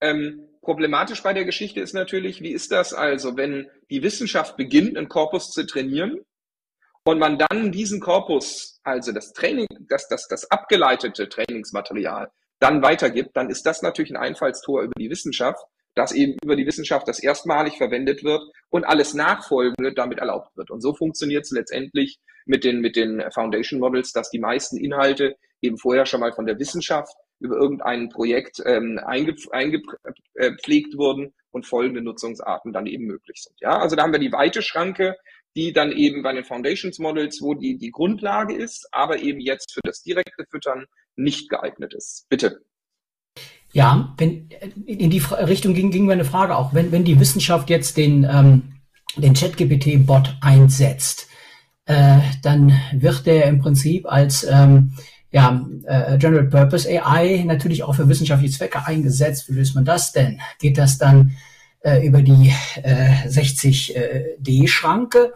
Ähm, 0.00 0.48
problematisch 0.60 1.22
bei 1.22 1.34
der 1.34 1.44
Geschichte 1.44 1.80
ist 1.80 1.92
natürlich, 1.92 2.40
wie 2.40 2.50
ist 2.50 2.72
das 2.72 2.92
also, 2.92 3.36
wenn 3.36 3.68
die 3.90 4.02
Wissenschaft 4.02 4.56
beginnt, 4.56 4.96
einen 4.96 5.08
Korpus 5.08 5.50
zu 5.50 5.64
trainieren 5.66 6.24
und 7.04 7.18
man 7.18 7.38
dann 7.38 7.70
diesen 7.70 8.00
Korpus, 8.00 8.80
also 8.82 9.12
das 9.12 9.32
Training, 9.32 9.66
das, 9.88 10.08
das, 10.08 10.26
das 10.28 10.50
abgeleitete 10.50 11.28
Trainingsmaterial, 11.28 12.30
dann 12.60 12.82
weitergibt, 12.82 13.36
dann 13.36 13.50
ist 13.50 13.66
das 13.66 13.82
natürlich 13.82 14.10
ein 14.10 14.16
Einfallstor 14.16 14.82
über 14.82 14.94
die 14.98 15.10
Wissenschaft, 15.10 15.62
das 15.94 16.12
eben 16.12 16.36
über 16.42 16.56
die 16.56 16.66
Wissenschaft 16.66 17.06
das 17.06 17.22
erstmalig 17.22 17.76
verwendet 17.76 18.24
wird 18.24 18.42
und 18.70 18.84
alles 18.84 19.14
Nachfolgende 19.14 19.92
damit 19.92 20.18
erlaubt 20.18 20.56
wird. 20.56 20.70
Und 20.70 20.80
so 20.80 20.94
funktioniert 20.94 21.44
es 21.44 21.50
letztendlich 21.50 22.18
mit 22.46 22.64
den, 22.64 22.80
mit 22.80 22.96
den 22.96 23.22
Foundation 23.32 23.80
Models, 23.80 24.12
dass 24.12 24.30
die 24.30 24.40
meisten 24.40 24.76
Inhalte 24.76 25.36
eben 25.60 25.78
vorher 25.78 26.06
schon 26.06 26.20
mal 26.20 26.32
von 26.32 26.46
der 26.46 26.58
Wissenschaft 26.58 27.14
über 27.38 27.56
irgendein 27.56 28.08
Projekt 28.08 28.62
ähm, 28.64 28.98
eingepflegt 29.04 29.52
einge, 29.52 29.82
wurden 30.96 31.34
und 31.50 31.66
folgende 31.66 32.02
Nutzungsarten 32.02 32.72
dann 32.72 32.86
eben 32.86 33.04
möglich 33.04 33.42
sind. 33.42 33.56
Ja, 33.60 33.78
also 33.78 33.96
da 33.96 34.02
haben 34.02 34.12
wir 34.12 34.18
die 34.18 34.32
weite 34.32 34.62
Schranke, 34.62 35.16
die 35.56 35.72
dann 35.72 35.92
eben 35.92 36.22
bei 36.22 36.32
den 36.32 36.44
Foundations 36.44 36.98
Models, 36.98 37.40
wo 37.40 37.54
die, 37.54 37.78
die 37.78 37.90
Grundlage 37.90 38.54
ist, 38.54 38.88
aber 38.92 39.18
eben 39.20 39.40
jetzt 39.40 39.72
für 39.72 39.80
das 39.84 40.02
direkte 40.02 40.44
Füttern 40.50 40.86
nicht 41.16 41.48
geeignet 41.48 41.94
ist. 41.94 42.26
Bitte. 42.28 42.60
Ja, 43.72 44.14
wenn 44.18 44.48
in 44.86 45.10
die 45.10 45.18
Richtung 45.18 45.74
ging, 45.74 45.90
ging 45.90 46.06
meine 46.06 46.24
Frage 46.24 46.56
auch, 46.56 46.74
wenn, 46.74 46.92
wenn 46.92 47.04
die 47.04 47.18
Wissenschaft 47.18 47.70
jetzt 47.70 47.96
den, 47.96 48.24
ähm, 48.24 48.74
den 49.16 49.34
ChatGPT-Bot 49.34 50.36
einsetzt, 50.40 51.28
äh, 51.86 52.20
dann 52.42 52.80
wird 52.92 53.26
der 53.26 53.46
im 53.46 53.60
Prinzip 53.60 54.06
als 54.06 54.44
ähm, 54.44 54.94
ja, 55.32 55.66
äh, 55.86 56.16
General 56.18 56.46
Purpose 56.46 56.88
AI 56.88 57.42
natürlich 57.44 57.82
auch 57.82 57.96
für 57.96 58.08
wissenschaftliche 58.08 58.56
Zwecke 58.56 58.86
eingesetzt. 58.86 59.48
Wie 59.48 59.54
löst 59.54 59.74
man 59.74 59.84
das 59.84 60.12
denn? 60.12 60.40
Geht 60.60 60.78
das 60.78 60.98
dann 60.98 61.36
äh, 61.84 62.04
über 62.04 62.22
die 62.22 62.52
äh, 62.82 63.28
60D-Schranke 63.28 65.32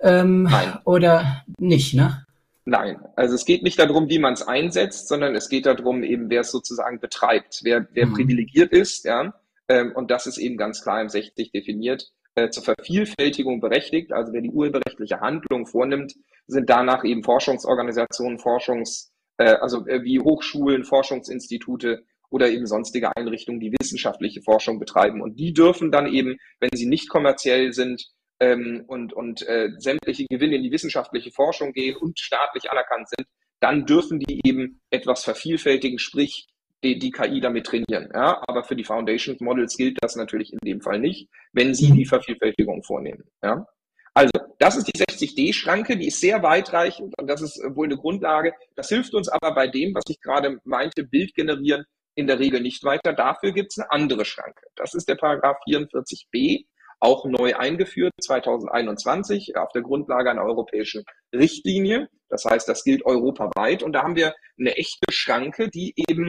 ähm, 0.00 0.48
oder 0.84 1.44
nicht, 1.58 1.94
ne? 1.94 2.26
Nein, 2.66 2.98
also 3.14 3.34
es 3.34 3.44
geht 3.44 3.62
nicht 3.62 3.78
darum, 3.78 4.08
wie 4.08 4.18
man 4.18 4.32
es 4.32 4.42
einsetzt, 4.42 5.08
sondern 5.08 5.34
es 5.34 5.50
geht 5.50 5.66
darum, 5.66 6.02
eben 6.02 6.30
wer 6.30 6.40
es 6.40 6.50
sozusagen 6.50 6.98
betreibt, 6.98 7.60
wer, 7.62 7.86
wer 7.92 8.06
mhm. 8.06 8.14
privilegiert 8.14 8.72
ist, 8.72 9.04
ja. 9.04 9.34
Ähm, 9.68 9.92
und 9.94 10.10
das 10.10 10.26
ist 10.26 10.38
eben 10.38 10.56
ganz 10.56 10.82
klar 10.82 11.00
im 11.00 11.08
60 11.08 11.52
definiert, 11.52 12.10
äh, 12.34 12.50
zur 12.50 12.64
Vervielfältigung 12.64 13.60
berechtigt. 13.60 14.12
Also 14.12 14.32
wer 14.32 14.40
die 14.40 14.50
urheberrechtliche 14.50 15.20
Handlung 15.20 15.66
vornimmt, 15.66 16.14
sind 16.46 16.70
danach 16.70 17.04
eben 17.04 17.22
Forschungsorganisationen, 17.22 18.38
Forschungs, 18.38 19.12
äh, 19.36 19.54
also 19.54 19.86
äh, 19.86 20.02
wie 20.02 20.20
Hochschulen, 20.20 20.84
Forschungsinstitute 20.84 22.04
oder 22.34 22.50
eben 22.50 22.66
sonstige 22.66 23.16
Einrichtungen, 23.16 23.60
die 23.60 23.72
wissenschaftliche 23.78 24.42
Forschung 24.42 24.80
betreiben. 24.80 25.22
Und 25.22 25.38
die 25.38 25.52
dürfen 25.52 25.92
dann 25.92 26.12
eben, 26.12 26.36
wenn 26.58 26.70
sie 26.74 26.86
nicht 26.86 27.08
kommerziell 27.08 27.72
sind, 27.72 28.10
ähm, 28.40 28.82
und, 28.88 29.12
und 29.12 29.46
äh, 29.46 29.68
sämtliche 29.78 30.26
Gewinne 30.28 30.56
in 30.56 30.64
die 30.64 30.72
wissenschaftliche 30.72 31.30
Forschung 31.30 31.72
gehen 31.72 31.96
und 31.96 32.18
staatlich 32.18 32.68
anerkannt 32.72 33.08
sind, 33.08 33.28
dann 33.60 33.86
dürfen 33.86 34.18
die 34.18 34.40
eben 34.42 34.80
etwas 34.90 35.22
vervielfältigen, 35.22 36.00
sprich 36.00 36.48
die, 36.82 36.98
die 36.98 37.12
KI 37.12 37.40
damit 37.40 37.66
trainieren. 37.66 38.10
Ja? 38.12 38.42
Aber 38.48 38.64
für 38.64 38.74
die 38.74 38.82
Foundation 38.82 39.36
Models 39.38 39.76
gilt 39.76 39.98
das 40.02 40.16
natürlich 40.16 40.52
in 40.52 40.58
dem 40.64 40.80
Fall 40.80 40.98
nicht, 40.98 41.28
wenn 41.52 41.72
sie 41.72 41.92
die 41.92 42.04
Vervielfältigung 42.04 42.82
vornehmen. 42.82 43.22
Ja? 43.44 43.64
Also, 44.12 44.32
das 44.58 44.76
ist 44.76 44.88
die 44.88 45.00
60D-Schranke, 45.00 45.96
die 45.96 46.08
ist 46.08 46.20
sehr 46.20 46.42
weitreichend 46.42 47.14
und 47.16 47.30
das 47.30 47.42
ist 47.42 47.62
wohl 47.76 47.86
eine 47.86 47.96
Grundlage. 47.96 48.54
Das 48.74 48.88
hilft 48.88 49.14
uns 49.14 49.28
aber 49.28 49.54
bei 49.54 49.68
dem, 49.68 49.94
was 49.94 50.04
ich 50.08 50.20
gerade 50.20 50.58
meinte, 50.64 51.04
Bild 51.04 51.34
generieren, 51.34 51.84
in 52.14 52.26
der 52.26 52.38
Regel 52.38 52.60
nicht 52.60 52.84
weiter. 52.84 53.12
Dafür 53.12 53.52
gibt 53.52 53.72
es 53.72 53.78
eine 53.78 53.90
andere 53.90 54.24
Schranke. 54.24 54.66
Das 54.76 54.94
ist 54.94 55.08
der 55.08 55.16
Paragraph 55.16 55.58
44b 55.68 56.66
auch 57.00 57.24
neu 57.26 57.54
eingeführt 57.54 58.12
2021 58.22 59.56
auf 59.56 59.72
der 59.72 59.82
Grundlage 59.82 60.30
einer 60.30 60.44
europäischen 60.44 61.04
Richtlinie. 61.34 62.08
Das 62.28 62.44
heißt, 62.44 62.68
das 62.68 62.84
gilt 62.84 63.04
europaweit 63.04 63.82
und 63.82 63.92
da 63.92 64.02
haben 64.02 64.16
wir 64.16 64.34
eine 64.58 64.76
echte 64.76 65.12
Schranke, 65.12 65.68
die 65.68 65.92
eben 65.96 66.28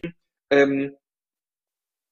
ähm, 0.51 0.95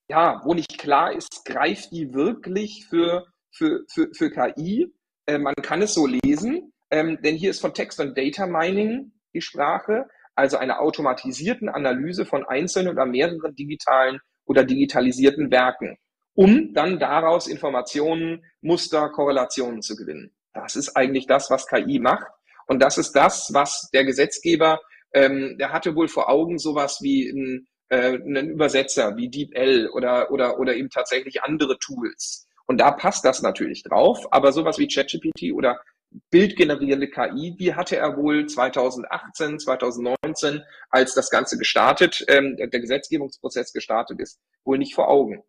ja, 0.10 0.42
wo 0.44 0.54
nicht 0.54 0.78
klar 0.78 1.12
ist, 1.14 1.46
greift 1.46 1.92
die 1.92 2.14
wirklich 2.14 2.86
für, 2.90 3.26
für, 3.52 3.84
für, 3.92 4.10
für 4.14 4.32
KI? 4.32 4.94
Äh, 5.26 5.38
man 5.38 5.56
kann 5.56 5.82
es 5.82 5.94
so 5.94 6.08
lesen, 6.08 6.74
ähm, 6.92 7.20
denn 7.22 7.36
hier 7.36 7.52
ist 7.52 7.62
von 7.62 7.74
Text 7.74 8.00
und 8.00 8.18
Data 8.18 8.46
Mining 8.46 9.14
die 9.34 9.42
Sprache, 9.42 10.08
also 10.36 10.58
einer 10.58 10.82
automatisierten 10.82 11.70
Analyse 11.70 12.26
von 12.26 12.46
einzelnen 12.46 12.92
oder 12.92 13.06
mehreren 13.06 13.56
digitalen 13.56 14.20
oder 14.46 14.64
digitalisierten 14.64 15.52
Werken 15.52 15.98
um 16.36 16.74
dann 16.74 17.00
daraus 17.00 17.48
Informationen, 17.48 18.44
Muster, 18.62 19.10
Korrelationen 19.10 19.82
zu 19.82 19.96
gewinnen. 19.96 20.32
Das 20.54 20.76
ist 20.76 20.96
eigentlich 20.96 21.28
das, 21.28 21.50
was 21.50 21.68
KI 21.68 22.00
macht. 22.00 22.28
Und 22.68 22.82
das 22.82 22.98
ist 22.98 23.14
das, 23.14 23.54
was 23.54 23.90
der 23.94 24.06
Gesetzgeber, 24.06 24.80
ähm, 25.14 25.58
der 25.60 25.72
hatte 25.72 25.96
wohl 25.96 26.08
vor 26.08 26.30
Augen 26.30 26.58
sowas 26.58 27.00
wie 27.02 27.30
ein, 27.30 27.68
äh, 27.90 28.14
einen 28.14 28.50
Übersetzer 28.50 29.16
wie 29.16 29.30
DeepL 29.30 29.90
oder, 29.94 30.32
oder, 30.32 30.60
oder 30.60 30.76
eben 30.76 30.90
tatsächlich 30.90 31.44
andere 31.44 31.78
Tools. 31.80 32.48
Und 32.66 32.80
da 32.80 32.92
passt 32.92 33.26
das 33.26 33.42
natürlich 33.42 33.84
drauf. 33.84 34.26
Aber 34.32 34.52
sowas 34.54 34.80
wie 34.80 34.88
ChatGPT 34.88 35.54
oder 35.54 35.82
bildgenerierende 36.30 37.10
KI, 37.10 37.56
die 37.58 37.76
hatte 37.76 37.98
er 37.98 38.18
wohl 38.18 38.46
2018, 38.46 39.60
2019, 39.60 40.64
als 40.90 41.14
das 41.14 41.30
Ganze 41.30 41.58
gestartet, 41.58 42.24
ähm, 42.28 42.56
der 42.58 42.68
Gesetzgebungsprozess 42.68 43.74
gestartet 43.74 44.20
ist, 44.20 44.40
wohl 44.64 44.78
nicht 44.78 44.96
vor 44.96 45.10
Augen. 45.10 45.44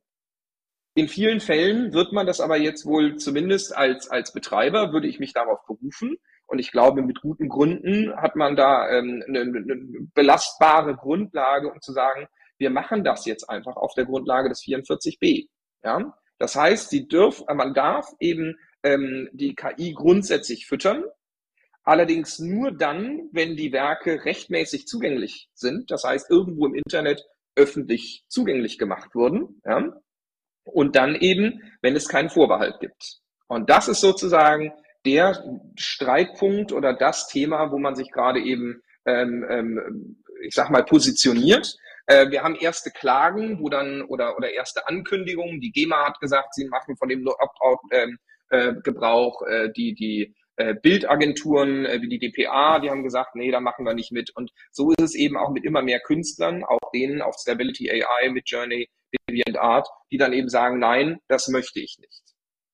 In 0.97 1.09
vielen 1.09 1.41
Fällen 1.41 1.93
wird 1.93 2.13
man 2.13 2.27
das 2.27 2.41
aber 2.41 2.57
jetzt 2.57 2.87
wohl 2.87 3.17
zumindest 3.17 3.77
als, 3.77 4.09
als 4.09 4.33
Betreiber, 4.33 4.93
würde 4.93 5.09
ich 5.09 5.19
mich 5.19 5.33
darauf 5.33 5.65
berufen. 5.67 6.17
Und 6.47 6.59
ich 6.61 6.71
glaube, 6.71 7.03
mit 7.03 7.21
guten 7.21 7.49
Gründen 7.49 8.15
hat 8.17 8.37
man 8.37 8.55
da 8.55 8.89
ähm, 8.91 9.25
eine, 9.27 9.41
eine 9.41 9.77
belastbare 10.15 10.95
Grundlage, 10.95 11.73
um 11.73 11.81
zu 11.81 11.93
sagen, 11.93 12.29
wir 12.59 12.71
machen 12.71 13.03
das 13.03 13.27
jetzt 13.27 13.51
einfach 13.51 13.77
auf 13.77 13.95
der 13.95 14.05
Grundlage 14.05 14.49
des 14.49 14.63
44b. 14.63 15.49
Ja? 15.83 16.15
Das 16.39 16.55
heißt, 16.55 16.91
sie 16.91 17.09
dürfen, 17.09 17.47
man 17.57 17.75
darf 17.75 18.13
eben 18.21 18.57
ähm, 18.85 19.29
die 19.33 19.55
KI 19.55 19.93
grundsätzlich 19.93 20.67
füttern, 20.67 21.05
allerdings 21.83 22.39
nur 22.39 22.71
dann, 22.71 23.29
wenn 23.33 23.57
die 23.57 23.73
Werke 23.73 24.25
rechtmäßig 24.25 24.87
zugänglich 24.87 25.49
sind, 25.55 25.91
das 25.91 26.05
heißt 26.05 26.31
irgendwo 26.31 26.67
im 26.67 26.75
Internet 26.75 27.25
öffentlich 27.57 28.25
zugänglich 28.29 28.79
gemacht 28.79 29.15
wurden. 29.15 29.61
Ja? 29.65 29.93
Und 30.65 30.97
dann 30.97 31.15
eben, 31.15 31.61
wenn 31.83 31.97
es 31.97 32.09
keinen 32.09 32.31
Vorbehalt 32.31 32.81
gibt. 32.81 33.21
Und 33.49 33.69
das 33.71 33.89
ist 33.89 34.01
sozusagen 34.01 34.73
der 35.05 35.45
Streitpunkt 35.77 36.73
oder 36.73 36.95
das 36.95 37.29
Thema, 37.29 37.71
wo 37.71 37.79
man 37.79 37.95
sich 37.95 38.11
gerade 38.11 38.41
eben, 38.41 38.83
ähm, 39.05 39.45
ähm, 39.51 40.23
ich 40.43 40.55
sag 40.55 40.71
mal, 40.71 40.85
positioniert. 40.85 41.77
Äh, 42.07 42.31
wir 42.31 42.43
haben 42.43 42.57
erste 42.57 42.91
Klagen, 42.91 43.61
wo 43.61 43.69
dann 43.69 44.03
oder 44.03 44.37
oder 44.37 44.51
erste 44.51 44.89
Ankündigungen. 44.89 45.61
Die 45.61 45.73
GEMA 45.73 46.07
hat 46.07 46.21
gesagt, 46.21 46.55
sie 46.55 46.67
machen 46.69 46.97
von 46.97 47.09
dem 47.09 47.27
Opt-out 47.27 47.81
ähm, 47.93 48.19
äh, 48.55 48.75
Gebrauch. 48.83 49.43
Äh, 49.43 49.71
die 49.73 49.95
die 49.95 50.35
äh, 50.57 50.75
Bildagenturen 50.75 51.85
wie 52.01 52.09
die 52.09 52.19
DPA, 52.21 52.79
die 52.79 52.91
haben 52.91 53.03
gesagt, 53.03 53.35
nee, 53.35 53.51
da 53.51 53.61
machen 53.61 53.85
wir 53.85 53.95
nicht 53.95 54.13
mit. 54.13 54.31
Und 54.37 54.53
so 54.71 54.91
ist 54.91 55.01
es 55.01 55.15
eben 55.15 55.37
auch 55.37 55.51
mit 55.51 55.65
immer 55.65 55.83
mehr 55.83 56.01
Künstlern, 56.01 56.63
auch 56.65 56.93
denen 56.93 57.23
auf 57.23 57.35
Stability 57.37 57.91
AI, 57.91 58.31
mit 58.31 58.49
Journey, 58.49 58.89
Art, 59.57 59.89
die 60.11 60.17
dann 60.17 60.33
eben 60.33 60.49
sagen, 60.49 60.79
nein, 60.79 61.19
das 61.29 61.49
möchte 61.49 61.81
ich 61.81 61.99
nicht. 61.99 62.23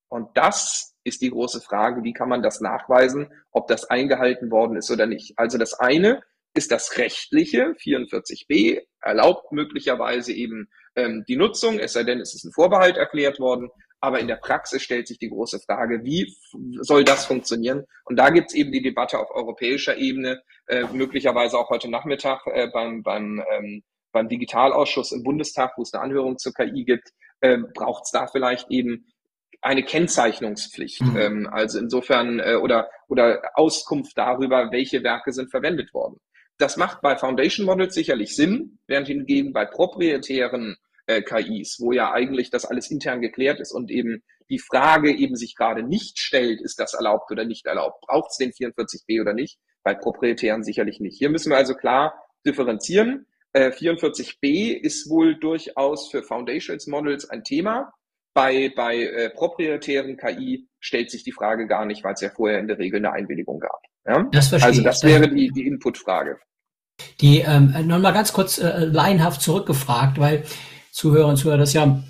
Und 0.08 0.28
das 0.34 0.96
ist 1.04 1.22
die 1.22 1.30
große 1.30 1.60
Frage, 1.60 2.02
wie 2.02 2.12
kann 2.12 2.28
man 2.28 2.42
das 2.42 2.60
nachweisen, 2.60 3.32
ob 3.50 3.68
das 3.68 3.84
eingehalten 3.84 4.50
worden 4.50 4.76
ist 4.76 4.90
oder 4.90 5.06
nicht. 5.06 5.38
Also 5.38 5.56
das 5.56 5.74
eine 5.74 6.22
ist 6.54 6.72
das 6.72 6.98
rechtliche, 6.98 7.74
44b, 7.80 8.82
erlaubt 9.00 9.52
möglicherweise 9.52 10.32
eben 10.32 10.68
ähm, 10.96 11.24
die 11.28 11.36
Nutzung, 11.36 11.78
es 11.78 11.92
sei 11.92 12.02
denn, 12.02 12.20
es 12.20 12.34
ist 12.34 12.44
ein 12.44 12.52
Vorbehalt 12.52 12.96
erklärt 12.96 13.38
worden. 13.38 13.70
Aber 14.00 14.18
in 14.18 14.28
der 14.28 14.36
Praxis 14.36 14.82
stellt 14.82 15.08
sich 15.08 15.18
die 15.18 15.28
große 15.28 15.60
Frage, 15.60 16.04
wie 16.04 16.34
soll 16.80 17.04
das 17.04 17.26
funktionieren? 17.26 17.84
Und 18.04 18.16
da 18.16 18.30
gibt 18.30 18.50
es 18.50 18.54
eben 18.54 18.72
die 18.72 18.82
Debatte 18.82 19.18
auf 19.18 19.30
europäischer 19.30 19.96
Ebene, 19.96 20.42
äh, 20.66 20.84
möglicherweise 20.92 21.58
auch 21.58 21.68
heute 21.68 21.90
Nachmittag 21.90 22.46
äh, 22.46 22.68
beim, 22.72 23.02
beim 23.02 23.44
ähm, 23.52 23.82
beim 24.12 24.28
Digitalausschuss 24.28 25.12
im 25.12 25.22
Bundestag, 25.22 25.72
wo 25.76 25.82
es 25.82 25.94
eine 25.94 26.02
Anhörung 26.02 26.38
zur 26.38 26.52
KI 26.52 26.84
gibt, 26.84 27.10
äh, 27.40 27.58
braucht 27.74 28.04
es 28.04 28.10
da 28.10 28.26
vielleicht 28.26 28.70
eben 28.70 29.06
eine 29.62 29.82
Kennzeichnungspflicht. 29.82 31.02
Mhm. 31.02 31.16
Ähm, 31.16 31.48
also 31.50 31.78
insofern 31.78 32.40
äh, 32.40 32.54
oder 32.54 32.90
oder 33.08 33.42
Auskunft 33.54 34.16
darüber, 34.16 34.70
welche 34.72 35.02
Werke 35.02 35.32
sind 35.32 35.50
verwendet 35.50 35.92
worden. 35.92 36.16
Das 36.58 36.76
macht 36.76 37.00
bei 37.00 37.16
Foundation 37.16 37.66
Models 37.66 37.94
sicherlich 37.94 38.36
Sinn, 38.36 38.78
während 38.86 39.08
hingegen 39.08 39.52
bei 39.52 39.64
proprietären 39.64 40.76
äh, 41.10 41.22
KIs, 41.22 41.78
wo 41.80 41.92
ja 41.92 42.12
eigentlich 42.12 42.50
das 42.50 42.64
alles 42.64 42.90
intern 42.90 43.20
geklärt 43.20 43.60
ist 43.60 43.72
und 43.72 43.90
eben 43.90 44.22
die 44.48 44.58
Frage 44.58 45.12
eben 45.12 45.36
sich 45.36 45.54
gerade 45.56 45.82
nicht 45.82 46.18
stellt, 46.18 46.60
ist 46.60 46.80
das 46.80 46.94
erlaubt 46.94 47.30
oder 47.30 47.44
nicht 47.44 47.66
erlaubt? 47.66 48.00
Braucht 48.02 48.30
es 48.30 48.36
den 48.36 48.50
44b 48.50 49.20
oder 49.20 49.32
nicht? 49.32 49.58
Bei 49.82 49.94
proprietären 49.94 50.64
sicherlich 50.64 51.00
nicht. 51.00 51.18
Hier 51.18 51.30
müssen 51.30 51.50
wir 51.50 51.56
also 51.56 51.74
klar 51.74 52.14
differenzieren. 52.46 53.26
Äh, 53.52 53.70
44b 53.70 54.76
ist 54.76 55.08
wohl 55.08 55.38
durchaus 55.38 56.10
für 56.10 56.22
Foundations 56.22 56.86
Models 56.86 57.28
ein 57.28 57.44
Thema. 57.44 57.92
Bei, 58.34 58.72
bei 58.74 59.02
äh, 59.02 59.30
proprietären 59.30 60.16
KI 60.16 60.68
stellt 60.78 61.10
sich 61.10 61.24
die 61.24 61.32
Frage 61.32 61.66
gar 61.66 61.84
nicht, 61.84 62.04
weil 62.04 62.14
es 62.14 62.20
ja 62.20 62.30
vorher 62.30 62.60
in 62.60 62.68
der 62.68 62.78
Regel 62.78 62.98
eine 62.98 63.12
Einwilligung 63.12 63.58
gab. 63.58 63.82
Ja? 64.06 64.28
Das 64.32 64.52
also 64.52 64.82
das 64.82 65.02
wäre 65.02 65.28
die, 65.28 65.50
die 65.50 65.66
Input-Frage. 65.66 66.38
Die 67.20 67.40
ähm, 67.40 67.74
nochmal 67.86 68.12
ganz 68.12 68.32
kurz 68.32 68.58
äh, 68.58 68.84
laienhaft 68.84 69.42
zurückgefragt, 69.42 70.18
weil 70.18 70.44
Zuhörer 70.92 71.28
und 71.28 71.36
Zuhörer 71.36 71.58
das 71.58 71.72
ja 71.72 72.02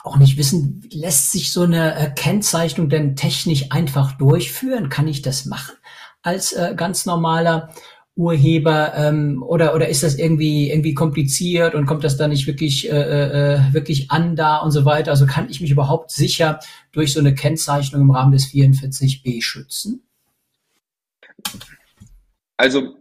auch 0.00 0.16
nicht 0.16 0.36
wissen, 0.36 0.88
lässt 0.92 1.32
sich 1.32 1.52
so 1.52 1.62
eine 1.62 1.96
äh, 1.96 2.10
Kennzeichnung 2.10 2.88
denn 2.88 3.16
technisch 3.16 3.66
einfach 3.70 4.12
durchführen? 4.12 4.88
Kann 4.88 5.08
ich 5.08 5.22
das 5.22 5.46
machen 5.46 5.74
als 6.22 6.52
äh, 6.52 6.74
ganz 6.76 7.06
normaler 7.06 7.72
Urheber 8.16 8.94
ähm, 8.96 9.42
oder 9.42 9.74
oder 9.74 9.88
ist 9.88 10.02
das 10.02 10.16
irgendwie 10.16 10.70
irgendwie 10.70 10.94
kompliziert 10.94 11.74
und 11.74 11.84
kommt 11.84 12.02
das 12.02 12.16
da 12.16 12.28
nicht 12.28 12.46
wirklich 12.46 12.90
äh, 12.90 12.94
äh, 12.94 13.60
wirklich 13.72 14.10
an 14.10 14.36
da 14.36 14.56
und 14.58 14.70
so 14.70 14.84
weiter? 14.84 15.10
Also 15.10 15.26
kann 15.26 15.50
ich 15.50 15.60
mich 15.60 15.70
überhaupt 15.70 16.10
sicher 16.10 16.60
durch 16.92 17.12
so 17.12 17.20
eine 17.20 17.34
Kennzeichnung 17.34 18.00
im 18.00 18.10
Rahmen 18.10 18.32
des 18.32 18.46
44b 18.46 19.42
schützen? 19.42 20.02
Also 22.56 22.96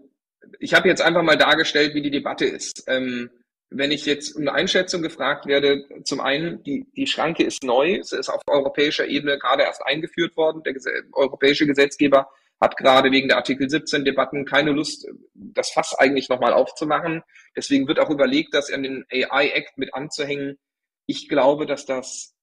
ich 0.60 0.74
habe 0.74 0.90
jetzt 0.90 1.02
einfach 1.02 1.24
mal 1.24 1.38
dargestellt, 1.38 1.96
wie 1.96 2.02
die 2.02 2.12
Debatte 2.12 2.46
ist. 2.46 2.84
Ähm, 2.88 3.30
wenn 3.78 3.92
ich 3.92 4.06
jetzt 4.06 4.36
um 4.36 4.44
eine 4.44 4.54
Einschätzung 4.54 5.02
gefragt 5.02 5.46
werde, 5.46 5.86
zum 6.04 6.22
einen, 6.22 6.64
die, 6.64 6.86
die 6.96 7.08
Schranke 7.08 7.44
ist 7.44 7.64
neu, 7.64 7.98
es 7.98 8.14
ist 8.14 8.30
auf 8.30 8.42
europäischer 8.48 9.08
Ebene 9.08 9.38
gerade 9.38 9.64
erst 9.64 9.86
eingeführt 9.86 10.38
worden. 10.38 10.64
Der 10.64 10.74
europäische 11.12 11.68
Gesetzgeber 11.68 12.30
hat 12.62 12.78
gerade 12.78 13.12
wegen 13.12 13.28
der 13.28 13.38
Artikel 13.38 13.70
17 13.70 14.06
Debatten 14.06 14.46
keine 14.46 14.72
Lust, 14.72 15.08
das 15.34 15.72
Fass 15.72 15.94
eigentlich 15.94 16.30
nochmal 16.30 16.54
aufzumachen. 16.54 17.22
Deswegen 17.56 17.88
wird 17.88 18.00
auch 18.00 18.10
überlegt, 18.10 18.54
das 18.54 18.70
in 18.70 18.84
den 18.84 19.06
AI 19.12 19.50
Act 19.50 19.78
mit 19.78 19.94
anzuhängen. 19.94 20.58
Ich 21.06 21.28
glaube, 21.28 21.66
dass 21.66 21.86
das 21.86 22.34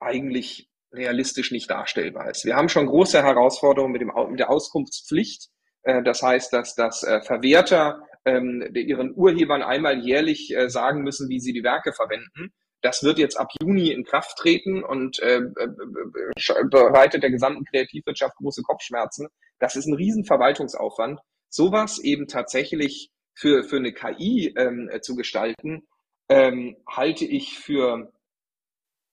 eigentlich 0.00 0.70
realistisch 0.92 1.50
nicht 1.50 1.70
darstellbar 1.70 2.30
ist. 2.30 2.46
Wir 2.46 2.56
haben 2.56 2.70
schon 2.70 2.86
große 2.86 3.22
Herausforderungen 3.22 3.92
mit, 3.92 4.00
dem, 4.00 4.12
mit 4.30 4.40
der 4.40 4.48
Auskunftspflicht. 4.48 5.50
Äh, 5.82 6.02
das 6.02 6.22
heißt, 6.22 6.52
dass 6.52 6.74
das 6.74 7.02
äh, 7.02 7.20
Verwerter 7.20 8.02
ähm, 8.28 8.62
ihren 8.74 9.14
Urhebern 9.14 9.62
einmal 9.62 9.98
jährlich 10.04 10.54
äh, 10.54 10.68
sagen 10.68 11.02
müssen, 11.02 11.28
wie 11.28 11.40
sie 11.40 11.52
die 11.52 11.62
Werke 11.62 11.92
verwenden. 11.92 12.52
Das 12.80 13.02
wird 13.02 13.18
jetzt 13.18 13.36
ab 13.36 13.50
Juni 13.60 13.90
in 13.90 14.04
Kraft 14.04 14.36
treten 14.36 14.84
und 14.84 15.18
äh, 15.20 15.40
bereitet 16.70 17.22
der 17.22 17.30
gesamten 17.30 17.64
Kreativwirtschaft 17.64 18.36
große 18.36 18.62
Kopfschmerzen. 18.62 19.28
Das 19.58 19.74
ist 19.74 19.86
ein 19.86 19.94
Riesenverwaltungsaufwand. 19.94 21.18
Sowas 21.48 21.98
eben 21.98 22.28
tatsächlich 22.28 23.10
für, 23.34 23.64
für 23.64 23.76
eine 23.76 23.92
KI 23.92 24.54
ähm, 24.56 24.90
zu 25.00 25.16
gestalten, 25.16 25.88
ähm, 26.28 26.76
halte 26.88 27.24
ich 27.24 27.58
für 27.58 28.12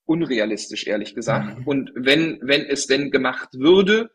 unrealistisch, 0.05 0.85
ehrlich 0.85 1.15
gesagt. 1.15 1.59
Mhm. 1.59 1.67
Und 1.67 1.91
wenn, 1.95 2.39
wenn 2.43 2.65
es 2.65 2.85
denn 2.85 3.09
gemacht 3.09 3.49
würde, 3.53 4.11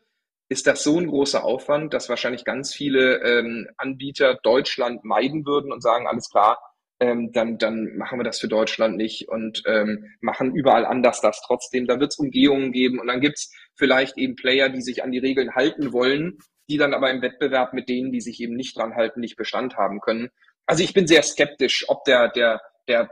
ist 0.51 0.67
das 0.67 0.83
so 0.83 0.99
ein 0.99 1.07
großer 1.07 1.45
Aufwand, 1.45 1.93
dass 1.93 2.09
wahrscheinlich 2.09 2.43
ganz 2.43 2.73
viele 2.73 3.21
ähm, 3.23 3.69
Anbieter 3.77 4.37
Deutschland 4.43 5.05
meiden 5.05 5.45
würden 5.45 5.71
und 5.71 5.81
sagen, 5.81 6.07
alles 6.07 6.29
klar, 6.29 6.59
ähm, 6.99 7.31
dann, 7.31 7.57
dann 7.57 7.95
machen 7.95 8.19
wir 8.19 8.25
das 8.25 8.41
für 8.41 8.49
Deutschland 8.49 8.97
nicht 8.97 9.29
und 9.29 9.63
ähm, 9.65 10.03
machen 10.19 10.53
überall 10.53 10.85
anders 10.85 11.21
das 11.21 11.41
trotzdem. 11.47 11.87
Da 11.87 12.01
wird 12.01 12.11
es 12.11 12.19
Umgehungen 12.19 12.73
geben 12.73 12.99
und 12.99 13.07
dann 13.07 13.21
gibt's 13.21 13.55
vielleicht 13.75 14.17
eben 14.17 14.35
Player, 14.35 14.67
die 14.67 14.81
sich 14.81 15.05
an 15.05 15.13
die 15.13 15.19
Regeln 15.19 15.55
halten 15.55 15.93
wollen, 15.93 16.39
die 16.69 16.77
dann 16.77 16.93
aber 16.93 17.09
im 17.11 17.21
Wettbewerb 17.21 17.71
mit 17.71 17.87
denen, 17.87 18.11
die 18.11 18.19
sich 18.19 18.41
eben 18.41 18.57
nicht 18.57 18.77
dran 18.77 18.95
halten, 18.95 19.21
nicht 19.21 19.37
Bestand 19.37 19.77
haben 19.77 20.01
können. 20.01 20.31
Also 20.65 20.83
ich 20.83 20.93
bin 20.93 21.07
sehr 21.07 21.23
skeptisch, 21.23 21.85
ob 21.87 22.03
der, 22.03 22.27
der, 22.27 22.59
der 22.89 23.09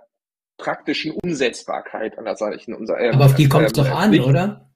praktischen 0.58 1.14
Umsetzbarkeit 1.14 2.18
an 2.18 2.26
der 2.26 2.36
Seite 2.36 2.76
unserer. 2.76 3.00
Äh, 3.00 3.12
aber 3.12 3.28
auf 3.28 3.36
die 3.36 3.48
kommt 3.48 3.66
es 3.66 3.72
äh, 3.72 3.76
doch 3.76 3.92
an, 3.92 4.20
oder? 4.20 4.70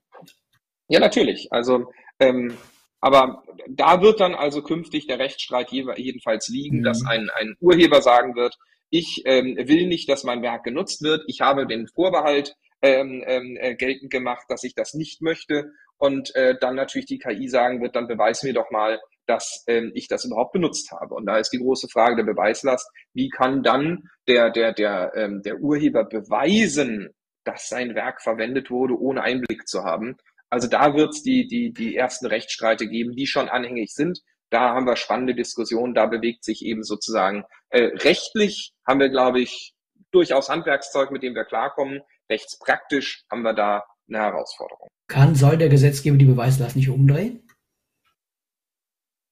Ja, 0.87 1.01
natürlich. 1.01 1.51
Also 1.51 1.91
ähm, 2.23 2.57
aber 3.01 3.43
da 3.67 4.01
wird 4.01 4.21
dann 4.21 4.33
also 4.33 4.61
künftig 4.61 5.07
der 5.07 5.19
Rechtsstreit 5.19 5.71
jedenfalls 5.71 6.47
liegen, 6.47 6.79
mhm. 6.79 6.83
dass 6.83 7.05
ein, 7.05 7.29
ein 7.35 7.55
Urheber 7.59 8.01
sagen 8.01 8.35
wird, 8.35 8.57
ich 8.89 9.23
ähm, 9.25 9.57
will 9.57 9.87
nicht, 9.87 10.07
dass 10.07 10.23
mein 10.23 10.41
Werk 10.41 10.63
genutzt 10.63 11.01
wird, 11.01 11.23
ich 11.27 11.41
habe 11.41 11.67
den 11.67 11.87
Vorbehalt 11.87 12.55
ähm, 12.81 13.23
ähm, 13.25 13.57
äh, 13.59 13.75
geltend 13.75 14.11
gemacht, 14.11 14.45
dass 14.49 14.63
ich 14.63 14.75
das 14.75 14.93
nicht 14.93 15.21
möchte 15.21 15.71
und 15.97 16.35
äh, 16.35 16.55
dann 16.59 16.75
natürlich 16.75 17.07
die 17.07 17.17
KI 17.17 17.47
sagen 17.49 17.81
wird, 17.81 17.95
dann 17.95 18.07
beweis 18.07 18.43
mir 18.43 18.53
doch 18.53 18.71
mal, 18.71 18.99
dass 19.25 19.63
ähm, 19.67 19.91
ich 19.95 20.07
das 20.07 20.25
überhaupt 20.25 20.53
benutzt 20.53 20.91
habe. 20.91 21.15
Und 21.15 21.25
da 21.25 21.37
ist 21.37 21.51
die 21.51 21.59
große 21.59 21.87
Frage 21.87 22.17
der 22.17 22.31
Beweislast, 22.31 22.89
wie 23.13 23.29
kann 23.29 23.63
dann 23.63 24.09
der, 24.27 24.49
der, 24.49 24.73
der, 24.73 25.13
ähm, 25.15 25.41
der 25.43 25.59
Urheber 25.59 26.03
beweisen, 26.03 27.09
dass 27.43 27.69
sein 27.69 27.95
Werk 27.95 28.21
verwendet 28.21 28.69
wurde, 28.69 28.97
ohne 28.99 29.21
Einblick 29.21 29.67
zu 29.67 29.83
haben. 29.83 30.17
Also 30.53 30.67
da 30.67 30.93
wird 30.93 31.15
es 31.15 31.23
die, 31.23 31.47
die, 31.47 31.73
die 31.73 31.95
ersten 31.95 32.27
Rechtsstreite 32.27 32.87
geben, 32.87 33.15
die 33.15 33.25
schon 33.25 33.49
anhängig 33.49 33.91
sind. 33.91 34.19
Da 34.51 34.75
haben 34.75 34.85
wir 34.85 34.97
spannende 34.97 35.33
Diskussionen. 35.33 35.95
Da 35.95 36.05
bewegt 36.05 36.43
sich 36.43 36.63
eben 36.63 36.83
sozusagen 36.83 37.43
äh, 37.69 37.85
rechtlich 37.85 38.71
haben 38.87 38.99
wir, 38.99 39.09
glaube 39.09 39.39
ich, 39.41 39.73
durchaus 40.11 40.49
Handwerkszeug, 40.49 41.09
mit 41.09 41.23
dem 41.23 41.33
wir 41.33 41.45
klarkommen. 41.45 42.01
Rechtspraktisch 42.29 43.23
haben 43.31 43.41
wir 43.41 43.53
da 43.53 43.83
eine 44.07 44.19
Herausforderung. 44.19 44.89
Kann, 45.07 45.33
soll 45.33 45.57
der 45.57 45.69
Gesetzgeber 45.69 46.17
die 46.17 46.25
Beweislast 46.25 46.75
nicht 46.75 46.89
umdrehen? 46.89 47.43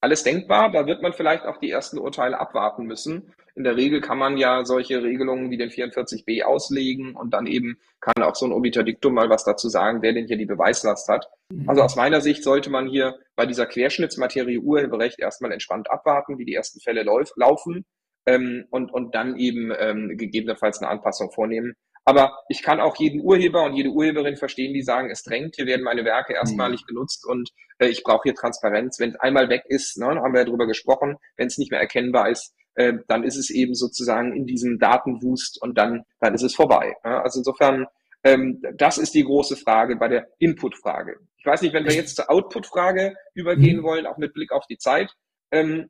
alles 0.02 0.24
denkbar. 0.24 0.72
Da 0.72 0.86
wird 0.86 1.02
man 1.02 1.14
vielleicht 1.14 1.46
auch 1.46 1.58
die 1.58 1.70
ersten 1.70 2.00
Urteile 2.00 2.40
abwarten 2.40 2.86
müssen. 2.86 3.34
In 3.56 3.64
der 3.64 3.76
Regel 3.76 4.02
kann 4.02 4.18
man 4.18 4.38
ja 4.38 4.64
solche 4.66 5.04
Regelungen 5.04 5.52
wie 5.52 5.58
den 5.58 5.70
44b 5.70 6.44
auslegen 6.44 7.16
und 7.16 7.34
dann 7.34 7.48
eben 7.48 7.78
kann 8.00 8.24
auch 8.24 8.36
so 8.36 8.46
ein 8.46 8.52
Obiterdiktum 8.52 9.14
mal 9.14 9.30
was 9.30 9.44
dazu 9.44 9.70
sagen, 9.70 10.02
wer 10.02 10.14
denn 10.14 10.28
hier 10.28 10.38
die 10.38 10.46
Beweislast 10.46 11.08
hat. 11.10 11.28
Mhm. 11.50 11.70
Also 11.70 11.82
aus 11.82 11.96
meiner 11.96 12.22
Sicht 12.22 12.44
sollte 12.44 12.70
man 12.70 12.88
hier 12.88 13.20
bei 13.36 13.46
dieser 13.46 13.66
Querschnittsmaterie 13.66 14.60
Urheberrecht 14.60 15.20
erstmal 15.20 15.52
entspannt 15.52 15.92
abwarten, 15.92 16.38
wie 16.38 16.46
die 16.46 16.56
ersten 16.56 16.80
Fälle 16.80 17.04
laufen 17.04 17.86
ähm, 18.26 18.66
und, 18.70 18.92
und 18.92 19.16
dann 19.16 19.38
eben 19.38 19.72
ähm, 19.78 20.18
gegebenenfalls 20.18 20.80
eine 20.80 20.90
Anpassung 20.90 21.32
vornehmen. 21.32 21.76
Aber 22.04 22.40
ich 22.50 22.64
kann 22.64 22.80
auch 22.80 22.96
jeden 22.96 23.22
Urheber 23.22 23.64
und 23.64 23.76
jede 23.76 23.90
Urheberin 23.90 24.36
verstehen, 24.36 24.74
die 24.74 24.82
sagen, 24.82 25.12
es 25.12 25.24
drängt, 25.24 25.56
hier 25.56 25.68
werden 25.68 25.84
meine 25.84 26.04
Werke 26.04 26.34
erstmalig 26.34 26.82
mhm. 26.84 26.88
genutzt 26.88 27.26
und 27.28 27.52
äh, 27.78 27.88
ich 27.88 28.04
brauche 28.04 28.24
hier 28.24 28.36
Transparenz. 28.36 29.00
Wenn 29.00 29.12
es 29.12 29.20
einmal 29.20 29.50
weg 29.50 29.64
ist, 29.68 29.98
ne, 29.98 30.08
haben 30.08 30.34
wir 30.34 30.42
ja 30.42 30.46
drüber 30.46 30.66
gesprochen, 30.66 31.18
wenn 31.38 31.48
es 31.48 31.60
nicht 31.60 31.70
mehr 31.70 31.80
erkennbar 31.80 32.30
ist, 32.30 32.56
äh, 32.76 32.94
dann 33.08 33.24
ist 33.24 33.38
es 33.38 33.50
eben 33.50 33.76
sozusagen 33.76 34.36
in 34.36 34.46
diesem 34.46 34.80
Datenwust 34.80 35.62
und 35.62 35.78
dann, 35.78 36.04
dann 36.20 36.34
ist 36.34 36.44
es 36.44 36.56
vorbei. 36.56 36.96
Ja? 37.04 37.22
Also 37.22 37.40
insofern, 37.40 37.88
ähm, 38.24 38.62
das 38.76 38.98
ist 38.98 39.14
die 39.14 39.24
große 39.24 39.56
Frage 39.58 39.96
bei 39.96 40.08
der 40.08 40.28
Input-Frage. 40.40 41.18
Ich 41.38 41.46
weiß 41.46 41.62
nicht, 41.62 41.74
wenn 41.74 41.86
wir 41.86 41.94
jetzt 41.94 42.16
zur 42.16 42.30
Output-Frage 42.30 43.16
übergehen 43.34 43.80
mhm. 43.80 43.84
wollen, 43.84 44.06
auch 44.06 44.18
mit 44.18 44.34
Blick 44.34 44.52
auf 44.52 44.66
die 44.68 44.78
Zeit, 44.78 45.12
ähm, 45.52 45.90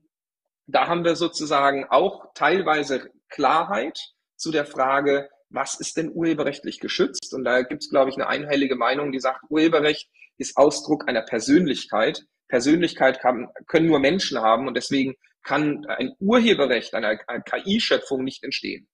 da 0.67 0.88
haben 0.88 1.03
wir 1.03 1.15
sozusagen 1.15 1.86
auch 1.89 2.34
teilweise 2.34 3.09
Klarheit 3.29 4.13
zu 4.38 4.51
der 4.51 4.65
Frage, 4.65 5.29
was 5.49 5.79
ist 5.79 5.97
denn 5.97 6.11
urheberrechtlich 6.13 6.79
geschützt? 6.79 7.34
Und 7.34 7.43
da 7.43 7.61
gibt 7.61 7.84
es, 7.84 7.89
glaube 7.89 8.09
ich, 8.09 8.15
eine 8.15 8.27
einhellige 8.27 8.75
Meinung, 8.75 9.11
die 9.11 9.19
sagt, 9.19 9.43
Urheberrecht 9.49 10.09
ist 10.38 10.57
Ausdruck 10.57 11.07
einer 11.07 11.21
Persönlichkeit. 11.23 12.25
Persönlichkeit 12.47 13.19
kann, 13.19 13.49
können 13.67 13.88
nur 13.88 13.99
Menschen 13.99 14.39
haben 14.39 14.67
und 14.67 14.75
deswegen 14.75 15.15
kann 15.43 15.85
ein 15.87 16.13
Urheberrecht 16.19 16.93
einer, 16.93 17.17
KI-Schöpfung 17.17 18.23
nicht 18.23 18.43
entstehen. 18.43 18.87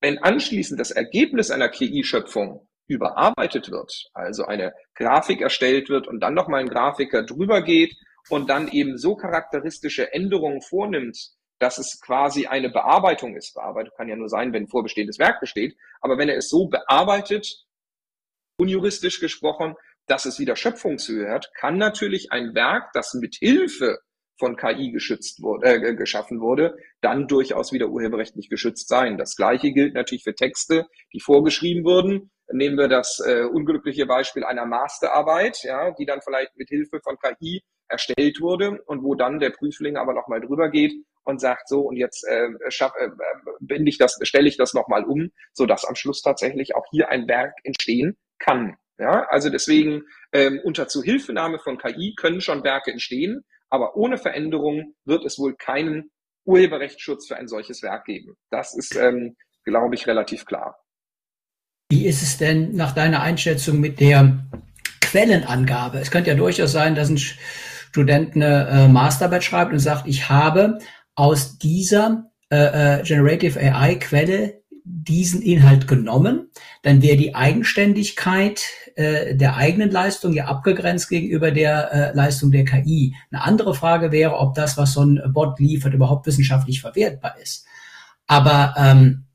Wenn 0.00 0.18
anschließend 0.18 0.78
das 0.78 0.90
Ergebnis 0.90 1.50
einer 1.50 1.68
KI-Schöpfung 1.68 2.68
überarbeitet 2.86 3.70
wird, 3.70 3.92
also 4.14 4.44
eine 4.44 4.72
Grafik 4.94 5.40
erstellt 5.40 5.88
wird 5.88 6.06
und 6.06 6.20
dann 6.20 6.34
nochmal 6.34 6.60
ein 6.60 6.68
Grafiker 6.68 7.24
drüber 7.24 7.62
geht 7.62 7.94
und 8.28 8.48
dann 8.48 8.68
eben 8.68 8.96
so 8.96 9.16
charakteristische 9.16 10.12
Änderungen 10.12 10.62
vornimmt, 10.62 11.18
dass 11.58 11.78
es 11.78 12.00
quasi 12.00 12.46
eine 12.46 12.70
Bearbeitung 12.70 13.36
ist. 13.36 13.54
Bearbeitung 13.54 13.92
kann 13.96 14.08
ja 14.08 14.16
nur 14.16 14.28
sein, 14.28 14.52
wenn 14.52 14.68
vorbestehendes 14.68 15.18
Werk 15.18 15.40
besteht. 15.40 15.76
Aber 16.00 16.16
wenn 16.16 16.28
er 16.28 16.36
es 16.36 16.48
so 16.48 16.68
bearbeitet, 16.68 17.64
unjuristisch 18.58 19.20
gesprochen, 19.20 19.74
dass 20.06 20.24
es 20.24 20.38
wieder 20.38 20.56
Schöpfungshöhe 20.56 21.30
hat, 21.30 21.50
kann 21.54 21.76
natürlich 21.76 22.32
ein 22.32 22.54
Werk, 22.54 22.92
das 22.92 23.14
mit 23.14 23.36
Hilfe 23.36 23.98
von 24.38 24.56
KI 24.56 24.90
geschützt 24.90 25.42
wurde, 25.42 25.66
äh, 25.66 25.94
geschaffen 25.94 26.40
wurde, 26.40 26.76
dann 27.00 27.26
durchaus 27.26 27.72
wieder 27.72 27.88
urheberrechtlich 27.88 28.48
geschützt 28.48 28.88
sein. 28.88 29.18
Das 29.18 29.36
Gleiche 29.36 29.72
gilt 29.72 29.94
natürlich 29.94 30.24
für 30.24 30.34
Texte, 30.34 30.86
die 31.12 31.20
vorgeschrieben 31.20 31.84
wurden. 31.84 32.30
Nehmen 32.50 32.78
wir 32.78 32.88
das 32.88 33.20
äh, 33.26 33.42
unglückliche 33.42 34.06
Beispiel 34.06 34.44
einer 34.44 34.64
Masterarbeit, 34.64 35.62
ja, 35.64 35.90
die 35.90 36.06
dann 36.06 36.22
vielleicht 36.22 36.56
mit 36.56 36.68
Hilfe 36.68 37.00
von 37.02 37.16
KI 37.18 37.62
erstellt 37.88 38.40
wurde 38.40 38.82
und 38.86 39.02
wo 39.02 39.14
dann 39.14 39.38
der 39.38 39.50
Prüfling 39.50 39.96
aber 39.96 40.14
nochmal 40.14 40.40
drüber 40.40 40.70
geht 40.70 40.92
und 41.24 41.40
sagt 41.40 41.68
so 41.68 41.80
und 41.80 41.96
jetzt 41.96 42.26
äh, 42.26 42.48
schaff, 42.68 42.92
äh, 42.98 43.08
binde 43.60 43.88
ich 43.88 43.98
das, 43.98 44.18
stelle 44.22 44.48
ich 44.48 44.56
das 44.56 44.74
nochmal 44.74 45.04
um, 45.04 45.30
so 45.52 45.66
dass 45.66 45.84
am 45.84 45.94
Schluss 45.94 46.22
tatsächlich 46.22 46.74
auch 46.74 46.86
hier 46.90 47.10
ein 47.10 47.28
Werk 47.28 47.54
entstehen 47.64 48.16
kann. 48.38 48.76
Ja, 48.98 49.26
also 49.28 49.48
deswegen 49.48 50.02
ähm, 50.32 50.60
unter 50.64 50.88
Zuhilfenahme 50.88 51.60
von 51.60 51.78
KI 51.78 52.14
können 52.16 52.40
schon 52.40 52.64
Werke 52.64 52.90
entstehen, 52.90 53.44
aber 53.70 53.96
ohne 53.96 54.18
Veränderung 54.18 54.94
wird 55.04 55.24
es 55.24 55.38
wohl 55.38 55.54
keinen 55.56 56.10
Urheberrechtsschutz 56.44 57.28
für 57.28 57.36
ein 57.36 57.48
solches 57.48 57.82
Werk 57.82 58.06
geben. 58.06 58.36
Das 58.50 58.74
ist, 58.74 58.96
ähm, 58.96 59.36
glaube 59.64 59.94
ich, 59.94 60.06
relativ 60.06 60.46
klar. 60.46 60.78
Wie 61.90 62.06
ist 62.06 62.22
es 62.22 62.38
denn 62.38 62.74
nach 62.74 62.92
deiner 62.92 63.22
Einschätzung 63.22 63.80
mit 63.80 64.00
der 64.00 64.46
Quellenangabe? 65.00 65.98
Es 65.98 66.10
könnte 66.10 66.30
ja 66.30 66.36
durchaus 66.36 66.72
sein, 66.72 66.94
dass 66.94 67.08
ein 67.08 67.18
Student 67.18 68.34
eine 68.34 68.68
äh, 68.68 68.88
Masterarbeit 68.88 69.44
schreibt 69.44 69.72
und 69.72 69.78
sagt, 69.78 70.06
ich 70.06 70.28
habe 70.28 70.78
aus 71.14 71.58
dieser 71.58 72.30
äh, 72.50 72.98
äh 72.98 73.02
Generative 73.02 73.58
AI 73.58 73.96
Quelle 73.96 74.62
diesen 74.84 75.42
Inhalt 75.42 75.86
genommen, 75.86 76.50
dann 76.82 77.02
wäre 77.02 77.16
die 77.16 77.34
Eigenständigkeit 77.34 78.64
äh, 78.98 79.36
der 79.36 79.56
eigenen 79.56 79.92
Leistung 79.92 80.32
ja 80.32 80.46
abgegrenzt 80.46 81.08
gegenüber 81.08 81.52
der 81.52 81.92
äh, 81.92 82.16
Leistung 82.16 82.50
der 82.50 82.64
KI. 82.64 83.14
Eine 83.30 83.44
andere 83.44 83.72
Frage 83.72 84.10
wäre, 84.10 84.36
ob 84.36 84.54
das, 84.54 84.76
was 84.76 84.94
so 84.94 85.04
ein 85.04 85.22
Bot 85.32 85.60
liefert, 85.60 85.94
überhaupt 85.94 86.26
wissenschaftlich 86.26 86.80
verwertbar 86.80 87.36
ist. 87.40 87.64
Aber 88.26 88.74
ähm, 88.76 89.26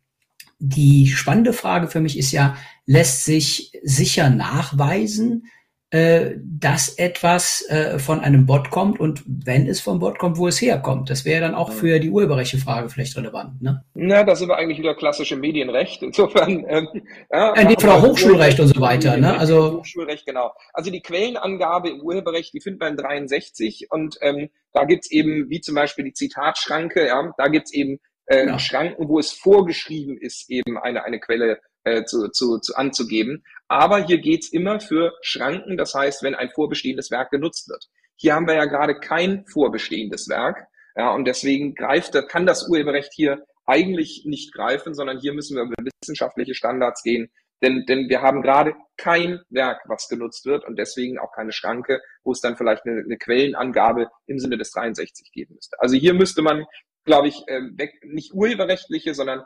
die 0.60 1.08
spannende 1.08 1.54
Frage 1.54 1.88
für 1.88 2.02
mich 2.02 2.20
ist 2.20 2.34
ja, 2.34 2.58
lässt 2.86 3.24
sich 3.24 3.72
sicher 3.84 4.30
nachweisen, 4.30 5.46
äh, 5.94 6.40
dass 6.44 6.98
etwas 6.98 7.64
äh, 7.70 8.00
von 8.00 8.20
einem 8.20 8.48
Bot 8.48 8.72
kommt 8.72 9.00
und 9.00 9.22
wenn 9.28 9.68
es 9.68 9.80
vom 9.80 10.00
Bot 10.00 10.18
kommt, 10.18 10.40
wo 10.40 10.48
es 10.48 10.60
herkommt. 10.60 11.12
Das 11.12 11.24
wäre 11.24 11.42
dann 11.42 11.54
auch 11.54 11.72
für 11.72 12.00
die 12.00 12.10
Urheberrechtefrage 12.10 12.90
vielleicht 12.90 13.16
relevant. 13.16 13.62
Ne? 13.62 13.86
Na, 13.94 14.24
da 14.24 14.36
sind 14.36 14.48
wir 14.48 14.58
eigentlich 14.58 14.80
wieder 14.80 14.96
klassische 14.96 15.36
Medienrecht. 15.36 16.02
Insofern, 16.02 16.66
ähm, 16.68 16.88
ja, 17.32 17.54
in 17.54 17.68
dem 17.68 17.80
Fall 17.80 17.92
auch 17.92 18.02
Hochschulrecht 18.02 18.60
und 18.60 18.70
so 18.70 18.82
weiter. 18.82 19.18
Ne? 19.18 19.38
Also 19.38 19.78
Hochschulrecht, 19.78 20.26
genau. 20.26 20.52
Also 20.74 20.90
die 20.90 21.02
Quellenangabe 21.02 21.92
im 21.92 22.02
Urheberrecht, 22.02 22.56
die 22.56 22.62
findet 22.62 22.82
man 22.82 22.94
in 22.94 22.98
63 22.98 23.92
und 23.92 24.18
ähm, 24.22 24.50
da 24.72 24.86
gibt's 24.86 25.12
eben, 25.12 25.52
wie 25.52 25.62
zum 25.62 25.76
Beispiel 25.76 26.06
die 26.06 26.14
Zitatschranke, 26.14 27.06
ja, 27.06 27.32
da 27.38 27.48
gibt's 27.50 27.72
eben 27.72 28.00
äh, 28.26 28.48
ja. 28.48 28.58
Schranken, 28.58 29.10
wo 29.10 29.20
es 29.20 29.32
vorgeschrieben 29.32 30.18
ist, 30.18 30.50
eben 30.50 30.80
eine, 30.80 31.04
eine 31.04 31.20
Quelle 31.20 31.60
äh, 31.84 32.04
zu, 32.06 32.30
zu, 32.30 32.60
zu 32.60 32.76
anzugeben. 32.76 33.44
Aber 33.68 34.06
hier 34.06 34.20
geht's 34.20 34.50
immer 34.50 34.80
für 34.80 35.14
Schranken, 35.22 35.78
das 35.78 35.94
heißt, 35.94 36.24
wenn 36.24 36.36
ein 36.36 36.50
vorbestehendes 36.50 37.12
Werk 37.12 37.32
genutzt 37.32 37.70
wird. 37.70 37.88
Hier 38.16 38.36
haben 38.36 38.48
wir 38.48 38.56
ja 38.56 38.66
gerade 38.66 39.00
kein 39.00 39.46
vorbestehendes 39.48 40.30
Werk. 40.30 40.68
Ja, 40.96 41.12
und 41.12 41.26
deswegen 41.26 41.74
greift, 41.74 42.14
kann 42.30 42.46
das 42.46 42.68
Urheberrecht 42.70 43.12
hier 43.14 43.44
eigentlich 43.66 44.24
nicht 44.26 44.54
greifen, 44.54 44.94
sondern 44.94 45.20
hier 45.20 45.34
müssen 45.34 45.56
wir 45.56 45.64
über 45.64 45.76
wissenschaftliche 46.02 46.54
Standards 46.54 47.02
gehen. 47.02 47.32
Denn, 47.62 47.86
denn 47.86 48.10
wir 48.10 48.22
haben 48.22 48.42
gerade 48.42 48.76
kein 48.98 49.40
Werk, 49.50 49.82
was 49.88 50.10
genutzt 50.10 50.46
wird 50.46 50.66
und 50.66 50.78
deswegen 50.78 51.18
auch 51.18 51.32
keine 51.32 51.54
Schranke, 51.54 52.02
wo 52.24 52.34
es 52.34 52.42
dann 52.42 52.58
vielleicht 52.58 52.86
eine, 52.86 53.02
eine 53.02 53.18
Quellenangabe 53.18 54.10
im 54.28 54.38
Sinne 54.38 54.58
des 54.58 54.72
63 54.72 55.32
geben 55.32 55.56
müsste. 55.56 55.78
Also 55.80 55.96
hier 55.96 56.14
müsste 56.14 56.42
man, 56.42 56.66
glaube 57.06 57.30
ich, 57.30 57.48
äh, 57.48 57.62
weg, 57.78 57.94
nicht 58.04 58.34
urheberrechtliche, 58.34 59.14
sondern 59.14 59.44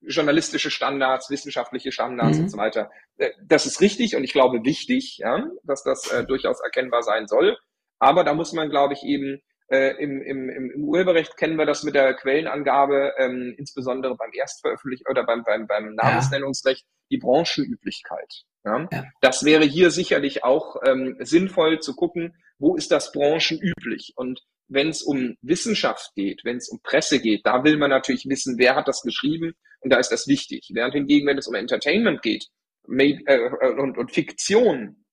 journalistische 0.00 0.70
Standards, 0.70 1.30
wissenschaftliche 1.30 1.92
Standards 1.92 2.38
mhm. 2.38 2.44
und 2.44 2.48
so 2.50 2.58
weiter. 2.58 2.90
Äh, 3.16 3.30
das 3.44 3.66
ist 3.66 3.80
richtig 3.80 4.16
und 4.16 4.24
ich 4.24 4.32
glaube 4.32 4.64
wichtig, 4.64 5.18
ja, 5.18 5.46
dass 5.64 5.82
das 5.82 6.10
äh, 6.10 6.24
durchaus 6.24 6.60
erkennbar 6.60 7.02
sein 7.02 7.26
soll. 7.26 7.56
Aber 7.98 8.24
da 8.24 8.34
muss 8.34 8.52
man, 8.52 8.70
glaube 8.70 8.94
ich, 8.94 9.02
eben 9.02 9.42
äh, 9.70 10.02
im, 10.02 10.22
im, 10.22 10.48
im 10.48 10.84
Urheberrecht 10.84 11.36
kennen 11.36 11.58
wir 11.58 11.66
das 11.66 11.82
mit 11.82 11.94
der 11.94 12.14
Quellenangabe, 12.14 13.12
ähm, 13.18 13.54
insbesondere 13.58 14.16
beim 14.16 14.30
Erstveröffentlichen 14.32 15.04
oder 15.10 15.24
beim, 15.24 15.42
beim, 15.44 15.66
beim 15.66 15.94
Namensnennungsrecht, 15.94 16.86
die 17.10 17.18
Branchenüblichkeit. 17.18 18.44
Ja? 18.64 18.88
ja? 18.90 19.04
Das 19.20 19.44
wäre 19.44 19.64
hier 19.64 19.90
sicherlich 19.90 20.42
auch 20.42 20.76
ähm, 20.86 21.16
sinnvoll 21.20 21.80
zu 21.80 21.94
gucken, 21.94 22.34
wo 22.58 22.76
ist 22.76 22.90
das 22.90 23.12
branchenüblich? 23.12 24.14
Und 24.16 24.42
wenn 24.68 24.88
es 24.88 25.02
um 25.02 25.36
Wissenschaft 25.42 26.12
geht, 26.14 26.44
wenn 26.44 26.56
es 26.56 26.68
um 26.68 26.80
Presse 26.82 27.20
geht, 27.20 27.44
da 27.44 27.64
will 27.64 27.76
man 27.76 27.90
natürlich 27.90 28.26
wissen, 28.26 28.56
wer 28.58 28.74
hat 28.74 28.88
das 28.88 29.02
geschrieben 29.02 29.54
und 29.80 29.92
da 29.92 29.98
ist 29.98 30.10
das 30.10 30.26
wichtig. 30.26 30.70
Während 30.72 30.94
hingegen, 30.94 31.26
wenn 31.26 31.38
es 31.38 31.46
um 31.46 31.54
Entertainment 31.54 32.22
geht 32.22 32.48
made, 32.88 33.22
äh, 33.26 33.70
und, 33.78 33.98
und 33.98 34.12
Fiktion, 34.12 35.04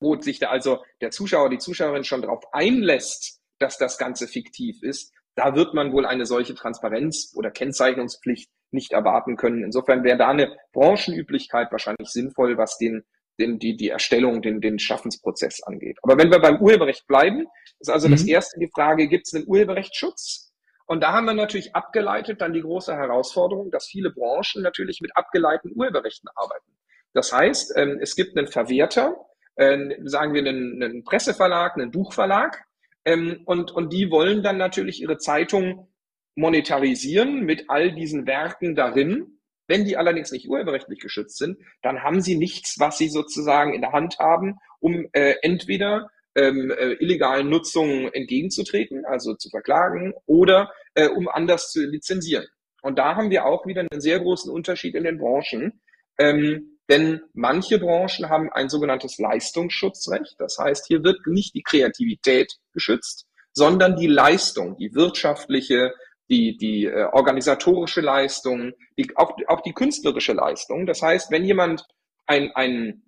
wo 0.00 0.20
sich 0.20 0.38
da 0.38 0.48
also 0.48 0.84
der 1.00 1.10
Zuschauer, 1.10 1.48
die 1.48 1.58
Zuschauerin 1.58 2.04
schon 2.04 2.22
darauf 2.22 2.44
einlässt, 2.52 3.40
dass 3.58 3.78
das 3.78 3.96
Ganze 3.98 4.26
fiktiv 4.26 4.82
ist, 4.82 5.12
da 5.36 5.54
wird 5.54 5.74
man 5.74 5.92
wohl 5.92 6.06
eine 6.06 6.26
solche 6.26 6.54
Transparenz 6.54 7.32
oder 7.34 7.50
Kennzeichnungspflicht 7.50 8.50
nicht 8.70 8.92
erwarten 8.92 9.36
können. 9.36 9.64
Insofern 9.64 10.04
wäre 10.04 10.18
da 10.18 10.28
eine 10.28 10.56
Branchenüblichkeit 10.72 11.70
wahrscheinlich 11.70 12.08
sinnvoll, 12.08 12.58
was 12.58 12.76
den, 12.78 13.04
den, 13.38 13.58
die, 13.58 13.76
die 13.76 13.88
Erstellung, 13.88 14.42
den, 14.42 14.60
den 14.60 14.78
Schaffensprozess 14.78 15.62
angeht. 15.62 15.98
Aber 16.02 16.18
wenn 16.18 16.30
wir 16.30 16.40
beim 16.40 16.60
Urheberrecht 16.60 17.06
bleiben, 17.06 17.46
ist 17.78 17.90
also 17.90 18.08
mhm. 18.08 18.12
das 18.12 18.24
erste 18.26 18.60
die 18.60 18.70
Frage, 18.72 19.08
gibt 19.08 19.26
es 19.26 19.34
einen 19.34 19.46
Urheberrechtsschutz? 19.46 20.43
Und 20.86 21.02
da 21.02 21.12
haben 21.12 21.24
wir 21.24 21.34
natürlich 21.34 21.74
abgeleitet 21.74 22.40
dann 22.40 22.52
die 22.52 22.60
große 22.60 22.94
Herausforderung, 22.94 23.70
dass 23.70 23.86
viele 23.86 24.10
Branchen 24.10 24.62
natürlich 24.62 25.00
mit 25.00 25.16
abgeleiteten 25.16 25.72
Urheberrechten 25.74 26.28
arbeiten. 26.34 26.76
Das 27.14 27.32
heißt, 27.32 27.74
ähm, 27.76 27.98
es 28.00 28.16
gibt 28.16 28.36
einen 28.36 28.48
Verwerter, 28.48 29.16
äh, 29.56 29.78
sagen 30.04 30.34
wir 30.34 30.42
einen, 30.42 30.82
einen 30.82 31.04
Presseverlag, 31.04 31.76
einen 31.76 31.90
Buchverlag, 31.90 32.64
ähm, 33.04 33.42
und, 33.44 33.70
und 33.70 33.92
die 33.92 34.10
wollen 34.10 34.42
dann 34.42 34.56
natürlich 34.56 35.00
ihre 35.00 35.18
Zeitung 35.18 35.88
monetarisieren 36.36 37.44
mit 37.44 37.66
all 37.68 37.92
diesen 37.92 38.26
Werken 38.26 38.74
darin. 38.74 39.38
Wenn 39.66 39.84
die 39.84 39.96
allerdings 39.96 40.32
nicht 40.32 40.48
urheberrechtlich 40.48 41.00
geschützt 41.00 41.38
sind, 41.38 41.58
dann 41.82 42.02
haben 42.02 42.20
sie 42.20 42.36
nichts, 42.36 42.78
was 42.78 42.98
sie 42.98 43.08
sozusagen 43.08 43.72
in 43.72 43.80
der 43.80 43.92
Hand 43.92 44.18
haben, 44.18 44.58
um 44.80 45.06
äh, 45.12 45.36
entweder 45.42 46.10
ähm, 46.34 46.70
äh, 46.70 46.92
illegalen 46.94 47.48
Nutzungen 47.48 48.12
entgegenzutreten, 48.12 49.04
also 49.04 49.34
zu 49.34 49.50
verklagen, 49.50 50.14
oder 50.26 50.72
äh, 50.94 51.08
um 51.08 51.28
anders 51.28 51.70
zu 51.70 51.84
lizenzieren. 51.84 52.46
Und 52.82 52.98
da 52.98 53.16
haben 53.16 53.30
wir 53.30 53.46
auch 53.46 53.66
wieder 53.66 53.80
einen 53.80 54.00
sehr 54.00 54.20
großen 54.20 54.52
Unterschied 54.52 54.94
in 54.94 55.04
den 55.04 55.18
Branchen. 55.18 55.80
Ähm, 56.18 56.78
denn 56.90 57.22
manche 57.32 57.78
Branchen 57.78 58.28
haben 58.28 58.52
ein 58.52 58.68
sogenanntes 58.68 59.18
Leistungsschutzrecht. 59.18 60.36
Das 60.38 60.58
heißt, 60.58 60.86
hier 60.86 61.02
wird 61.02 61.26
nicht 61.26 61.54
die 61.54 61.62
Kreativität 61.62 62.52
geschützt, 62.72 63.26
sondern 63.52 63.96
die 63.96 64.06
Leistung, 64.06 64.76
die 64.76 64.94
wirtschaftliche, 64.94 65.94
die, 66.28 66.56
die 66.58 66.84
äh, 66.84 67.04
organisatorische 67.12 68.00
Leistung, 68.00 68.72
die, 68.98 69.16
auch, 69.16 69.32
auch 69.46 69.62
die 69.62 69.72
künstlerische 69.72 70.32
Leistung. 70.32 70.86
Das 70.86 71.00
heißt, 71.00 71.30
wenn 71.30 71.44
jemand 71.44 71.86
ein, 72.26 72.50
ein, 72.54 73.02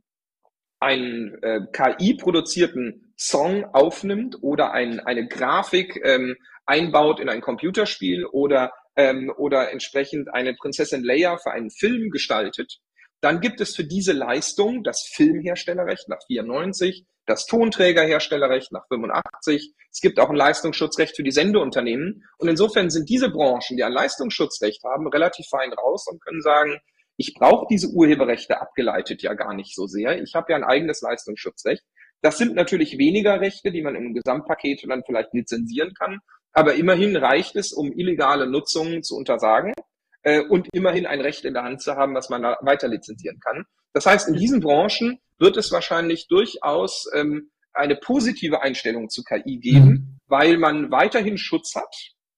einen 0.81 1.43
äh, 1.43 1.61
KI-produzierten 1.73 3.06
Song 3.17 3.65
aufnimmt 3.73 4.37
oder 4.43 4.73
ein, 4.73 5.01
eine 5.01 5.27
Grafik 5.27 6.01
ähm, 6.05 6.37
einbaut 6.67 7.21
in 7.21 7.29
ein 7.29 7.41
Computerspiel 7.41 8.27
oder, 8.27 8.73
ähm, 8.97 9.33
oder 9.37 9.73
entsprechend 9.73 10.33
eine 10.33 10.55
Prinzessin 10.55 11.03
Leia 11.03 11.39
für 11.39 11.53
einen 11.53 11.71
Film 11.71 12.11
gestaltet, 12.11 12.79
dann 13.21 13.41
gibt 13.41 13.61
es 13.61 13.75
für 13.75 13.85
diese 13.85 14.13
Leistung 14.13 14.83
das 14.85 15.03
Filmherstellerrecht 15.03 16.09
nach 16.09 16.21
94, 16.27 17.07
das 17.25 17.47
Tonträgerherstellerrecht 17.47 18.73
nach 18.73 18.87
85. 18.89 19.73
Es 19.91 20.01
gibt 20.01 20.21
auch 20.21 20.31
ein 20.31 20.37
Leistungsschutzrecht 20.37 21.17
für 21.17 21.23
die 21.23 21.33
Sendeunternehmen. 21.33 22.23
Und 22.39 22.49
insofern 22.49 22.91
sind 22.91 23.09
diese 23.09 23.31
Branchen, 23.31 23.77
die 23.77 23.83
ein 23.83 23.93
Leistungsschutzrecht 23.93 24.85
haben, 24.85 25.09
relativ 25.09 25.47
fein 25.51 25.73
raus 25.73 26.07
und 26.09 26.23
können 26.23 26.43
sagen, 26.43 26.79
ich 27.17 27.35
brauche 27.35 27.67
diese 27.71 27.89
Urheberrechte 27.89 28.61
abgeleitet 28.61 29.23
ja 29.23 29.33
gar 29.35 29.55
nicht 29.55 29.75
so 29.75 29.87
sehr. 29.87 30.23
Ich 30.23 30.35
habe 30.35 30.53
ja 30.53 30.57
ein 30.57 30.65
eigenes 30.65 31.01
Leistungsschutzrecht. 31.01 31.83
Das 32.23 32.39
sind 32.39 32.55
natürlich 32.55 32.99
weniger 32.99 33.41
Rechte, 33.41 33.71
die 33.71 33.83
man 33.83 33.95
im 33.95 34.15
Gesamtpaket 34.15 34.85
dann 34.89 35.05
vielleicht 35.05 35.33
lizenzieren 35.33 35.93
kann. 35.95 36.19
Aber 36.53 36.75
immerhin 36.75 37.17
reicht 37.17 37.57
es, 37.57 37.73
um 37.73 37.93
illegale 37.93 38.47
Nutzungen 38.47 39.03
zu 39.03 39.17
untersagen 39.17 39.75
äh, 40.23 40.41
und 40.41 40.69
immerhin 40.73 41.07
ein 41.07 41.21
Recht 41.21 41.45
in 41.45 41.55
der 41.55 41.65
Hand 41.65 41.83
zu 41.83 41.97
haben, 41.97 42.15
was 42.15 42.31
man 42.31 42.43
weiter 42.43 42.89
lizenzieren 42.89 43.39
kann. 43.41 43.65
Das 43.93 44.07
heißt, 44.07 44.29
in 44.29 44.35
diesen 44.35 44.61
Branchen 44.61 45.19
wird 45.39 45.57
es 45.57 45.71
wahrscheinlich 45.71 46.29
durchaus 46.29 47.11
ähm, 47.15 47.51
eine 47.73 47.97
positive 47.97 48.63
Einstellung 48.63 49.09
zu 49.09 49.23
KI 49.23 49.59
geben, 49.59 49.89
mhm. 49.89 50.19
weil 50.27 50.57
man 50.57 50.91
weiterhin 50.91 51.39
Schutz 51.39 51.75
hat. 51.75 51.95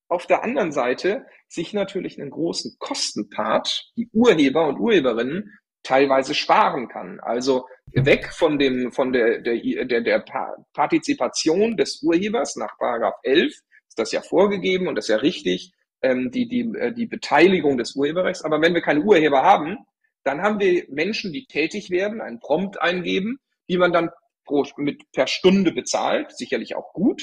Auf 0.08 0.26
der 0.26 0.42
anderen 0.42 0.72
Seite 0.72 1.26
sich 1.48 1.72
natürlich 1.72 2.20
einen 2.20 2.30
großen 2.30 2.76
Kostenpart, 2.78 3.92
die 3.96 4.08
Urheber 4.12 4.66
und 4.66 4.78
Urheberinnen, 4.78 5.58
teilweise 5.82 6.34
sparen 6.34 6.88
kann. 6.88 7.20
Also 7.20 7.66
weg 7.92 8.32
von 8.32 8.58
dem, 8.58 8.92
von 8.92 9.12
der, 9.12 9.40
der, 9.40 9.84
der, 9.84 10.00
der 10.00 10.24
Partizipation 10.72 11.76
des 11.76 12.02
Urhebers 12.02 12.56
nach 12.56 12.76
Paragraph 12.78 13.16
11 13.22 13.52
ist 13.88 13.98
das 13.98 14.12
ja 14.12 14.20
vorgegeben 14.20 14.88
und 14.88 14.94
das 14.94 15.06
ist 15.06 15.10
ja 15.10 15.16
richtig, 15.16 15.72
ähm, 16.02 16.30
die, 16.30 16.48
die, 16.48 16.72
äh, 16.78 16.92
die 16.92 17.06
Beteiligung 17.06 17.78
des 17.78 17.94
Urheberrechts. 17.96 18.42
Aber 18.42 18.60
wenn 18.60 18.74
wir 18.74 18.82
keine 18.82 19.00
Urheber 19.00 19.42
haben, 19.42 19.78
dann 20.24 20.42
haben 20.42 20.60
wir 20.60 20.84
Menschen, 20.90 21.32
die 21.32 21.46
tätig 21.46 21.90
werden, 21.90 22.20
einen 22.20 22.40
Prompt 22.40 22.80
eingeben, 22.80 23.38
die 23.68 23.78
man 23.78 23.92
dann 23.92 24.10
pro, 24.44 24.66
mit, 24.76 25.10
per 25.12 25.26
Stunde 25.26 25.72
bezahlt, 25.72 26.36
sicherlich 26.36 26.74
auch 26.76 26.92
gut. 26.92 27.22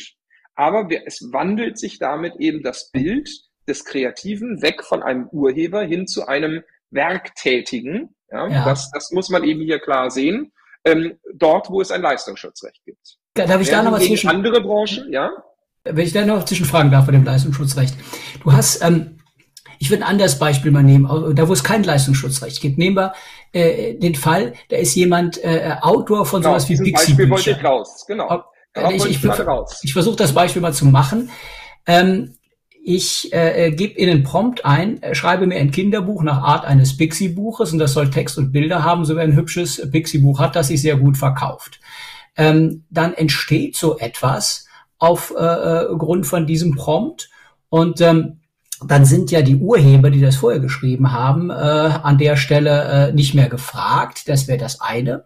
aber 0.55 0.87
es 1.05 1.21
wandelt 1.33 1.77
sich 1.77 1.99
damit 1.99 2.37
eben 2.37 2.63
das 2.63 2.91
Bild 2.91 3.29
des 3.67 3.83
Kreativen 3.83 4.61
weg 4.61 4.83
von 4.83 5.03
einem 5.03 5.27
Urheber 5.31 5.83
hin 5.83 6.07
zu 6.07 6.27
einem 6.27 6.63
Werktätigen. 6.91 8.14
Ja, 8.31 8.47
ja. 8.47 8.65
Das, 8.65 8.91
das 8.91 9.11
muss 9.11 9.29
man 9.29 9.43
eben 9.43 9.61
hier 9.61 9.79
klar 9.79 10.11
sehen. 10.11 10.51
Ähm, 10.83 11.17
dort, 11.33 11.69
wo 11.69 11.81
es 11.81 11.91
ein 11.91 12.01
Leistungsschutzrecht 12.01 12.83
gibt. 12.85 13.17
Darf 13.33 13.59
ich 13.59 13.69
da 13.69 13.81
noch 13.81 13.91
was 13.91 14.05
zwischen 14.05 14.29
andere 14.29 14.61
Branchen, 14.61 15.11
ja? 15.11 15.31
Wenn 15.83 16.05
ich 16.05 16.13
da 16.13 16.25
noch 16.25 16.45
zwischenfragen 16.45 16.91
darf 16.91 17.05
bei 17.05 17.11
dem 17.11 17.23
Leistungsschutzrecht. 17.23 17.95
Du 18.43 18.53
hast, 18.53 18.83
ähm, 18.83 19.19
ich 19.79 19.89
würde 19.89 20.03
ein 20.03 20.09
anderes 20.09 20.39
Beispiel 20.39 20.71
mal 20.71 20.83
nehmen, 20.83 21.35
da 21.35 21.47
wo 21.47 21.53
es 21.53 21.63
kein 21.63 21.83
Leistungsschutzrecht 21.83 22.61
gibt. 22.61 22.77
Nehmen 22.77 22.95
wir 22.95 23.13
äh, 23.51 23.95
den 23.95 24.15
Fall, 24.15 24.53
da 24.69 24.77
ist 24.77 24.95
jemand 24.95 25.43
äh, 25.43 25.75
Autor 25.81 26.25
von 26.25 26.41
genau, 26.41 26.53
sowas 26.53 26.69
wie 26.69 26.77
Bixi 26.77 26.91
Beispiel 26.91 27.29
wollte 27.29 27.51
ich 27.51 27.63
raus, 27.63 28.05
genau. 28.07 28.45
Äh, 28.73 28.95
ich, 28.95 29.05
ich, 29.05 29.23
ich, 29.23 29.83
ich 29.83 29.93
versuche 29.93 30.15
das 30.15 30.33
Beispiel 30.33 30.61
mal 30.61 30.73
zu 30.73 30.85
machen. 30.85 31.29
Ähm, 31.87 32.35
ich 32.87 33.33
äh, 33.33 33.65
äh, 33.65 33.71
gebe 33.71 33.95
in 33.95 34.07
den 34.07 34.23
Prompt 34.23 34.63
ein, 34.63 35.01
äh, 35.01 35.15
schreibe 35.15 35.47
mir 35.47 35.55
ein 35.55 35.71
Kinderbuch 35.71 36.21
nach 36.21 36.43
Art 36.43 36.65
eines 36.65 36.95
Pixie-Buches 36.95 37.73
und 37.73 37.79
das 37.79 37.93
soll 37.93 38.11
Text 38.11 38.37
und 38.37 38.51
Bilder 38.51 38.83
haben, 38.83 39.05
so 39.05 39.15
wie 39.15 39.21
ein 39.21 39.35
hübsches 39.35 39.89
Pixie-Buch 39.89 40.39
hat, 40.39 40.55
das 40.55 40.67
sich 40.67 40.83
sehr 40.83 40.95
gut 40.95 41.17
verkauft. 41.17 41.79
Ähm, 42.37 42.83
dann 42.91 43.15
entsteht 43.15 43.75
so 43.75 43.97
etwas 43.97 44.67
auf 44.99 45.33
äh, 45.35 45.43
äh, 45.43 45.95
Grund 45.97 46.27
von 46.27 46.45
diesem 46.45 46.75
Prompt 46.75 47.31
und 47.69 48.01
ähm, 48.01 48.41
dann 48.85 49.05
sind 49.05 49.31
ja 49.31 49.41
die 49.41 49.55
Urheber, 49.55 50.11
die 50.11 50.21
das 50.21 50.35
vorher 50.35 50.59
geschrieben 50.59 51.11
haben, 51.11 51.49
äh, 51.49 51.53
an 51.53 52.19
der 52.19 52.35
Stelle 52.35 52.83
äh, 53.09 53.13
nicht 53.13 53.33
mehr 53.33 53.49
gefragt. 53.49 54.29
Das 54.29 54.47
wäre 54.47 54.59
das 54.59 54.79
eine. 54.79 55.23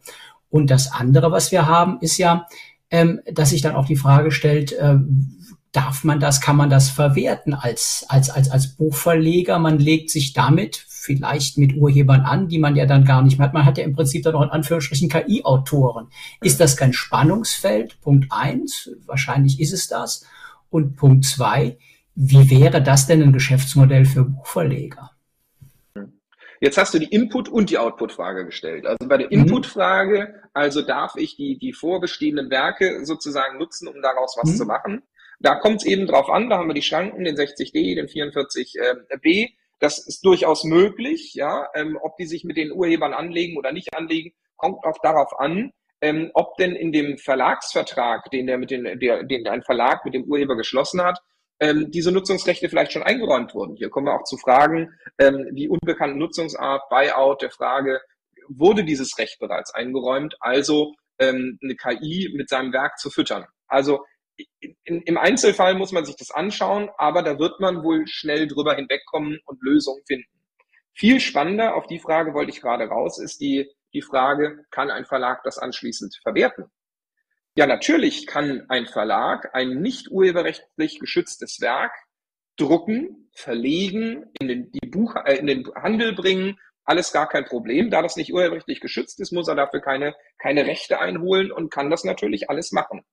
Und 0.50 0.72
das 0.72 0.94
andere, 0.94 1.32
was 1.34 1.52
wir 1.52 1.68
haben, 1.68 1.98
ist 2.00 2.20
ja, 2.20 2.46
ähm, 2.90 3.20
dass 3.30 3.50
sich 3.50 3.62
dann 3.62 3.76
auch 3.76 3.86
die 3.86 3.98
Frage 3.98 4.32
stellt, 4.32 4.72
äh, 4.72 4.96
darf 5.72 6.04
man 6.04 6.20
das, 6.20 6.42
kann 6.42 6.56
man 6.56 6.70
das 6.70 6.90
verwerten 6.90 7.54
als, 7.54 8.06
als, 8.08 8.30
als, 8.30 8.50
als 8.50 8.76
Buchverleger? 8.76 9.60
Man 9.60 9.80
legt 9.80 10.10
sich 10.10 10.34
damit 10.34 10.86
vielleicht 10.88 11.58
mit 11.58 11.76
Urhebern 11.76 12.22
an, 12.22 12.48
die 12.48 12.60
man 12.60 12.76
ja 12.76 12.86
dann 12.86 13.06
gar 13.06 13.22
nicht 13.22 13.38
mehr 13.38 13.48
hat. 13.48 13.54
Man 13.54 13.66
hat 13.66 13.78
ja 13.78 13.84
im 13.84 13.94
Prinzip 13.94 14.24
dann 14.24 14.34
noch 14.34 14.42
in 14.42 14.50
Anführungsstrichen 14.50 15.10
KI-Autoren. 15.10 16.08
Ist 16.42 16.60
das 16.60 16.76
kein 16.76 16.94
Spannungsfeld? 16.94 18.02
Punkt 18.02 18.28
eins. 18.32 18.90
Wahrscheinlich 19.06 19.60
ist 19.60 19.74
es 19.74 19.88
das. 19.88 20.26
Und 20.70 20.96
Punkt 20.96 21.26
zwei. 21.26 21.78
Wie 22.16 22.50
wäre 22.50 22.82
das 22.82 23.08
denn 23.08 23.22
ein 23.22 23.34
Geschäftsmodell 23.34 24.06
für 24.06 24.26
Buchverleger? 24.26 25.12
Jetzt 26.62 26.78
hast 26.78 26.94
du 26.94 27.00
die 27.00 27.06
Input- 27.06 27.48
und 27.48 27.70
die 27.70 27.78
Output-Frage 27.78 28.46
gestellt. 28.46 28.86
Also 28.86 29.08
bei 29.08 29.18
der 29.18 29.28
mhm. 29.28 29.44
Input-Frage, 29.44 30.34
also 30.54 30.82
darf 30.82 31.16
ich 31.16 31.38
die, 31.38 31.58
die 31.58 31.72
vorbestehenden 31.72 32.50
Werke 32.50 33.06
sozusagen 33.06 33.58
nutzen, 33.58 33.88
um 33.88 34.02
daraus 34.02 34.36
was 34.38 34.52
mhm. 34.52 34.56
zu 34.56 34.66
machen? 34.66 35.04
Da 35.40 35.56
kommt 35.56 35.82
es 35.82 35.86
eben 35.86 36.06
drauf 36.06 36.30
an, 36.30 36.50
da 36.50 36.58
haben 36.58 36.68
wir 36.68 36.74
die 36.74 36.82
Schranken, 36.82 37.24
den 37.24 37.36
60D, 37.36 37.96
den 37.96 38.08
44B. 38.08 39.50
Das 39.80 40.06
ist 40.06 40.26
durchaus 40.26 40.66
möglich, 40.66 41.34
ja. 41.34 41.68
Ähm, 41.74 41.98
ob 42.02 42.18
die 42.18 42.26
sich 42.26 42.44
mit 42.44 42.58
den 42.58 42.72
Urhebern 42.72 43.14
anlegen 43.14 43.58
oder 43.58 43.72
nicht 43.72 43.96
anlegen, 43.96 44.34
kommt 44.58 44.84
auch 44.86 44.98
darauf 45.02 45.40
an, 45.40 45.72
ähm, 46.02 46.32
ob 46.34 46.58
denn 46.58 46.76
in 46.76 46.92
dem 46.92 47.18
Verlagsvertrag, 47.18 48.30
den 48.32 48.48
der 48.48 48.58
mit 48.58 48.72
den, 48.72 49.00
der, 49.00 49.24
den 49.24 49.48
ein 49.48 49.64
Verlag 49.64 50.04
mit 50.06 50.14
dem 50.14 50.26
Urheber 50.26 50.58
geschlossen 50.58 51.02
hat, 51.02 51.20
ähm, 51.62 51.92
diese 51.92 52.12
Nutzungsrechte 52.12 52.70
vielleicht 52.70 52.92
schon 52.92 53.04
eingeräumt 53.04 53.54
wurden. 53.54 53.76
Hier 53.76 53.90
kommen 53.90 54.08
wir 54.08 54.16
auch 54.16 54.24
zu 54.24 54.38
Fragen 54.38 54.94
ähm, 55.18 55.50
wie 55.54 55.68
unbekannte 55.68 56.18
Nutzungsart, 56.18 56.90
Buyout, 56.90 57.42
der 57.42 57.52
Frage, 57.52 58.02
wurde 58.48 58.84
dieses 58.84 59.18
Recht 59.18 59.40
bereits 59.40 59.74
eingeräumt, 59.74 60.36
also 60.40 60.96
ähm, 61.20 61.60
eine 61.62 61.76
KI 61.76 62.34
mit 62.36 62.50
seinem 62.50 62.74
Werk 62.74 62.98
zu 62.98 63.10
füttern. 63.10 63.46
Also 63.68 64.06
in, 64.60 65.02
im 65.02 65.18
Einzelfall 65.18 65.76
muss 65.76 65.92
man 65.92 66.06
sich 66.06 66.16
das 66.16 66.32
anschauen, 66.32 66.90
aber 66.98 67.24
da 67.24 67.40
wird 67.40 67.60
man 67.60 67.84
wohl 67.84 68.08
schnell 68.08 68.48
drüber 68.48 68.76
hinwegkommen 68.76 69.40
und 69.46 69.62
Lösungen 69.62 70.04
finden. 70.06 70.30
Viel 70.94 71.20
spannender, 71.20 71.76
auf 71.76 71.88
die 71.88 72.00
Frage 72.00 72.34
wollte 72.34 72.52
ich 72.52 72.62
gerade 72.62 72.86
raus, 72.86 73.20
ist 73.20 73.40
die, 73.40 73.70
die 73.94 74.02
Frage, 74.02 74.66
kann 74.72 74.92
ein 74.92 75.06
Verlag 75.06 75.44
das 75.44 75.58
anschließend 75.58 76.20
verwerten? 76.22 76.66
Ja, 77.56 77.68
natürlich 77.68 78.28
kann 78.28 78.66
ein 78.70 78.86
Verlag 78.86 79.54
ein 79.54 79.82
nicht 79.82 80.12
urheberrechtlich 80.12 81.00
geschütztes 81.00 81.60
Werk 81.62 81.94
drucken, 82.58 83.30
verlegen, 83.34 84.26
in 84.40 84.48
den, 84.48 84.72
die 84.72 84.88
Buch, 84.88 85.16
äh, 85.26 85.36
in 85.36 85.48
den 85.48 85.66
Handel 85.76 86.14
bringen, 86.14 86.60
alles 86.84 87.14
gar 87.14 87.30
kein 87.30 87.46
Problem. 87.46 87.90
Da 87.90 88.02
das 88.02 88.16
nicht 88.16 88.34
urheberrechtlich 88.34 88.82
geschützt 88.82 89.20
ist, 89.20 89.32
muss 89.32 89.48
er 89.48 89.56
dafür 89.56 89.80
keine, 89.80 90.16
keine 90.38 90.66
Rechte 90.66 91.00
einholen 91.00 91.52
und 91.52 91.72
kann 91.72 91.90
das 91.90 92.04
natürlich 92.04 92.50
alles 92.50 92.72
machen. 92.72 93.04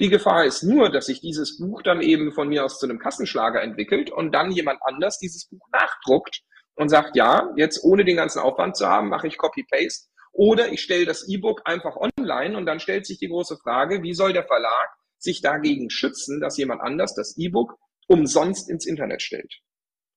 Die 0.00 0.08
Gefahr 0.08 0.44
ist 0.44 0.62
nur, 0.64 0.90
dass 0.90 1.06
sich 1.06 1.20
dieses 1.20 1.58
Buch 1.58 1.82
dann 1.82 2.02
eben 2.02 2.32
von 2.32 2.48
mir 2.48 2.64
aus 2.64 2.78
zu 2.78 2.86
einem 2.86 2.98
Kassenschlager 2.98 3.62
entwickelt 3.62 4.10
und 4.10 4.32
dann 4.32 4.50
jemand 4.50 4.80
anders 4.82 5.18
dieses 5.18 5.48
Buch 5.48 5.66
nachdruckt 5.72 6.42
und 6.74 6.88
sagt, 6.88 7.14
ja, 7.14 7.52
jetzt 7.56 7.84
ohne 7.84 8.04
den 8.04 8.16
ganzen 8.16 8.40
Aufwand 8.40 8.76
zu 8.76 8.88
haben, 8.88 9.08
mache 9.08 9.28
ich 9.28 9.38
Copy-Paste 9.38 10.08
oder 10.32 10.72
ich 10.72 10.82
stelle 10.82 11.06
das 11.06 11.28
E-Book 11.28 11.62
einfach 11.64 11.96
online 11.96 12.56
und 12.56 12.66
dann 12.66 12.80
stellt 12.80 13.06
sich 13.06 13.18
die 13.18 13.28
große 13.28 13.56
Frage, 13.62 14.02
wie 14.02 14.14
soll 14.14 14.32
der 14.32 14.44
Verlag 14.44 14.88
sich 15.16 15.40
dagegen 15.40 15.90
schützen, 15.90 16.40
dass 16.40 16.58
jemand 16.58 16.82
anders 16.82 17.14
das 17.14 17.36
E-Book 17.38 17.76
umsonst 18.08 18.68
ins 18.68 18.86
Internet 18.86 19.22
stellt. 19.22 19.60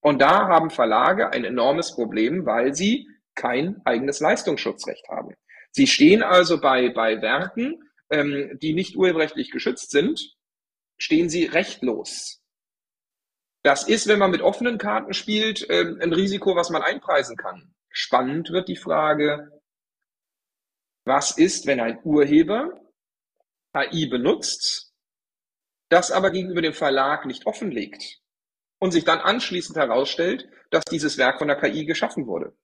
Und 0.01 0.21
da 0.21 0.47
haben 0.47 0.71
Verlage 0.71 1.31
ein 1.31 1.45
enormes 1.45 1.93
Problem, 1.93 2.45
weil 2.45 2.73
sie 2.73 3.07
kein 3.35 3.81
eigenes 3.85 4.19
Leistungsschutzrecht 4.19 5.07
haben. 5.09 5.35
Sie 5.71 5.85
stehen 5.85 6.23
also 6.23 6.59
bei, 6.59 6.89
bei 6.89 7.21
Werken, 7.21 7.79
ähm, 8.09 8.57
die 8.61 8.73
nicht 8.73 8.95
urheberrechtlich 8.95 9.51
geschützt 9.51 9.91
sind, 9.91 10.35
stehen 10.97 11.29
sie 11.29 11.45
rechtlos. 11.45 12.41
Das 13.63 13.87
ist, 13.87 14.07
wenn 14.07 14.19
man 14.19 14.31
mit 14.31 14.41
offenen 14.41 14.77
Karten 14.77 15.13
spielt, 15.13 15.65
ähm, 15.69 15.99
ein 16.01 16.13
Risiko, 16.13 16.55
was 16.55 16.69
man 16.69 16.81
einpreisen 16.81 17.35
kann. 17.35 17.73
Spannend 17.89 18.51
wird 18.51 18.67
die 18.67 18.75
Frage, 18.75 19.51
was 21.05 21.37
ist, 21.37 21.65
wenn 21.65 21.79
ein 21.79 21.99
Urheber 22.03 22.81
KI 23.73 24.07
benutzt, 24.07 24.93
das 25.89 26.11
aber 26.11 26.31
gegenüber 26.31 26.61
dem 26.61 26.73
Verlag 26.73 27.25
nicht 27.25 27.45
offenlegt 27.45 28.21
und 28.79 28.91
sich 28.91 29.05
dann 29.05 29.19
anschließend 29.19 29.77
herausstellt, 29.77 30.49
dass 30.71 30.83
dieses 30.85 31.17
Werk 31.17 31.39
von 31.39 31.47
der 31.47 31.59
KI 31.59 31.85
geschaffen 31.85 32.27
wurde. 32.27 32.55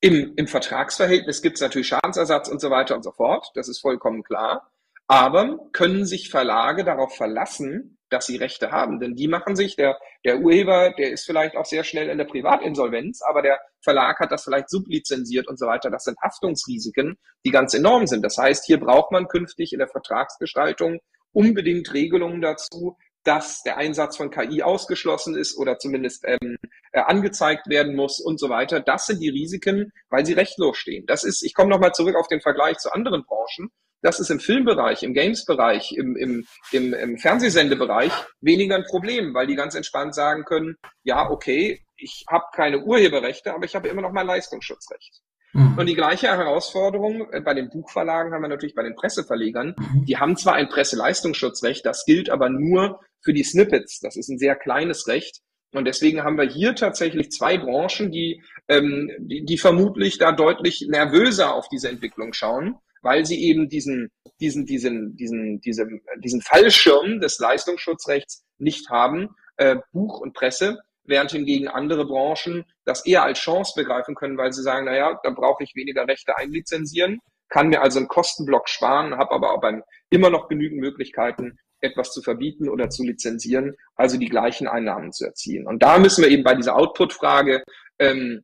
Im, 0.00 0.34
im 0.36 0.46
Vertragsverhältnis 0.46 1.42
gibt 1.42 1.56
es 1.56 1.60
natürlich 1.60 1.88
Schadensersatz 1.88 2.48
und 2.48 2.60
so 2.60 2.70
weiter 2.70 2.94
und 2.94 3.02
so 3.02 3.10
fort. 3.10 3.50
Das 3.54 3.68
ist 3.68 3.80
vollkommen 3.80 4.22
klar. 4.22 4.70
Aber 5.08 5.58
können 5.72 6.04
sich 6.04 6.30
Verlage 6.30 6.84
darauf 6.84 7.16
verlassen, 7.16 7.98
dass 8.10 8.26
sie 8.26 8.36
Rechte 8.36 8.70
haben? 8.70 9.00
Denn 9.00 9.14
die 9.14 9.26
machen 9.26 9.56
sich, 9.56 9.74
der, 9.74 9.98
der 10.24 10.38
Urheber, 10.38 10.92
der 10.96 11.10
ist 11.10 11.24
vielleicht 11.24 11.56
auch 11.56 11.64
sehr 11.64 11.82
schnell 11.82 12.10
in 12.10 12.18
der 12.18 12.26
Privatinsolvenz, 12.26 13.22
aber 13.22 13.42
der 13.42 13.58
Verlag 13.80 14.20
hat 14.20 14.30
das 14.30 14.44
vielleicht 14.44 14.70
sublizenziert 14.70 15.48
und 15.48 15.58
so 15.58 15.66
weiter. 15.66 15.90
Das 15.90 16.04
sind 16.04 16.18
Haftungsrisiken, 16.20 17.16
die 17.44 17.50
ganz 17.50 17.74
enorm 17.74 18.06
sind. 18.06 18.22
Das 18.22 18.36
heißt, 18.36 18.66
hier 18.66 18.78
braucht 18.78 19.10
man 19.10 19.28
künftig 19.28 19.72
in 19.72 19.78
der 19.78 19.88
Vertragsgestaltung 19.88 21.00
unbedingt 21.32 21.92
Regelungen 21.92 22.40
dazu, 22.40 22.96
dass 23.24 23.62
der 23.62 23.76
Einsatz 23.76 24.16
von 24.16 24.30
KI 24.30 24.62
ausgeschlossen 24.62 25.36
ist 25.36 25.58
oder 25.58 25.78
zumindest 25.78 26.24
ähm, 26.26 26.56
äh, 26.92 27.00
angezeigt 27.00 27.68
werden 27.68 27.94
muss 27.94 28.20
und 28.20 28.40
so 28.40 28.48
weiter. 28.48 28.80
Das 28.80 29.06
sind 29.06 29.20
die 29.20 29.28
Risiken, 29.28 29.92
weil 30.08 30.24
sie 30.24 30.32
rechtlos 30.32 30.78
stehen. 30.78 31.04
Das 31.06 31.24
ist, 31.24 31.42
ich 31.42 31.54
komme 31.54 31.70
nochmal 31.70 31.92
zurück 31.92 32.16
auf 32.16 32.28
den 32.28 32.40
Vergleich 32.40 32.78
zu 32.78 32.92
anderen 32.92 33.24
Branchen. 33.24 33.70
Das 34.00 34.20
ist 34.20 34.30
im 34.30 34.38
Filmbereich, 34.38 35.02
im 35.02 35.12
Games-Bereich, 35.12 35.92
im, 35.92 36.16
im, 36.16 36.46
im, 36.70 36.94
im 36.94 37.18
Fernsehsendebereich 37.18 38.12
weniger 38.40 38.76
ein 38.76 38.84
Problem, 38.84 39.34
weil 39.34 39.48
die 39.48 39.56
ganz 39.56 39.74
entspannt 39.74 40.14
sagen 40.14 40.44
können, 40.44 40.76
ja, 41.02 41.28
okay, 41.28 41.82
ich 41.96 42.24
habe 42.30 42.44
keine 42.54 42.84
Urheberrechte, 42.84 43.52
aber 43.52 43.64
ich 43.64 43.74
habe 43.74 43.88
immer 43.88 44.02
noch 44.02 44.12
mein 44.12 44.26
Leistungsschutzrecht. 44.26 45.20
Mhm. 45.52 45.78
Und 45.78 45.86
die 45.86 45.94
gleiche 45.94 46.28
Herausforderung 46.28 47.30
äh, 47.32 47.40
bei 47.40 47.54
den 47.54 47.70
Buchverlagen 47.70 48.32
haben 48.32 48.42
wir 48.42 48.48
natürlich 48.48 48.74
bei 48.74 48.82
den 48.82 48.94
Presseverlegern. 48.94 49.74
Mhm. 49.76 50.04
Die 50.04 50.16
haben 50.16 50.36
zwar 50.36 50.54
ein 50.54 50.68
Presseleistungsschutzrecht, 50.68 51.84
das 51.84 52.04
gilt 52.04 52.30
aber 52.30 52.48
nur 52.50 53.00
für 53.22 53.32
die 53.32 53.44
Snippets. 53.44 54.00
Das 54.00 54.16
ist 54.16 54.28
ein 54.28 54.38
sehr 54.38 54.56
kleines 54.56 55.08
Recht. 55.08 55.40
Und 55.72 55.84
deswegen 55.84 56.22
haben 56.24 56.38
wir 56.38 56.48
hier 56.48 56.74
tatsächlich 56.74 57.30
zwei 57.30 57.58
Branchen, 57.58 58.10
die, 58.10 58.42
ähm, 58.68 59.10
die, 59.18 59.44
die 59.44 59.58
vermutlich 59.58 60.18
da 60.18 60.32
deutlich 60.32 60.86
nervöser 60.88 61.54
auf 61.54 61.68
diese 61.68 61.90
Entwicklung 61.90 62.32
schauen, 62.32 62.76
weil 63.02 63.26
sie 63.26 63.42
eben 63.42 63.68
diesen, 63.68 64.10
diesen, 64.40 64.64
diesen, 64.64 65.14
diesen, 65.16 65.60
diesen, 65.60 66.00
diesen 66.22 66.40
Fallschirm 66.40 67.20
des 67.20 67.38
Leistungsschutzrechts 67.38 68.44
nicht 68.58 68.88
haben, 68.88 69.28
äh, 69.56 69.76
Buch 69.92 70.20
und 70.20 70.32
Presse, 70.32 70.78
während 71.04 71.32
hingegen 71.32 71.68
andere 71.68 72.06
Branchen 72.06 72.64
das 72.84 73.04
eher 73.04 73.24
als 73.24 73.38
Chance 73.38 73.72
begreifen 73.76 74.14
können, 74.14 74.38
weil 74.38 74.52
sie 74.52 74.62
sagen, 74.62 74.86
naja, 74.86 75.18
da 75.22 75.30
brauche 75.30 75.64
ich 75.64 75.74
weniger 75.74 76.06
Rechte 76.06 76.36
einlizenzieren, 76.36 77.20
kann 77.48 77.68
mir 77.68 77.82
also 77.82 77.98
einen 77.98 78.08
Kostenblock 78.08 78.68
sparen, 78.68 79.16
habe 79.16 79.32
aber 79.32 79.52
auch 79.52 79.60
beim, 79.60 79.82
immer 80.10 80.30
noch 80.30 80.48
genügend 80.48 80.80
Möglichkeiten, 80.80 81.58
etwas 81.80 82.12
zu 82.12 82.22
verbieten 82.22 82.68
oder 82.68 82.90
zu 82.90 83.04
lizenzieren, 83.04 83.76
also 83.94 84.18
die 84.18 84.28
gleichen 84.28 84.66
Einnahmen 84.66 85.12
zu 85.12 85.24
erzielen. 85.24 85.66
Und 85.66 85.82
da 85.82 85.98
müssen 85.98 86.22
wir 86.22 86.30
eben 86.30 86.44
bei 86.44 86.54
dieser 86.54 86.76
Output-Frage 86.76 87.62
ähm, 87.98 88.42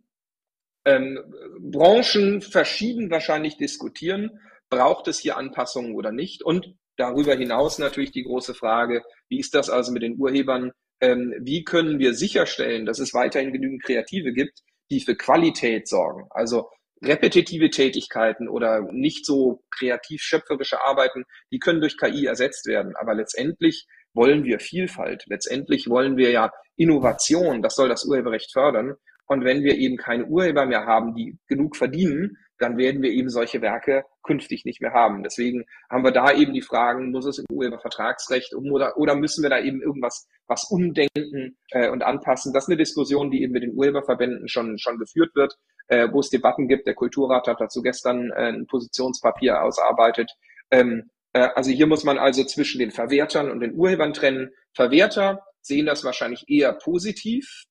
ähm, 0.85 1.19
Branchen 1.59 2.41
verschieden 2.41 3.11
wahrscheinlich 3.11 3.57
diskutieren, 3.57 4.41
braucht 4.71 5.09
es 5.09 5.19
hier 5.19 5.37
Anpassungen 5.37 5.95
oder 5.95 6.13
nicht 6.13 6.43
und 6.43 6.75
Darüber 6.97 7.35
hinaus 7.35 7.79
natürlich 7.79 8.13
die 8.13 8.23
große 8.23 8.55
Frage, 8.55 9.03
wie 9.29 9.41
ist 9.41 9.55
das 9.55 9.69
also 9.69 9.93
mit 9.93 10.03
den 10.03 10.17
Urhebern? 10.19 10.73
Ähm, 11.01 11.35
wie 11.41 11.65
können 11.65 11.99
wir 11.99 12.15
sicherstellen, 12.15 12.87
dass 12.87 13.01
es 13.01 13.15
weiterhin 13.15 13.53
genügend 13.53 13.83
Kreative 13.83 14.33
gibt, 14.33 14.63
die 14.91 15.01
für 15.01 15.17
Qualität 15.17 15.89
sorgen? 15.89 16.27
Also 16.31 16.71
repetitive 17.05 17.71
Tätigkeiten 17.71 18.49
oder 18.49 18.83
nicht 18.93 19.27
so 19.27 19.63
kreativ 19.71 20.23
schöpferische 20.23 20.85
Arbeiten, 20.85 21.25
die 21.51 21.59
können 21.59 21.81
durch 21.81 21.97
KI 21.99 22.27
ersetzt 22.27 22.67
werden. 22.67 22.95
Aber 22.97 23.15
letztendlich 23.15 23.87
wollen 24.15 24.45
wir 24.45 24.61
Vielfalt. 24.61 25.25
Letztendlich 25.27 25.89
wollen 25.89 26.17
wir 26.17 26.31
ja 26.31 26.53
Innovation. 26.77 27.63
Das 27.63 27.77
soll 27.77 27.89
das 27.89 28.05
Urheberrecht 28.05 28.53
fördern. 28.53 28.95
Und 29.27 29.45
wenn 29.45 29.63
wir 29.63 29.77
eben 29.77 29.97
keine 29.97 30.27
Urheber 30.27 30.67
mehr 30.67 30.87
haben, 30.87 31.15
die 31.15 31.39
genug 31.49 31.77
verdienen, 31.77 32.37
dann 32.59 32.77
werden 32.77 33.03
wir 33.03 33.11
eben 33.11 33.31
solche 33.31 33.63
Werke 33.63 34.05
künftig 34.23 34.65
nicht 34.65 34.81
mehr 34.81 34.93
haben. 34.93 35.23
Deswegen 35.23 35.65
haben 35.91 36.05
wir 36.05 36.13
da 36.13 36.33
eben 36.33 36.53
die 36.53 36.63
Fragen, 36.63 37.11
muss 37.11 37.27
es 37.27 37.39
im 37.39 37.47
Urhebervertragsrecht 37.51 38.55
um 38.55 38.71
oder, 38.71 38.97
oder 38.97 39.17
müssen 39.17 39.43
wir 39.43 39.51
da 39.51 39.61
eben 39.61 39.83
irgendwas 39.83 40.29
was 40.47 40.65
umdenken 40.71 41.57
äh, 41.71 41.91
und 41.91 42.03
anpassen? 42.03 42.53
Das 42.53 42.65
ist 42.65 42.69
eine 42.69 42.77
Diskussion, 42.77 43.31
die 43.31 43.43
eben 43.43 43.53
mit 43.53 43.63
den 43.63 43.75
Urheberverbänden 43.75 44.49
schon, 44.49 44.79
schon 44.79 44.99
geführt 44.99 45.35
wird, 45.35 45.57
äh, 45.89 46.09
wo 46.11 46.21
es 46.21 46.31
Debatten 46.31 46.69
gibt. 46.69 46.87
Der 46.87 46.95
Kulturrat 46.95 47.47
hat 47.47 47.61
dazu 47.61 47.83
gestern 47.83 48.31
äh, 48.31 48.53
ein 48.53 48.67
Positionspapier 48.67 49.63
ausarbeitet. 49.63 50.31
Ähm, 50.71 51.11
äh, 51.33 51.49
also 51.55 51.71
hier 51.71 51.87
muss 51.87 52.05
man 52.05 52.19
also 52.19 52.45
zwischen 52.45 52.79
den 52.79 52.91
Verwertern 52.91 53.51
und 53.51 53.61
den 53.61 53.75
Urhebern 53.75 54.13
trennen. 54.13 54.51
Verwerter 54.73 55.43
sehen 55.61 55.87
das 55.87 56.05
wahrscheinlich 56.05 56.45
eher 56.49 56.73
positiv, 56.73 57.65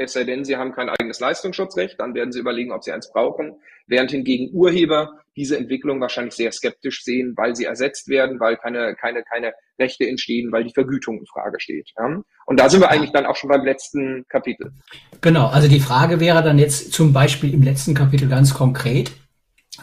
es 0.00 0.14
sei 0.14 0.24
denn, 0.24 0.44
sie 0.44 0.56
haben 0.56 0.72
kein 0.72 0.88
eigenes 0.88 1.20
Leistungsschutzrecht, 1.20 2.00
dann 2.00 2.14
werden 2.14 2.32
sie 2.32 2.40
überlegen, 2.40 2.72
ob 2.72 2.82
sie 2.82 2.92
eins 2.92 3.12
brauchen, 3.12 3.60
während 3.86 4.10
hingegen 4.10 4.50
Urheber 4.54 5.20
diese 5.36 5.58
Entwicklung 5.58 6.00
wahrscheinlich 6.00 6.34
sehr 6.34 6.50
skeptisch 6.52 7.04
sehen, 7.04 7.34
weil 7.36 7.54
sie 7.54 7.66
ersetzt 7.66 8.08
werden, 8.08 8.40
weil 8.40 8.56
keine, 8.56 8.94
keine, 8.94 9.22
keine 9.22 9.52
Rechte 9.78 10.08
entstehen, 10.08 10.52
weil 10.52 10.64
die 10.64 10.72
Vergütung 10.72 11.18
in 11.18 11.26
Frage 11.26 11.60
steht. 11.60 11.90
Ja? 11.98 12.22
Und 12.46 12.60
da 12.60 12.70
sind 12.70 12.80
wir 12.80 12.90
eigentlich 12.90 13.12
dann 13.12 13.26
auch 13.26 13.36
schon 13.36 13.50
beim 13.50 13.64
letzten 13.64 14.24
Kapitel. 14.28 14.72
Genau, 15.20 15.48
also 15.48 15.68
die 15.68 15.80
Frage 15.80 16.18
wäre 16.18 16.42
dann 16.42 16.58
jetzt 16.58 16.92
zum 16.92 17.12
Beispiel 17.12 17.52
im 17.52 17.62
letzten 17.62 17.94
Kapitel 17.94 18.28
ganz 18.28 18.54
konkret, 18.54 19.12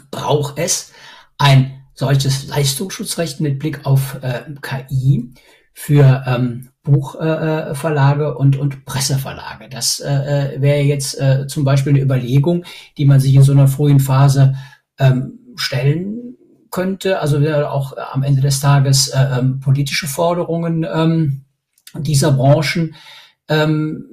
braucht 0.09 0.57
es 0.57 0.93
ein 1.38 1.84
solches 1.93 2.47
Leistungsschutzrecht 2.47 3.39
mit 3.39 3.59
Blick 3.59 3.86
auf 3.86 4.18
äh, 4.22 4.45
KI 4.61 5.32
für 5.80 6.23
ähm, 6.25 6.69
Buchverlage 6.82 8.23
äh, 8.23 8.32
und, 8.32 8.57
und 8.57 8.84
Presseverlage. 8.86 9.69
Das 9.69 9.99
äh, 9.99 10.55
äh, 10.55 10.59
wäre 10.61 10.82
jetzt 10.82 11.21
äh, 11.21 11.45
zum 11.45 11.63
Beispiel 11.63 11.91
eine 11.91 12.01
Überlegung, 12.01 12.65
die 12.97 13.05
man 13.05 13.19
sich 13.19 13.36
in 13.36 13.43
so 13.43 13.51
einer 13.51 13.67
frühen 13.67 13.99
Phase 13.99 14.55
ähm, 14.97 15.38
stellen 15.55 16.36
könnte. 16.71 17.21
Also 17.21 17.38
auch 17.65 17.95
am 17.95 18.23
Ende 18.23 18.41
des 18.41 18.59
Tages 18.59 19.09
äh, 19.09 19.19
ähm, 19.38 19.59
politische 19.59 20.07
Forderungen 20.07 20.84
ähm, 20.91 21.45
dieser 21.95 22.32
Branchen, 22.32 22.95
ähm, 23.47 24.03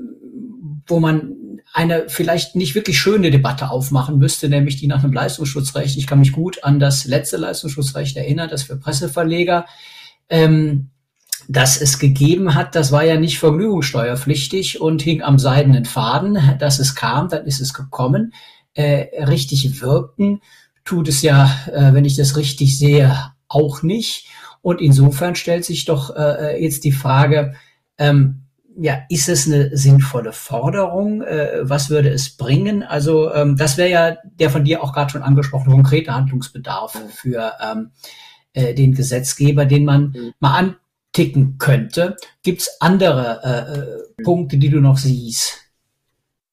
wo 0.87 1.01
man 1.01 1.33
eine 1.73 2.11
vielleicht 2.11 2.57
nicht 2.57 2.75
wirklich 2.75 2.99
schöne 2.99 3.31
Debatte 3.31 3.71
aufmachen 3.71 4.19
müsste, 4.19 4.51
nämlich 4.51 4.77
die 4.77 4.87
nach 4.87 5.03
einem 5.03 5.15
Leistungsschutzrecht. 5.15 5.97
Ich 5.97 6.07
kann 6.07 6.19
mich 6.19 6.33
gut 6.33 6.63
an 6.63 6.79
das 6.79 7.07
letzte 7.07 7.39
Leistungsschutzrecht 7.39 8.19
erinnern, 8.19 8.51
das 8.51 8.65
für 8.65 8.77
Presseverleger 8.77 9.65
ähm, 10.29 10.91
dass 11.49 11.81
es 11.81 11.99
gegeben 11.99 12.55
hat, 12.55 12.75
das 12.75 12.93
war 12.93 13.05
ja 13.05 13.17
nicht 13.17 13.39
vergnügungssteuerpflichtig 13.39 14.81
und 14.81 15.03
hing 15.03 15.23
am 15.23 15.39
seidenen 15.39 15.85
Faden, 15.85 16.39
dass 16.59 16.79
es 16.79 16.95
kam, 16.95 17.29
dann 17.29 17.47
ist 17.47 17.61
es 17.61 17.75
gekommen. 17.75 18.33
Äh, 18.75 19.25
richtig 19.25 19.81
wirken 19.81 20.41
tut 20.85 21.09
es 21.09 21.23
ja, 21.23 21.51
äh, 21.73 21.93
wenn 21.93 22.05
ich 22.05 22.17
das 22.17 22.37
richtig 22.37 22.79
sehe, 22.79 23.33
auch 23.49 23.83
nicht. 23.83 24.29
Und 24.63 24.81
insofern 24.81 25.35
stellt 25.35 25.65
sich 25.65 25.85
doch 25.85 26.15
äh, 26.17 26.63
jetzt 26.63 26.85
die 26.85 26.93
Frage, 26.93 27.55
ähm, 27.99 28.45
ja, 28.77 29.03
ist 29.09 29.29
es 29.29 29.47
eine 29.47 29.77
sinnvolle 29.77 30.33
Forderung? 30.33 31.23
Äh, 31.23 31.61
was 31.63 31.91
würde 31.91 32.11
es 32.11 32.37
bringen? 32.37 32.83
Also 32.83 33.33
ähm, 33.33 33.57
das 33.57 33.77
wäre 33.77 33.91
ja 33.91 34.17
der 34.25 34.51
von 34.51 34.65
dir 34.65 34.83
auch 34.83 34.93
gerade 34.93 35.13
schon 35.13 35.23
angesprochene 35.23 35.75
konkrete 35.75 36.15
Handlungsbedarf 36.15 36.99
für 37.15 37.53
ähm, 37.63 37.91
äh, 38.53 38.75
den 38.75 38.95
Gesetzgeber, 38.95 39.65
den 39.65 39.85
man 39.85 40.11
mhm. 40.11 40.33
mal 40.41 40.59
an 40.59 40.77
ticken 41.15 41.57
könnte. 41.59 42.17
Gibt 42.43 42.61
es 42.61 42.77
andere 42.81 43.41
äh, 43.43 44.21
äh, 44.21 44.23
Punkte, 44.23 44.59
die 44.59 44.69
du 44.69 44.81
noch 44.81 44.99
siehst? 44.99 45.61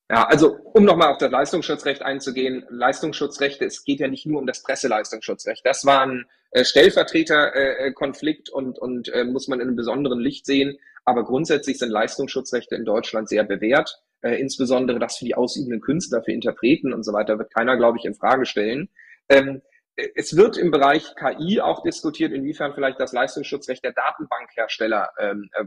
Ja, 0.09 0.25
also 0.25 0.57
um 0.73 0.83
nochmal 0.83 1.11
auf 1.11 1.17
das 1.17 1.31
Leistungsschutzrecht 1.31 2.01
einzugehen, 2.01 2.65
Leistungsschutzrechte, 2.69 3.65
es 3.65 3.83
geht 3.83 3.99
ja 3.99 4.07
nicht 4.07 4.25
nur 4.25 4.39
um 4.39 4.47
das 4.47 4.61
Presseleistungsschutzrecht. 4.61 5.65
Das 5.65 5.85
war 5.85 6.01
ein 6.01 6.25
äh, 6.51 6.65
Stellvertreterkonflikt 6.65 8.49
äh, 8.49 8.51
und, 8.51 8.77
und 8.77 9.09
äh, 9.09 9.23
muss 9.23 9.47
man 9.47 9.59
in 9.59 9.67
einem 9.67 9.75
besonderen 9.75 10.19
Licht 10.19 10.45
sehen. 10.45 10.77
Aber 11.05 11.23
grundsätzlich 11.23 11.79
sind 11.79 11.89
Leistungsschutzrechte 11.89 12.75
in 12.75 12.85
Deutschland 12.85 13.29
sehr 13.29 13.43
bewährt. 13.43 14.01
Äh, 14.21 14.35
insbesondere 14.35 14.99
das 14.99 15.17
für 15.17 15.25
die 15.25 15.35
ausübenden 15.35 15.81
Künstler, 15.81 16.21
für 16.21 16.31
Interpreten 16.31 16.93
und 16.93 17.03
so 17.03 17.13
weiter 17.13 17.39
wird 17.39 17.53
keiner, 17.53 17.77
glaube 17.77 17.97
ich, 17.97 18.05
in 18.05 18.13
Frage 18.13 18.45
stellen. 18.45 18.89
Ähm, 19.29 19.61
es 19.95 20.35
wird 20.35 20.57
im 20.57 20.71
Bereich 20.71 21.15
KI 21.15 21.61
auch 21.61 21.83
diskutiert, 21.83 22.31
inwiefern 22.31 22.73
vielleicht 22.73 22.99
das 22.99 23.13
Leistungsschutzrecht 23.13 23.83
der 23.83 23.93
Datenbankhersteller 23.93 25.11
ähm, 25.19 25.49
äh, 25.53 25.65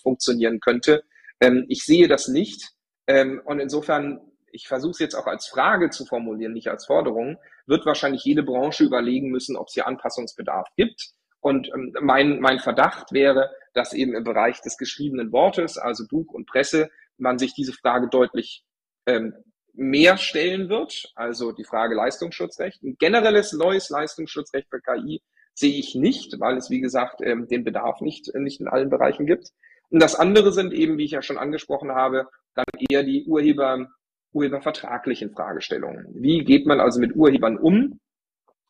funktionieren 0.00 0.60
könnte. 0.60 1.04
Ähm, 1.40 1.66
ich 1.68 1.84
sehe 1.84 2.08
das 2.08 2.28
nicht. 2.28 2.70
Ähm, 3.06 3.42
und 3.44 3.58
insofern, 3.58 4.20
ich 4.50 4.68
versuche 4.68 4.92
es 4.92 4.98
jetzt 5.00 5.14
auch 5.14 5.26
als 5.26 5.46
Frage 5.48 5.90
zu 5.90 6.04
formulieren, 6.06 6.52
nicht 6.52 6.68
als 6.68 6.86
Forderung, 6.86 7.38
wird 7.66 7.84
wahrscheinlich 7.86 8.24
jede 8.24 8.42
Branche 8.42 8.84
überlegen 8.84 9.30
müssen, 9.30 9.56
ob 9.56 9.68
es 9.68 9.74
hier 9.74 9.86
Anpassungsbedarf 9.86 10.68
gibt. 10.76 11.10
Und 11.40 11.68
ähm, 11.74 11.94
mein, 12.00 12.40
mein 12.40 12.60
Verdacht 12.60 13.12
wäre, 13.12 13.50
dass 13.74 13.92
eben 13.92 14.14
im 14.14 14.24
Bereich 14.24 14.60
des 14.60 14.78
geschriebenen 14.78 15.32
Wortes, 15.32 15.78
also 15.78 16.06
Buch 16.06 16.32
und 16.32 16.46
Presse, 16.46 16.90
man 17.18 17.38
sich 17.38 17.54
diese 17.54 17.72
Frage 17.72 18.08
deutlich 18.08 18.64
ähm, 19.06 19.34
mehr 19.74 20.16
stellen 20.16 20.68
wird, 20.68 21.12
also 21.14 21.52
die 21.52 21.64
Frage 21.64 21.94
Leistungsschutzrecht. 21.94 22.82
Ein 22.82 22.96
generelles 22.98 23.52
neues 23.52 23.90
Leistungsschutzrecht 23.90 24.68
für 24.70 24.80
KI 24.80 25.22
sehe 25.54 25.78
ich 25.78 25.94
nicht, 25.94 26.38
weil 26.40 26.56
es, 26.56 26.70
wie 26.70 26.80
gesagt, 26.80 27.20
ähm, 27.22 27.48
den 27.48 27.64
Bedarf 27.64 28.00
nicht, 28.00 28.34
nicht 28.34 28.60
in 28.60 28.68
allen 28.68 28.90
Bereichen 28.90 29.26
gibt. 29.26 29.50
Und 29.90 30.00
das 30.00 30.14
andere 30.14 30.52
sind 30.52 30.72
eben, 30.72 30.98
wie 30.98 31.04
ich 31.04 31.12
ja 31.12 31.22
schon 31.22 31.38
angesprochen 31.38 31.92
habe, 31.92 32.28
dann 32.54 32.64
eher 32.88 33.02
die 33.02 33.24
Urheber, 33.26 33.88
urhebervertraglichen 34.32 35.30
Fragestellungen. 35.30 36.06
Wie 36.14 36.44
geht 36.44 36.66
man 36.66 36.80
also 36.80 37.00
mit 37.00 37.14
Urhebern 37.14 37.58
um, 37.58 38.00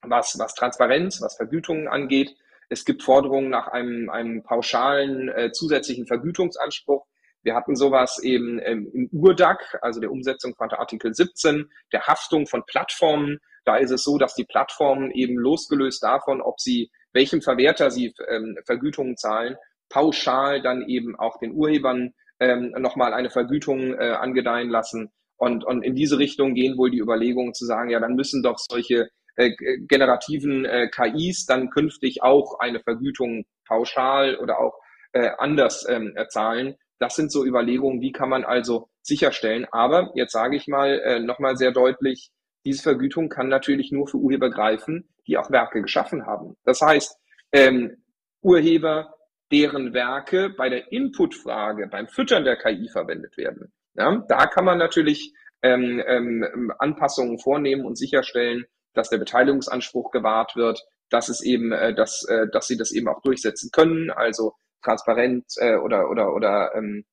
was, 0.03 0.39
was 0.39 0.55
Transparenz, 0.55 1.21
was 1.23 1.37
Vergütungen 1.37 1.89
angeht? 1.89 2.37
Es 2.69 2.85
gibt 2.85 3.03
Forderungen 3.03 3.51
nach 3.51 3.69
einem, 3.69 4.11
einem 4.11 4.43
pauschalen 4.43 5.29
äh, 5.29 5.53
zusätzlichen 5.53 6.07
Vergütungsanspruch 6.07 7.07
wir 7.45 7.55
hatten 7.55 7.77
sowas 7.77 8.19
eben 8.23 8.59
ähm, 8.65 8.91
im 8.93 9.09
URDAC, 9.13 9.79
also 9.83 10.01
der 10.01 10.11
Umsetzung 10.11 10.55
von 10.57 10.71
Artikel 10.71 11.15
17, 11.15 11.71
der 11.93 12.07
Haftung 12.07 12.47
von 12.47 12.65
Plattformen. 12.67 13.39
Da 13.65 13.77
ist 13.77 13.91
es 13.91 14.03
so, 14.03 14.19
dass 14.19 14.35
die 14.35 14.45
Plattformen 14.45 15.11
eben 15.11 15.37
losgelöst 15.37 16.03
davon, 16.03 16.41
ob 16.41 16.61
sie, 16.61 16.91
welchem 17.13 17.43
Verwerter 17.43 17.91
sie 17.91 18.15
ähm, 18.29 18.57
Vergütungen 18.67 19.17
zahlen, 19.17 19.57
pauschal 19.91 20.63
dann 20.63 20.89
eben 20.89 21.17
auch 21.17 21.39
den 21.39 21.53
Urhebern 21.53 22.15
ähm, 22.41 22.75
nochmal 22.79 23.13
eine 23.13 23.31
Vergütung 23.31 23.95
äh, 23.95 24.13
angedeihen 24.13 24.71
lassen. 24.71 25.13
Und, 25.37 25.65
und 25.65 25.83
in 25.83 25.95
diese 25.95 26.19
Richtung 26.19 26.55
gehen 26.55 26.79
wohl 26.79 26.91
die 26.91 27.01
Überlegungen 27.01 27.55
zu 27.55 27.67
sagen, 27.67 27.91
ja, 27.91 28.01
dann 28.01 28.15
müssen 28.15 28.43
doch 28.43 28.57
solche 28.59 29.09
äh, 29.37 29.51
generativen 29.89 30.65
äh, 30.65 30.89
KIs 30.89 31.45
dann 31.45 31.69
künftig 31.71 32.23
auch 32.23 32.61
eine 32.61 32.81
Vergütung 32.81 33.45
pauschal 33.67 34.37
oder 34.37 34.61
auch 34.61 34.79
äh, 35.13 35.31
anders 35.39 35.87
ähm, 35.89 36.15
zahlen. 36.29 36.77
Das 37.05 37.17
sind 37.17 37.31
so 37.31 37.45
Überlegungen, 37.45 38.01
wie 38.01 38.13
kann 38.13 38.31
man 38.31 38.45
also 38.45 38.89
sicherstellen. 39.03 39.67
Aber 39.71 40.11
jetzt 40.15 40.33
sage 40.33 40.57
ich 40.57 40.69
mal 40.69 41.01
äh, 41.01 41.21
nochmal 41.21 41.59
sehr 41.59 41.71
deutlich, 41.71 42.31
diese 42.65 42.83
Vergütung 42.83 43.29
kann 43.29 43.49
natürlich 43.49 43.93
nur 43.93 44.09
für 44.09 44.17
Urheber 44.17 44.49
greifen, 44.49 45.07
die 45.27 45.37
auch 45.37 45.51
Werke 45.51 45.83
geschaffen 45.83 46.25
haben. 46.25 46.57
Das 46.65 46.81
heißt, 46.81 47.15
ähm, 47.53 48.03
Urheber, 48.41 49.15
deren 49.53 49.93
Werke 49.93 50.49
bei 50.49 50.71
der 50.71 50.93
Inputfrage, 50.93 51.89
beim 51.89 52.09
Füttern 52.09 52.47
der 52.47 52.57
KI 52.57 52.89
verwendet 52.89 53.37
werden. 53.37 53.71
Ja, 53.93 54.25
da 54.27 54.47
kann 54.47 54.65
man 54.65 54.79
natürlich 54.79 55.35
ähm, 55.61 56.03
ähm, 56.07 56.73
Anpassungen 56.79 57.39
vornehmen 57.39 57.85
und 57.85 57.99
sicherstellen, 57.99 58.65
dass 58.95 59.11
der 59.11 59.19
Beteiligungsanspruch 59.19 60.11
gewahrt 60.11 60.57
wird, 60.57 60.83
dass 61.11 61.29
es 61.29 61.43
eben, 61.43 61.71
äh, 61.71 61.95
dass, 61.95 62.25
äh, 62.31 62.47
dass 62.51 62.67
sie 62.67 62.79
das 62.79 62.93
eben 62.93 63.09
auch 63.09 63.21
durchsetzen 63.21 63.69
können. 63.73 64.11
Also 64.11 64.55
transparent 64.85 65.45
äh, 65.57 65.77
oder 65.77 66.11
oder 66.11 66.35
oder 66.35 66.75
ähm, 66.75 67.05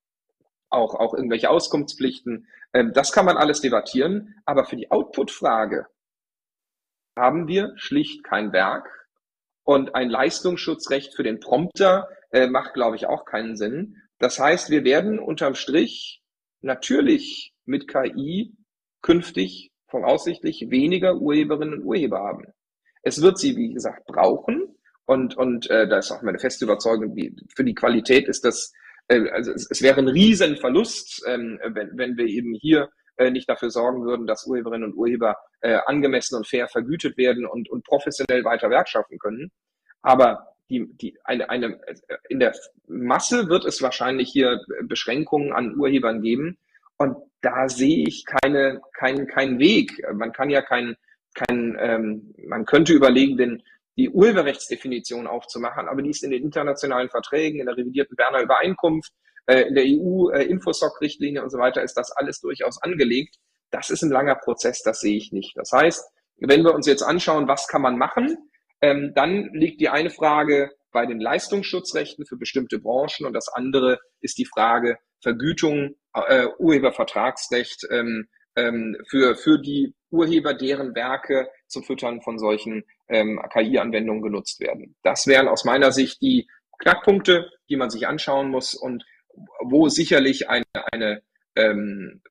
auch 0.69 0.95
auch 0.95 1.13
irgendwelche 1.13 1.49
Auskunftspflichten. 1.49 2.47
Ähm, 2.73 2.91
das 2.93 3.11
kann 3.11 3.25
man 3.25 3.37
alles 3.37 3.61
debattieren, 3.61 4.35
aber 4.45 4.65
für 4.65 4.75
die 4.75 4.91
Output-Frage 4.91 5.87
haben 7.17 7.47
wir 7.47 7.73
schlicht 7.75 8.23
kein 8.23 8.53
Werk 8.53 9.07
und 9.63 9.95
ein 9.95 10.09
Leistungsschutzrecht 10.09 11.15
für 11.15 11.23
den 11.23 11.39
Prompter 11.39 12.07
äh, 12.31 12.47
macht, 12.47 12.73
glaube 12.73 12.95
ich, 12.95 13.05
auch 13.07 13.25
keinen 13.25 13.55
Sinn. 13.55 13.97
Das 14.19 14.39
heißt, 14.39 14.69
wir 14.69 14.83
werden 14.83 15.19
unterm 15.19 15.55
Strich 15.55 16.21
natürlich 16.61 17.53
mit 17.65 17.87
KI 17.87 18.55
künftig 19.01 19.71
voraussichtlich 19.87 20.69
weniger 20.69 21.15
Urheberinnen 21.15 21.79
und 21.79 21.83
Urheber 21.83 22.19
haben. 22.19 22.45
Es 23.03 23.21
wird 23.21 23.39
sie, 23.39 23.55
wie 23.57 23.73
gesagt, 23.73 24.05
brauchen, 24.05 24.75
Und, 25.11 25.35
und 25.35 25.69
äh, 25.69 25.89
da 25.89 25.97
ist 25.97 26.09
auch 26.09 26.21
meine 26.21 26.39
feste 26.39 26.63
Überzeugung, 26.63 27.17
wie, 27.17 27.35
für 27.53 27.65
die 27.65 27.75
Qualität 27.75 28.29
ist 28.29 28.45
das, 28.45 28.71
äh, 29.09 29.29
also 29.31 29.51
es, 29.51 29.69
es 29.69 29.81
wäre 29.81 29.99
ein 29.99 30.07
Riesenverlust, 30.07 31.25
ähm, 31.27 31.59
wenn, 31.65 31.97
wenn 31.97 32.15
wir 32.15 32.27
eben 32.27 32.53
hier 32.53 32.87
äh, 33.17 33.29
nicht 33.29 33.49
dafür 33.49 33.71
sorgen 33.71 34.05
würden, 34.05 34.25
dass 34.25 34.47
Urheberinnen 34.47 34.89
und 34.89 34.97
Urheber 34.97 35.35
äh, 35.59 35.79
angemessen 35.85 36.37
und 36.37 36.47
fair 36.47 36.69
vergütet 36.69 37.17
werden 37.17 37.45
und, 37.45 37.69
und 37.69 37.83
professionell 37.83 38.45
weiter 38.45 38.69
Werk 38.69 38.87
schaffen 38.87 39.19
können. 39.19 39.51
Aber 40.01 40.47
die, 40.69 40.87
die, 40.93 41.17
eine, 41.25 41.49
eine, 41.49 41.81
in 42.29 42.39
der 42.39 42.53
Masse 42.87 43.49
wird 43.49 43.65
es 43.65 43.81
wahrscheinlich 43.81 44.29
hier 44.31 44.61
Beschränkungen 44.83 45.51
an 45.51 45.77
Urhebern 45.77 46.21
geben. 46.21 46.57
Und 46.95 47.17
da 47.41 47.67
sehe 47.67 48.07
ich 48.07 48.23
keine, 48.25 48.79
keinen, 48.93 49.27
keinen 49.27 49.59
Weg. 49.59 49.91
Man 50.13 50.31
kann 50.31 50.49
ja 50.49 50.61
kein, 50.61 50.95
kein, 51.33 51.75
ähm, 51.81 52.33
man 52.47 52.63
könnte 52.63 52.93
überlegen, 52.93 53.35
den, 53.35 53.63
die 53.97 54.09
Urheberrechtsdefinition 54.09 55.27
aufzumachen, 55.27 55.87
aber 55.87 56.01
die 56.01 56.09
ist 56.09 56.23
in 56.23 56.31
den 56.31 56.43
internationalen 56.43 57.09
Verträgen, 57.09 57.59
in 57.59 57.65
der 57.65 57.77
revidierten 57.77 58.15
Berner 58.15 58.41
Übereinkunft, 58.41 59.11
äh, 59.47 59.61
in 59.63 59.75
der 59.75 59.83
EU-Infosoc-Richtlinie 59.85 61.41
äh, 61.41 61.43
und 61.43 61.49
so 61.49 61.57
weiter 61.57 61.83
ist 61.83 61.95
das 61.95 62.11
alles 62.11 62.39
durchaus 62.39 62.81
angelegt. 62.81 63.35
Das 63.69 63.89
ist 63.89 64.01
ein 64.01 64.11
langer 64.11 64.35
Prozess, 64.35 64.81
das 64.83 64.99
sehe 64.99 65.17
ich 65.17 65.31
nicht. 65.31 65.55
Das 65.55 65.71
heißt, 65.71 66.03
wenn 66.37 66.63
wir 66.63 66.73
uns 66.73 66.87
jetzt 66.87 67.03
anschauen, 67.03 67.47
was 67.47 67.67
kann 67.67 67.81
man 67.81 67.97
machen, 67.97 68.37
ähm, 68.81 69.13
dann 69.15 69.49
liegt 69.53 69.81
die 69.81 69.89
eine 69.89 70.09
Frage 70.09 70.71
bei 70.91 71.05
den 71.05 71.19
Leistungsschutzrechten 71.19 72.25
für 72.25 72.37
bestimmte 72.37 72.79
Branchen 72.79 73.25
und 73.25 73.33
das 73.33 73.47
andere 73.47 73.99
ist 74.19 74.37
die 74.37 74.45
Frage 74.45 74.97
Vergütung, 75.21 75.95
äh, 76.13 76.47
Urhebervertragsrecht 76.57 77.87
ähm, 77.91 78.27
ähm, 78.55 78.97
für, 79.07 79.35
für 79.35 79.59
die 79.59 79.93
Urheber, 80.09 80.53
deren 80.53 80.93
Werke 80.95 81.47
zum 81.67 81.83
Füttern 81.83 82.21
von 82.21 82.37
solchen 82.37 82.83
ähm, 83.11 83.39
KI-Anwendungen 83.51 84.21
genutzt 84.21 84.59
werden. 84.59 84.95
Das 85.03 85.27
wären 85.27 85.47
aus 85.47 85.65
meiner 85.65 85.91
Sicht 85.91 86.21
die 86.21 86.47
Knackpunkte, 86.79 87.51
die 87.69 87.77
man 87.77 87.89
sich 87.89 88.07
anschauen 88.07 88.49
muss 88.49 88.73
und 88.73 89.05
wo 89.63 89.87
sicherlich 89.89 90.49
eine, 90.49 90.65
eine 90.91 91.21
ähm, 91.55 92.21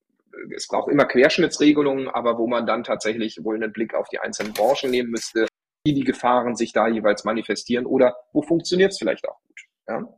es 0.55 0.69
braucht 0.69 0.91
immer 0.91 1.05
Querschnittsregelungen, 1.05 2.09
aber 2.09 2.39
wo 2.39 2.47
man 2.47 2.67
dann 2.67 2.85
tatsächlich 2.85 3.39
wohl 3.43 3.57
einen 3.57 3.73
Blick 3.73 3.95
auf 3.95 4.09
die 4.09 4.19
einzelnen 4.19 4.55
Branchen 4.55 4.91
nehmen 4.91 5.11
müsste, 5.11 5.47
wie 5.85 5.95
die 5.95 6.05
Gefahren 6.05 6.57
sich 6.57 6.73
da 6.73 6.89
jeweils 6.89 7.25
manifestieren 7.25 7.87
oder 7.87 8.17
wo 8.33 8.43
funktioniert 8.43 8.93
es 8.93 8.99
vielleicht 8.99 9.29
auch 9.29 9.41
gut. 9.47 9.61
Ja? 9.89 10.09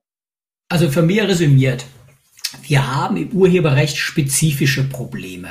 Also 0.68 0.88
für 0.88 1.02
mich 1.02 1.20
resümiert, 1.20 1.84
wir 2.62 2.94
haben 2.94 3.16
im 3.16 3.30
Urheberrecht 3.30 3.96
spezifische 3.96 4.84
Probleme, 4.84 5.48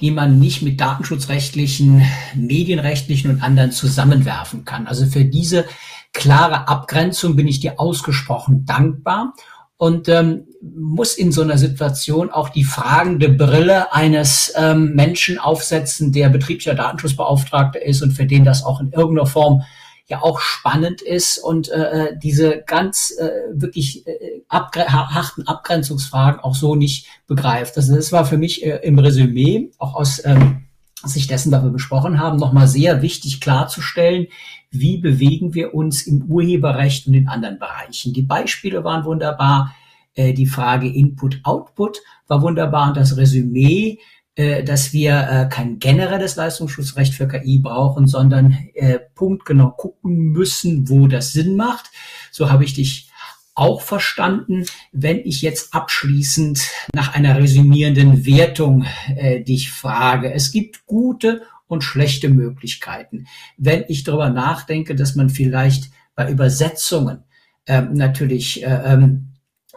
die 0.00 0.10
man 0.10 0.38
nicht 0.38 0.62
mit 0.62 0.80
datenschutzrechtlichen, 0.80 2.02
medienrechtlichen 2.34 3.30
und 3.30 3.42
anderen 3.42 3.72
zusammenwerfen 3.72 4.64
kann. 4.64 4.86
Also 4.86 5.06
für 5.06 5.24
diese 5.24 5.64
klare 6.12 6.68
Abgrenzung 6.68 7.36
bin 7.36 7.48
ich 7.48 7.60
dir 7.60 7.78
ausgesprochen 7.78 8.64
dankbar 8.64 9.34
und 9.76 10.08
ähm, 10.08 10.46
muss 10.62 11.14
in 11.14 11.32
so 11.32 11.42
einer 11.42 11.58
Situation 11.58 12.30
auch 12.30 12.48
die 12.48 12.64
fragende 12.64 13.28
Brille 13.28 13.92
eines 13.92 14.52
ähm, 14.56 14.94
Menschen 14.94 15.38
aufsetzen, 15.38 16.12
der 16.12 16.30
betrieblicher 16.30 16.74
Datenschutzbeauftragter 16.74 17.82
ist 17.82 18.02
und 18.02 18.12
für 18.12 18.26
den 18.26 18.44
das 18.44 18.64
auch 18.64 18.80
in 18.80 18.92
irgendeiner 18.92 19.26
Form 19.26 19.62
ja 20.08 20.22
auch 20.22 20.40
spannend 20.40 21.02
ist 21.02 21.38
und 21.38 21.68
äh, 21.68 22.08
äh 22.08 22.18
diese 22.18 22.62
ganz 22.66 23.12
äh, 23.18 23.30
wirklich 23.52 24.06
äh, 24.06 24.42
abgre 24.48 24.86
harten 24.86 25.46
Abgrenzungsfragen 25.46 26.40
auch 26.40 26.54
so 26.54 26.74
nicht 26.74 27.06
begreift. 27.26 27.76
Also 27.76 27.94
das 27.94 28.12
war 28.12 28.24
für 28.24 28.38
mich 28.38 28.64
äh, 28.64 28.80
im 28.82 28.98
Resümee, 28.98 29.70
auch 29.78 29.94
aus 29.94 30.24
ähm, 30.24 30.66
Sicht 31.04 31.30
dessen, 31.30 31.52
was 31.52 31.62
wir 31.62 31.70
besprochen 31.70 32.20
haben, 32.20 32.38
nochmal 32.38 32.68
sehr 32.68 33.02
wichtig 33.02 33.40
klarzustellen, 33.40 34.28
wie 34.70 34.98
bewegen 34.98 35.54
wir 35.54 35.74
uns 35.74 36.02
im 36.06 36.24
Urheberrecht 36.24 37.06
und 37.06 37.14
in 37.14 37.28
anderen 37.28 37.58
Bereichen. 37.58 38.12
Die 38.12 38.22
Beispiele 38.22 38.84
waren 38.84 39.04
wunderbar, 39.04 39.74
äh, 40.14 40.32
die 40.32 40.46
Frage 40.46 40.88
Input-Output 40.88 41.98
war 42.26 42.42
wunderbar 42.42 42.88
und 42.88 42.96
das 42.96 43.16
Resümee 43.16 43.98
dass 44.36 44.92
wir 44.92 45.28
äh, 45.30 45.48
kein 45.48 45.78
generelles 45.78 46.36
Leistungsschutzrecht 46.36 47.14
für 47.14 47.26
KI 47.26 47.58
brauchen, 47.58 48.06
sondern 48.06 48.58
äh, 48.74 48.98
punktgenau 49.14 49.70
gucken 49.70 50.32
müssen, 50.32 50.88
wo 50.88 51.06
das 51.06 51.32
Sinn 51.32 51.56
macht. 51.56 51.90
So 52.30 52.50
habe 52.50 52.64
ich 52.64 52.74
dich 52.74 53.10
auch 53.54 53.80
verstanden, 53.80 54.66
wenn 54.92 55.16
ich 55.18 55.40
jetzt 55.40 55.74
abschließend 55.74 56.60
nach 56.94 57.14
einer 57.14 57.38
resümierenden 57.38 58.26
Wertung 58.26 58.84
äh, 59.16 59.40
dich 59.40 59.72
frage. 59.72 60.32
Es 60.32 60.52
gibt 60.52 60.86
gute 60.86 61.40
und 61.66 61.82
schlechte 61.82 62.28
Möglichkeiten. 62.28 63.26
Wenn 63.56 63.84
ich 63.88 64.04
darüber 64.04 64.28
nachdenke, 64.28 64.94
dass 64.94 65.14
man 65.14 65.30
vielleicht 65.30 65.90
bei 66.14 66.30
Übersetzungen 66.30 67.24
ähm, 67.66 67.94
natürlich 67.94 68.62
äh, 68.62 68.92
ähm, 68.92 69.25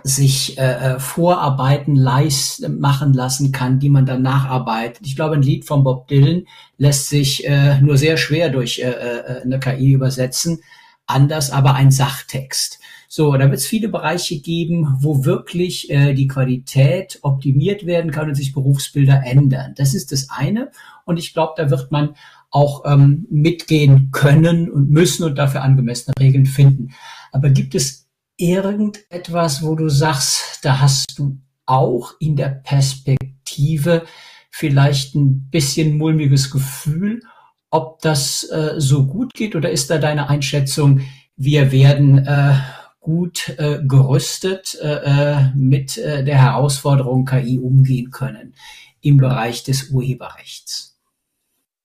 sich 0.04 0.58
äh, 0.58 0.94
äh, 0.96 1.00
Vorarbeiten 1.00 1.96
leist, 1.96 2.68
machen 2.70 3.14
lassen 3.14 3.52
kann, 3.52 3.80
die 3.80 3.90
man 3.90 4.06
dann 4.06 4.22
nacharbeitet. 4.22 5.06
Ich 5.06 5.16
glaube, 5.16 5.36
ein 5.36 5.42
Lied 5.42 5.66
von 5.66 5.84
Bob 5.84 6.08
Dylan 6.08 6.46
lässt 6.78 7.10
sich 7.10 7.48
äh, 7.48 7.80
nur 7.82 7.98
sehr 7.98 8.18
schwer 8.18 8.50
durch 8.50 8.80
äh, 8.80 8.90
äh 8.90 9.42
eine 9.44 9.60
KI 9.60 9.92
übersetzen, 9.92 10.60
anders 11.06 11.52
aber 11.52 11.76
ein 11.76 11.92
Sachtext. 11.92 12.80
So, 13.12 13.34
da 13.34 13.46
wird 13.46 13.56
es 13.56 13.66
viele 13.66 13.90
Bereiche 13.90 14.40
geben, 14.40 14.98
wo 15.00 15.26
wirklich 15.26 15.90
äh, 15.90 16.14
die 16.14 16.28
Qualität 16.28 17.18
optimiert 17.24 17.88
werden 17.88 18.12
kann 18.12 18.30
und 18.30 18.36
sich 18.36 18.54
Berufsbilder 18.54 19.24
ändern. 19.26 19.74
Das 19.76 19.96
ist 19.96 20.12
das 20.12 20.30
eine. 20.30 20.70
Und 21.06 21.18
ich 21.18 21.34
glaube, 21.34 21.54
da 21.58 21.72
wird 21.72 21.92
man 21.92 22.16
auch 22.52 22.84
ähm, 22.86 23.26
mitgehen 23.32 24.10
können 24.12 24.70
und 24.70 24.92
müssen 24.92 25.24
und 25.24 25.38
dafür 25.38 25.64
angemessene 25.64 26.14
Regeln 26.20 26.46
finden. 26.46 26.90
Aber 27.32 27.50
gibt 27.50 27.74
es 27.74 28.09
irgendetwas, 28.40 29.62
wo 29.64 29.76
du 29.76 29.90
sagst, 29.90 30.60
da 30.64 30.80
hast 30.80 31.18
du 31.18 31.38
auch 31.66 32.14
in 32.20 32.36
der 32.36 32.50
Perspektive 32.50 34.06
vielleicht 34.50 35.14
ein 35.16 35.50
bisschen 35.50 35.98
mulmiges 35.98 36.50
Gefühl, 36.50 37.22
ob 37.70 38.02
das 38.02 38.50
äh, 38.50 38.76
so 38.78 39.06
gut 39.06 39.34
geht 39.34 39.56
oder 39.56 39.70
ist 39.70 39.90
da 39.90 40.00
deine 40.00 40.30
Einschätzung, 40.30 41.02
wir 41.36 41.72
werden 41.72 42.26
äh, 42.26 42.56
gut 43.00 43.56
äh, 43.58 43.80
gerüstet 43.88 44.78
äh, 44.82 44.88
äh 44.88 45.52
mit 45.56 45.98
äh, 45.98 46.24
der 46.24 46.42
Herausforderung 46.42 47.26
KI 47.26 47.60
umgehen 47.60 48.12
können 48.12 48.56
im 49.02 49.18
Bereich 49.18 49.64
des 49.64 49.90
Urheberrechts? 49.92 50.98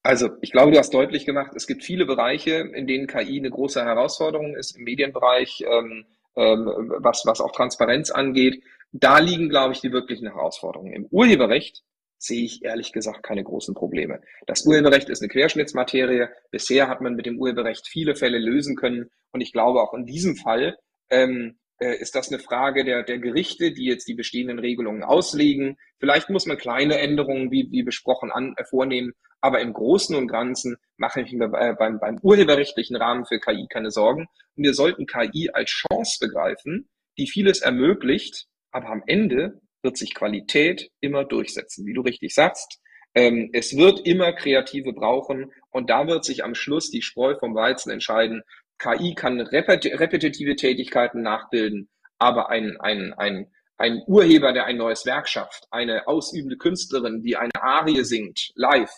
Also 0.02 0.30
ich 0.42 0.52
glaube, 0.52 0.72
du 0.72 0.78
hast 0.78 0.92
deutlich 0.92 1.24
gemacht, 1.24 1.52
es 1.54 1.66
gibt 1.66 1.82
viele 1.82 2.04
Bereiche, 2.04 2.70
in 2.74 2.86
denen 2.86 3.06
KI 3.06 3.38
eine 3.38 3.50
große 3.50 3.82
Herausforderung 3.82 4.54
ist. 4.54 4.76
Im 4.76 4.84
Medienbereich, 4.84 5.64
ähm, 5.66 6.04
ähm, 6.36 6.92
was, 6.98 7.22
was 7.26 7.40
auch 7.40 7.52
Transparenz 7.52 8.10
angeht. 8.10 8.62
Da 8.92 9.18
liegen, 9.18 9.48
glaube 9.48 9.72
ich, 9.72 9.80
die 9.80 9.92
wirklichen 9.92 10.28
Herausforderungen. 10.28 10.92
Im 10.92 11.06
Urheberrecht 11.06 11.82
sehe 12.18 12.44
ich 12.44 12.64
ehrlich 12.64 12.92
gesagt 12.92 13.22
keine 13.22 13.44
großen 13.44 13.74
Probleme. 13.74 14.20
Das 14.46 14.64
Urheberrecht 14.64 15.08
ist 15.08 15.20
eine 15.20 15.28
Querschnittsmaterie. 15.28 16.28
Bisher 16.50 16.88
hat 16.88 17.00
man 17.00 17.14
mit 17.14 17.26
dem 17.26 17.38
Urheberrecht 17.38 17.86
viele 17.86 18.14
Fälle 18.16 18.38
lösen 18.38 18.76
können. 18.76 19.10
Und 19.32 19.40
ich 19.40 19.52
glaube, 19.52 19.82
auch 19.82 19.94
in 19.94 20.06
diesem 20.06 20.36
Fall 20.36 20.78
ähm, 21.10 21.58
äh, 21.78 21.96
ist 21.96 22.14
das 22.14 22.30
eine 22.30 22.38
Frage 22.38 22.84
der, 22.84 23.02
der 23.02 23.18
Gerichte, 23.18 23.72
die 23.72 23.84
jetzt 23.84 24.08
die 24.08 24.14
bestehenden 24.14 24.58
Regelungen 24.58 25.02
auslegen. 25.02 25.76
Vielleicht 25.98 26.30
muss 26.30 26.46
man 26.46 26.56
kleine 26.56 26.98
Änderungen, 26.98 27.50
wie, 27.50 27.70
wie 27.70 27.82
besprochen, 27.82 28.30
an, 28.30 28.54
äh, 28.56 28.64
vornehmen. 28.64 29.12
Aber 29.44 29.60
im 29.60 29.74
Großen 29.74 30.16
und 30.16 30.28
Ganzen 30.28 30.78
mache 30.96 31.20
ich 31.20 31.30
mir 31.32 31.52
äh, 31.52 31.74
beim, 31.78 32.00
beim 32.00 32.18
urheberrechtlichen 32.22 32.96
Rahmen 32.96 33.26
für 33.26 33.38
KI 33.38 33.66
keine 33.68 33.90
Sorgen. 33.90 34.26
Und 34.56 34.64
wir 34.64 34.72
sollten 34.72 35.04
KI 35.04 35.50
als 35.52 35.68
Chance 35.68 36.16
begreifen, 36.18 36.88
die 37.18 37.26
vieles 37.26 37.60
ermöglicht, 37.60 38.46
aber 38.70 38.88
am 38.88 39.02
Ende 39.06 39.60
wird 39.82 39.98
sich 39.98 40.14
Qualität 40.14 40.90
immer 41.00 41.26
durchsetzen, 41.26 41.84
wie 41.84 41.92
du 41.92 42.00
richtig 42.00 42.34
sagst. 42.34 42.80
Ähm, 43.14 43.50
es 43.52 43.76
wird 43.76 44.06
immer 44.06 44.32
Kreative 44.32 44.94
brauchen 44.94 45.52
und 45.68 45.90
da 45.90 46.06
wird 46.06 46.24
sich 46.24 46.42
am 46.42 46.54
Schluss 46.54 46.90
die 46.90 47.02
Spreu 47.02 47.34
vom 47.38 47.54
Weizen 47.54 47.90
entscheiden. 47.90 48.44
KI 48.78 49.14
kann 49.14 49.42
repet 49.42 49.84
repetitive 49.84 50.56
Tätigkeiten 50.56 51.20
nachbilden, 51.20 51.90
aber 52.18 52.48
ein, 52.48 52.80
ein, 52.80 53.12
ein, 53.12 53.52
ein 53.76 54.00
Urheber, 54.06 54.54
der 54.54 54.64
ein 54.64 54.78
neues 54.78 55.04
Werk 55.04 55.28
schafft, 55.28 55.66
eine 55.70 56.08
ausübende 56.08 56.56
Künstlerin, 56.56 57.20
die 57.20 57.36
eine 57.36 57.52
Arie 57.60 58.04
singt, 58.04 58.50
live, 58.54 58.90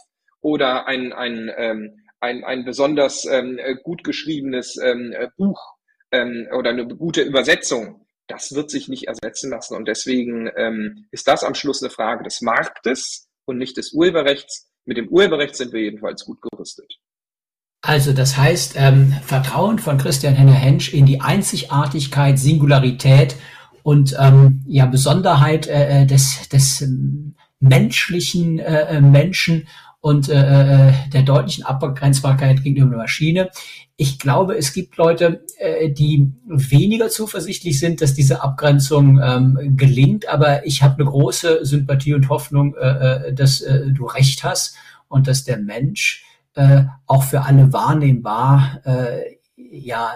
oder 0.46 0.86
ein, 0.86 1.12
ein, 1.12 1.50
ähm, 1.56 2.04
ein, 2.20 2.44
ein 2.44 2.64
besonders 2.64 3.24
ähm, 3.24 3.58
gut 3.82 4.04
geschriebenes 4.04 4.76
ähm, 4.80 5.12
Buch 5.36 5.60
ähm, 6.12 6.46
oder 6.56 6.70
eine 6.70 6.86
gute 6.86 7.22
Übersetzung, 7.22 8.06
das 8.28 8.54
wird 8.54 8.70
sich 8.70 8.86
nicht 8.86 9.08
ersetzen 9.08 9.50
lassen. 9.50 9.74
Und 9.74 9.88
deswegen 9.88 10.48
ähm, 10.56 11.06
ist 11.10 11.26
das 11.26 11.42
am 11.42 11.56
Schluss 11.56 11.82
eine 11.82 11.90
Frage 11.90 12.22
des 12.22 12.42
Marktes 12.42 13.26
und 13.44 13.58
nicht 13.58 13.76
des 13.76 13.92
Urheberrechts. 13.92 14.70
Mit 14.84 14.98
dem 14.98 15.08
Urheberrecht 15.08 15.56
sind 15.56 15.72
wir 15.72 15.82
jedenfalls 15.82 16.24
gut 16.24 16.38
gerüstet. 16.40 16.94
Also 17.82 18.12
das 18.12 18.36
heißt, 18.36 18.74
ähm, 18.76 19.14
Vertrauen 19.24 19.80
von 19.80 19.98
Christian 19.98 20.34
Henner-Hensch 20.34 20.94
in 20.94 21.06
die 21.06 21.20
Einzigartigkeit, 21.20 22.38
Singularität 22.38 23.34
und 23.82 24.14
ähm, 24.20 24.64
ja 24.68 24.86
Besonderheit 24.86 25.66
äh, 25.66 26.02
äh 26.02 26.06
des, 26.06 26.48
des 26.48 26.88
menschlichen 27.58 28.60
äh, 28.60 28.96
äh 28.96 29.00
Menschen 29.00 29.68
und 30.06 30.28
äh, 30.28 30.90
äh, 30.90 30.92
der 31.12 31.22
deutlichen 31.22 31.64
Abgrenzbarkeit 31.64 32.62
gegenüber 32.62 32.90
der 32.90 32.98
Maschine. 32.98 33.50
Ich 33.96 34.20
glaube, 34.20 34.56
es 34.56 34.72
gibt 34.72 34.96
Leute, 34.98 35.44
äh, 35.58 35.90
die 35.90 36.30
weniger 36.46 37.08
zuversichtlich 37.08 37.80
sind, 37.80 38.00
dass 38.00 38.14
diese 38.14 38.40
Abgrenzung 38.40 39.20
ähm, 39.20 39.76
gelingt, 39.76 40.28
aber 40.28 40.64
ich 40.64 40.84
habe 40.84 41.00
eine 41.00 41.10
große 41.10 41.66
Sympathie 41.66 42.14
und 42.14 42.28
Hoffnung, 42.28 42.76
äh, 42.76 42.86
äh, 42.86 43.34
dass 43.34 43.60
äh, 43.62 43.90
du 43.90 44.06
recht 44.06 44.44
hast 44.44 44.76
und 45.08 45.26
dass 45.26 45.42
der 45.42 45.58
Mensch 45.58 46.24
äh, 46.54 46.84
auch 47.06 47.24
für 47.24 47.42
alle 47.42 47.72
wahrnehmbar 47.72 48.82
äh, 48.84 49.38
ja 49.56 50.12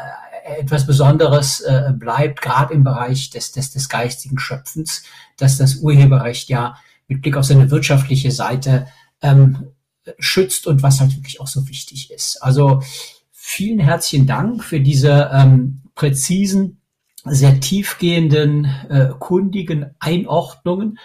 etwas 0.57 0.87
Besonderes 0.87 1.63
äh, 1.63 1.93
bleibt, 1.99 2.43
gerade 2.43 2.75
im 2.75 2.85
Bereich 2.85 3.31
des, 3.31 3.51
des, 3.51 3.73
des 3.73 3.89
geistigen 3.89 4.39
Schöpfens, 4.39 5.03
dass 5.37 5.59
das 5.59 5.79
Urheberrecht 5.79 6.49
ja 6.49 6.77
mit 7.09 7.23
Blick 7.23 7.37
auf 7.37 7.45
seine 7.45 7.73
wirtschaftliche 7.73 8.31
Seite 8.31 8.87
ähm, 9.21 9.73
schützt 10.19 10.67
und 10.67 10.83
was 10.83 11.01
halt 11.01 11.15
wirklich 11.15 11.41
auch 11.41 11.47
so 11.47 11.69
wichtig 11.69 12.11
ist. 12.11 12.43
Also 12.43 12.83
vielen 13.31 13.79
herzlichen 13.79 14.27
Dank 14.27 14.65
für 14.65 14.81
diese 14.81 15.31
ähm, 15.33 15.83
präzisen, 15.95 16.81
sehr 17.25 17.61
tiefgehenden, 17.61 18.65
äh, 18.89 19.11
kundigen 19.19 19.95
Einordnungen 19.99 20.99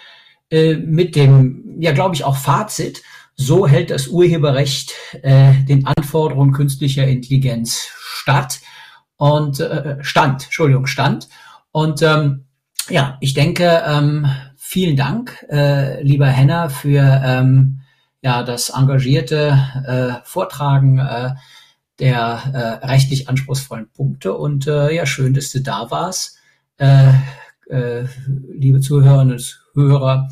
äh, 0.50 0.76
mit 0.76 1.16
dem, 1.16 1.76
ja 1.80 1.92
glaube 1.92 2.14
ich, 2.14 2.24
auch 2.24 2.36
Fazit. 2.36 3.02
So 3.34 3.66
hält 3.66 3.90
das 3.90 4.08
Urheberrecht 4.08 4.94
äh, 5.22 5.52
den 5.64 5.86
Anforderungen 5.86 6.52
künstlicher 6.52 7.06
Intelligenz 7.06 7.88
statt 7.98 8.60
und 9.16 9.60
äh, 9.60 10.02
stand, 10.02 10.44
Entschuldigung, 10.44 10.86
stand. 10.86 11.28
Und 11.70 12.00
ähm, 12.00 12.46
ja, 12.88 13.18
ich 13.20 13.34
denke, 13.34 13.82
ähm, 13.86 14.26
vielen 14.56 14.96
Dank, 14.96 15.44
äh, 15.50 16.02
lieber 16.02 16.28
Henner, 16.28 16.70
für 16.70 17.22
ähm, 17.24 17.80
ja 18.26 18.42
das 18.42 18.70
engagierte 18.70 19.56
äh, 19.86 20.28
Vortragen 20.28 20.98
äh, 20.98 21.34
der 22.00 22.80
äh, 22.82 22.86
rechtlich 22.86 23.28
anspruchsvollen 23.28 23.88
Punkte. 23.92 24.34
Und 24.34 24.66
äh, 24.66 24.90
ja, 24.90 25.06
schön, 25.06 25.32
dass 25.32 25.52
du 25.52 25.60
da 25.60 25.92
warst, 25.92 26.36
äh, 26.78 27.12
äh, 27.70 28.04
liebe 28.52 28.80
Zuhörerinnen 28.80 29.34
und 29.34 29.64
Hörer. 29.74 30.28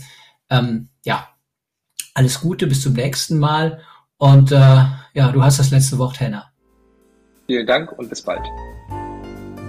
Ähm, 0.50 0.88
ja, 1.04 1.28
alles 2.14 2.40
Gute, 2.40 2.66
bis 2.66 2.82
zum 2.82 2.94
nächsten 2.94 3.38
Mal. 3.38 3.80
Und 4.18 4.50
äh, 4.50 4.56
ja, 4.56 5.32
du 5.32 5.42
hast 5.42 5.60
das 5.60 5.70
letzte 5.70 5.96
Wort, 5.98 6.18
Henna. 6.18 6.50
Vielen 7.46 7.66
Dank 7.66 7.92
und 7.92 8.10
bis 8.10 8.22
bald. 8.22 8.44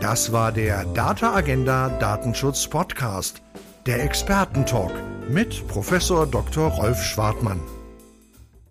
Das 0.02 0.32
war 0.32 0.52
der 0.52 0.84
Data 0.96 1.34
Agenda 1.36 1.90
Datenschutz 2.00 2.68
Podcast, 2.68 3.44
der 3.86 4.04
Expertentalk 4.04 4.94
mit 5.30 5.68
Professor 5.68 6.26
Dr. 6.26 6.70
Rolf 6.72 7.02
Schwartmann. 7.04 7.62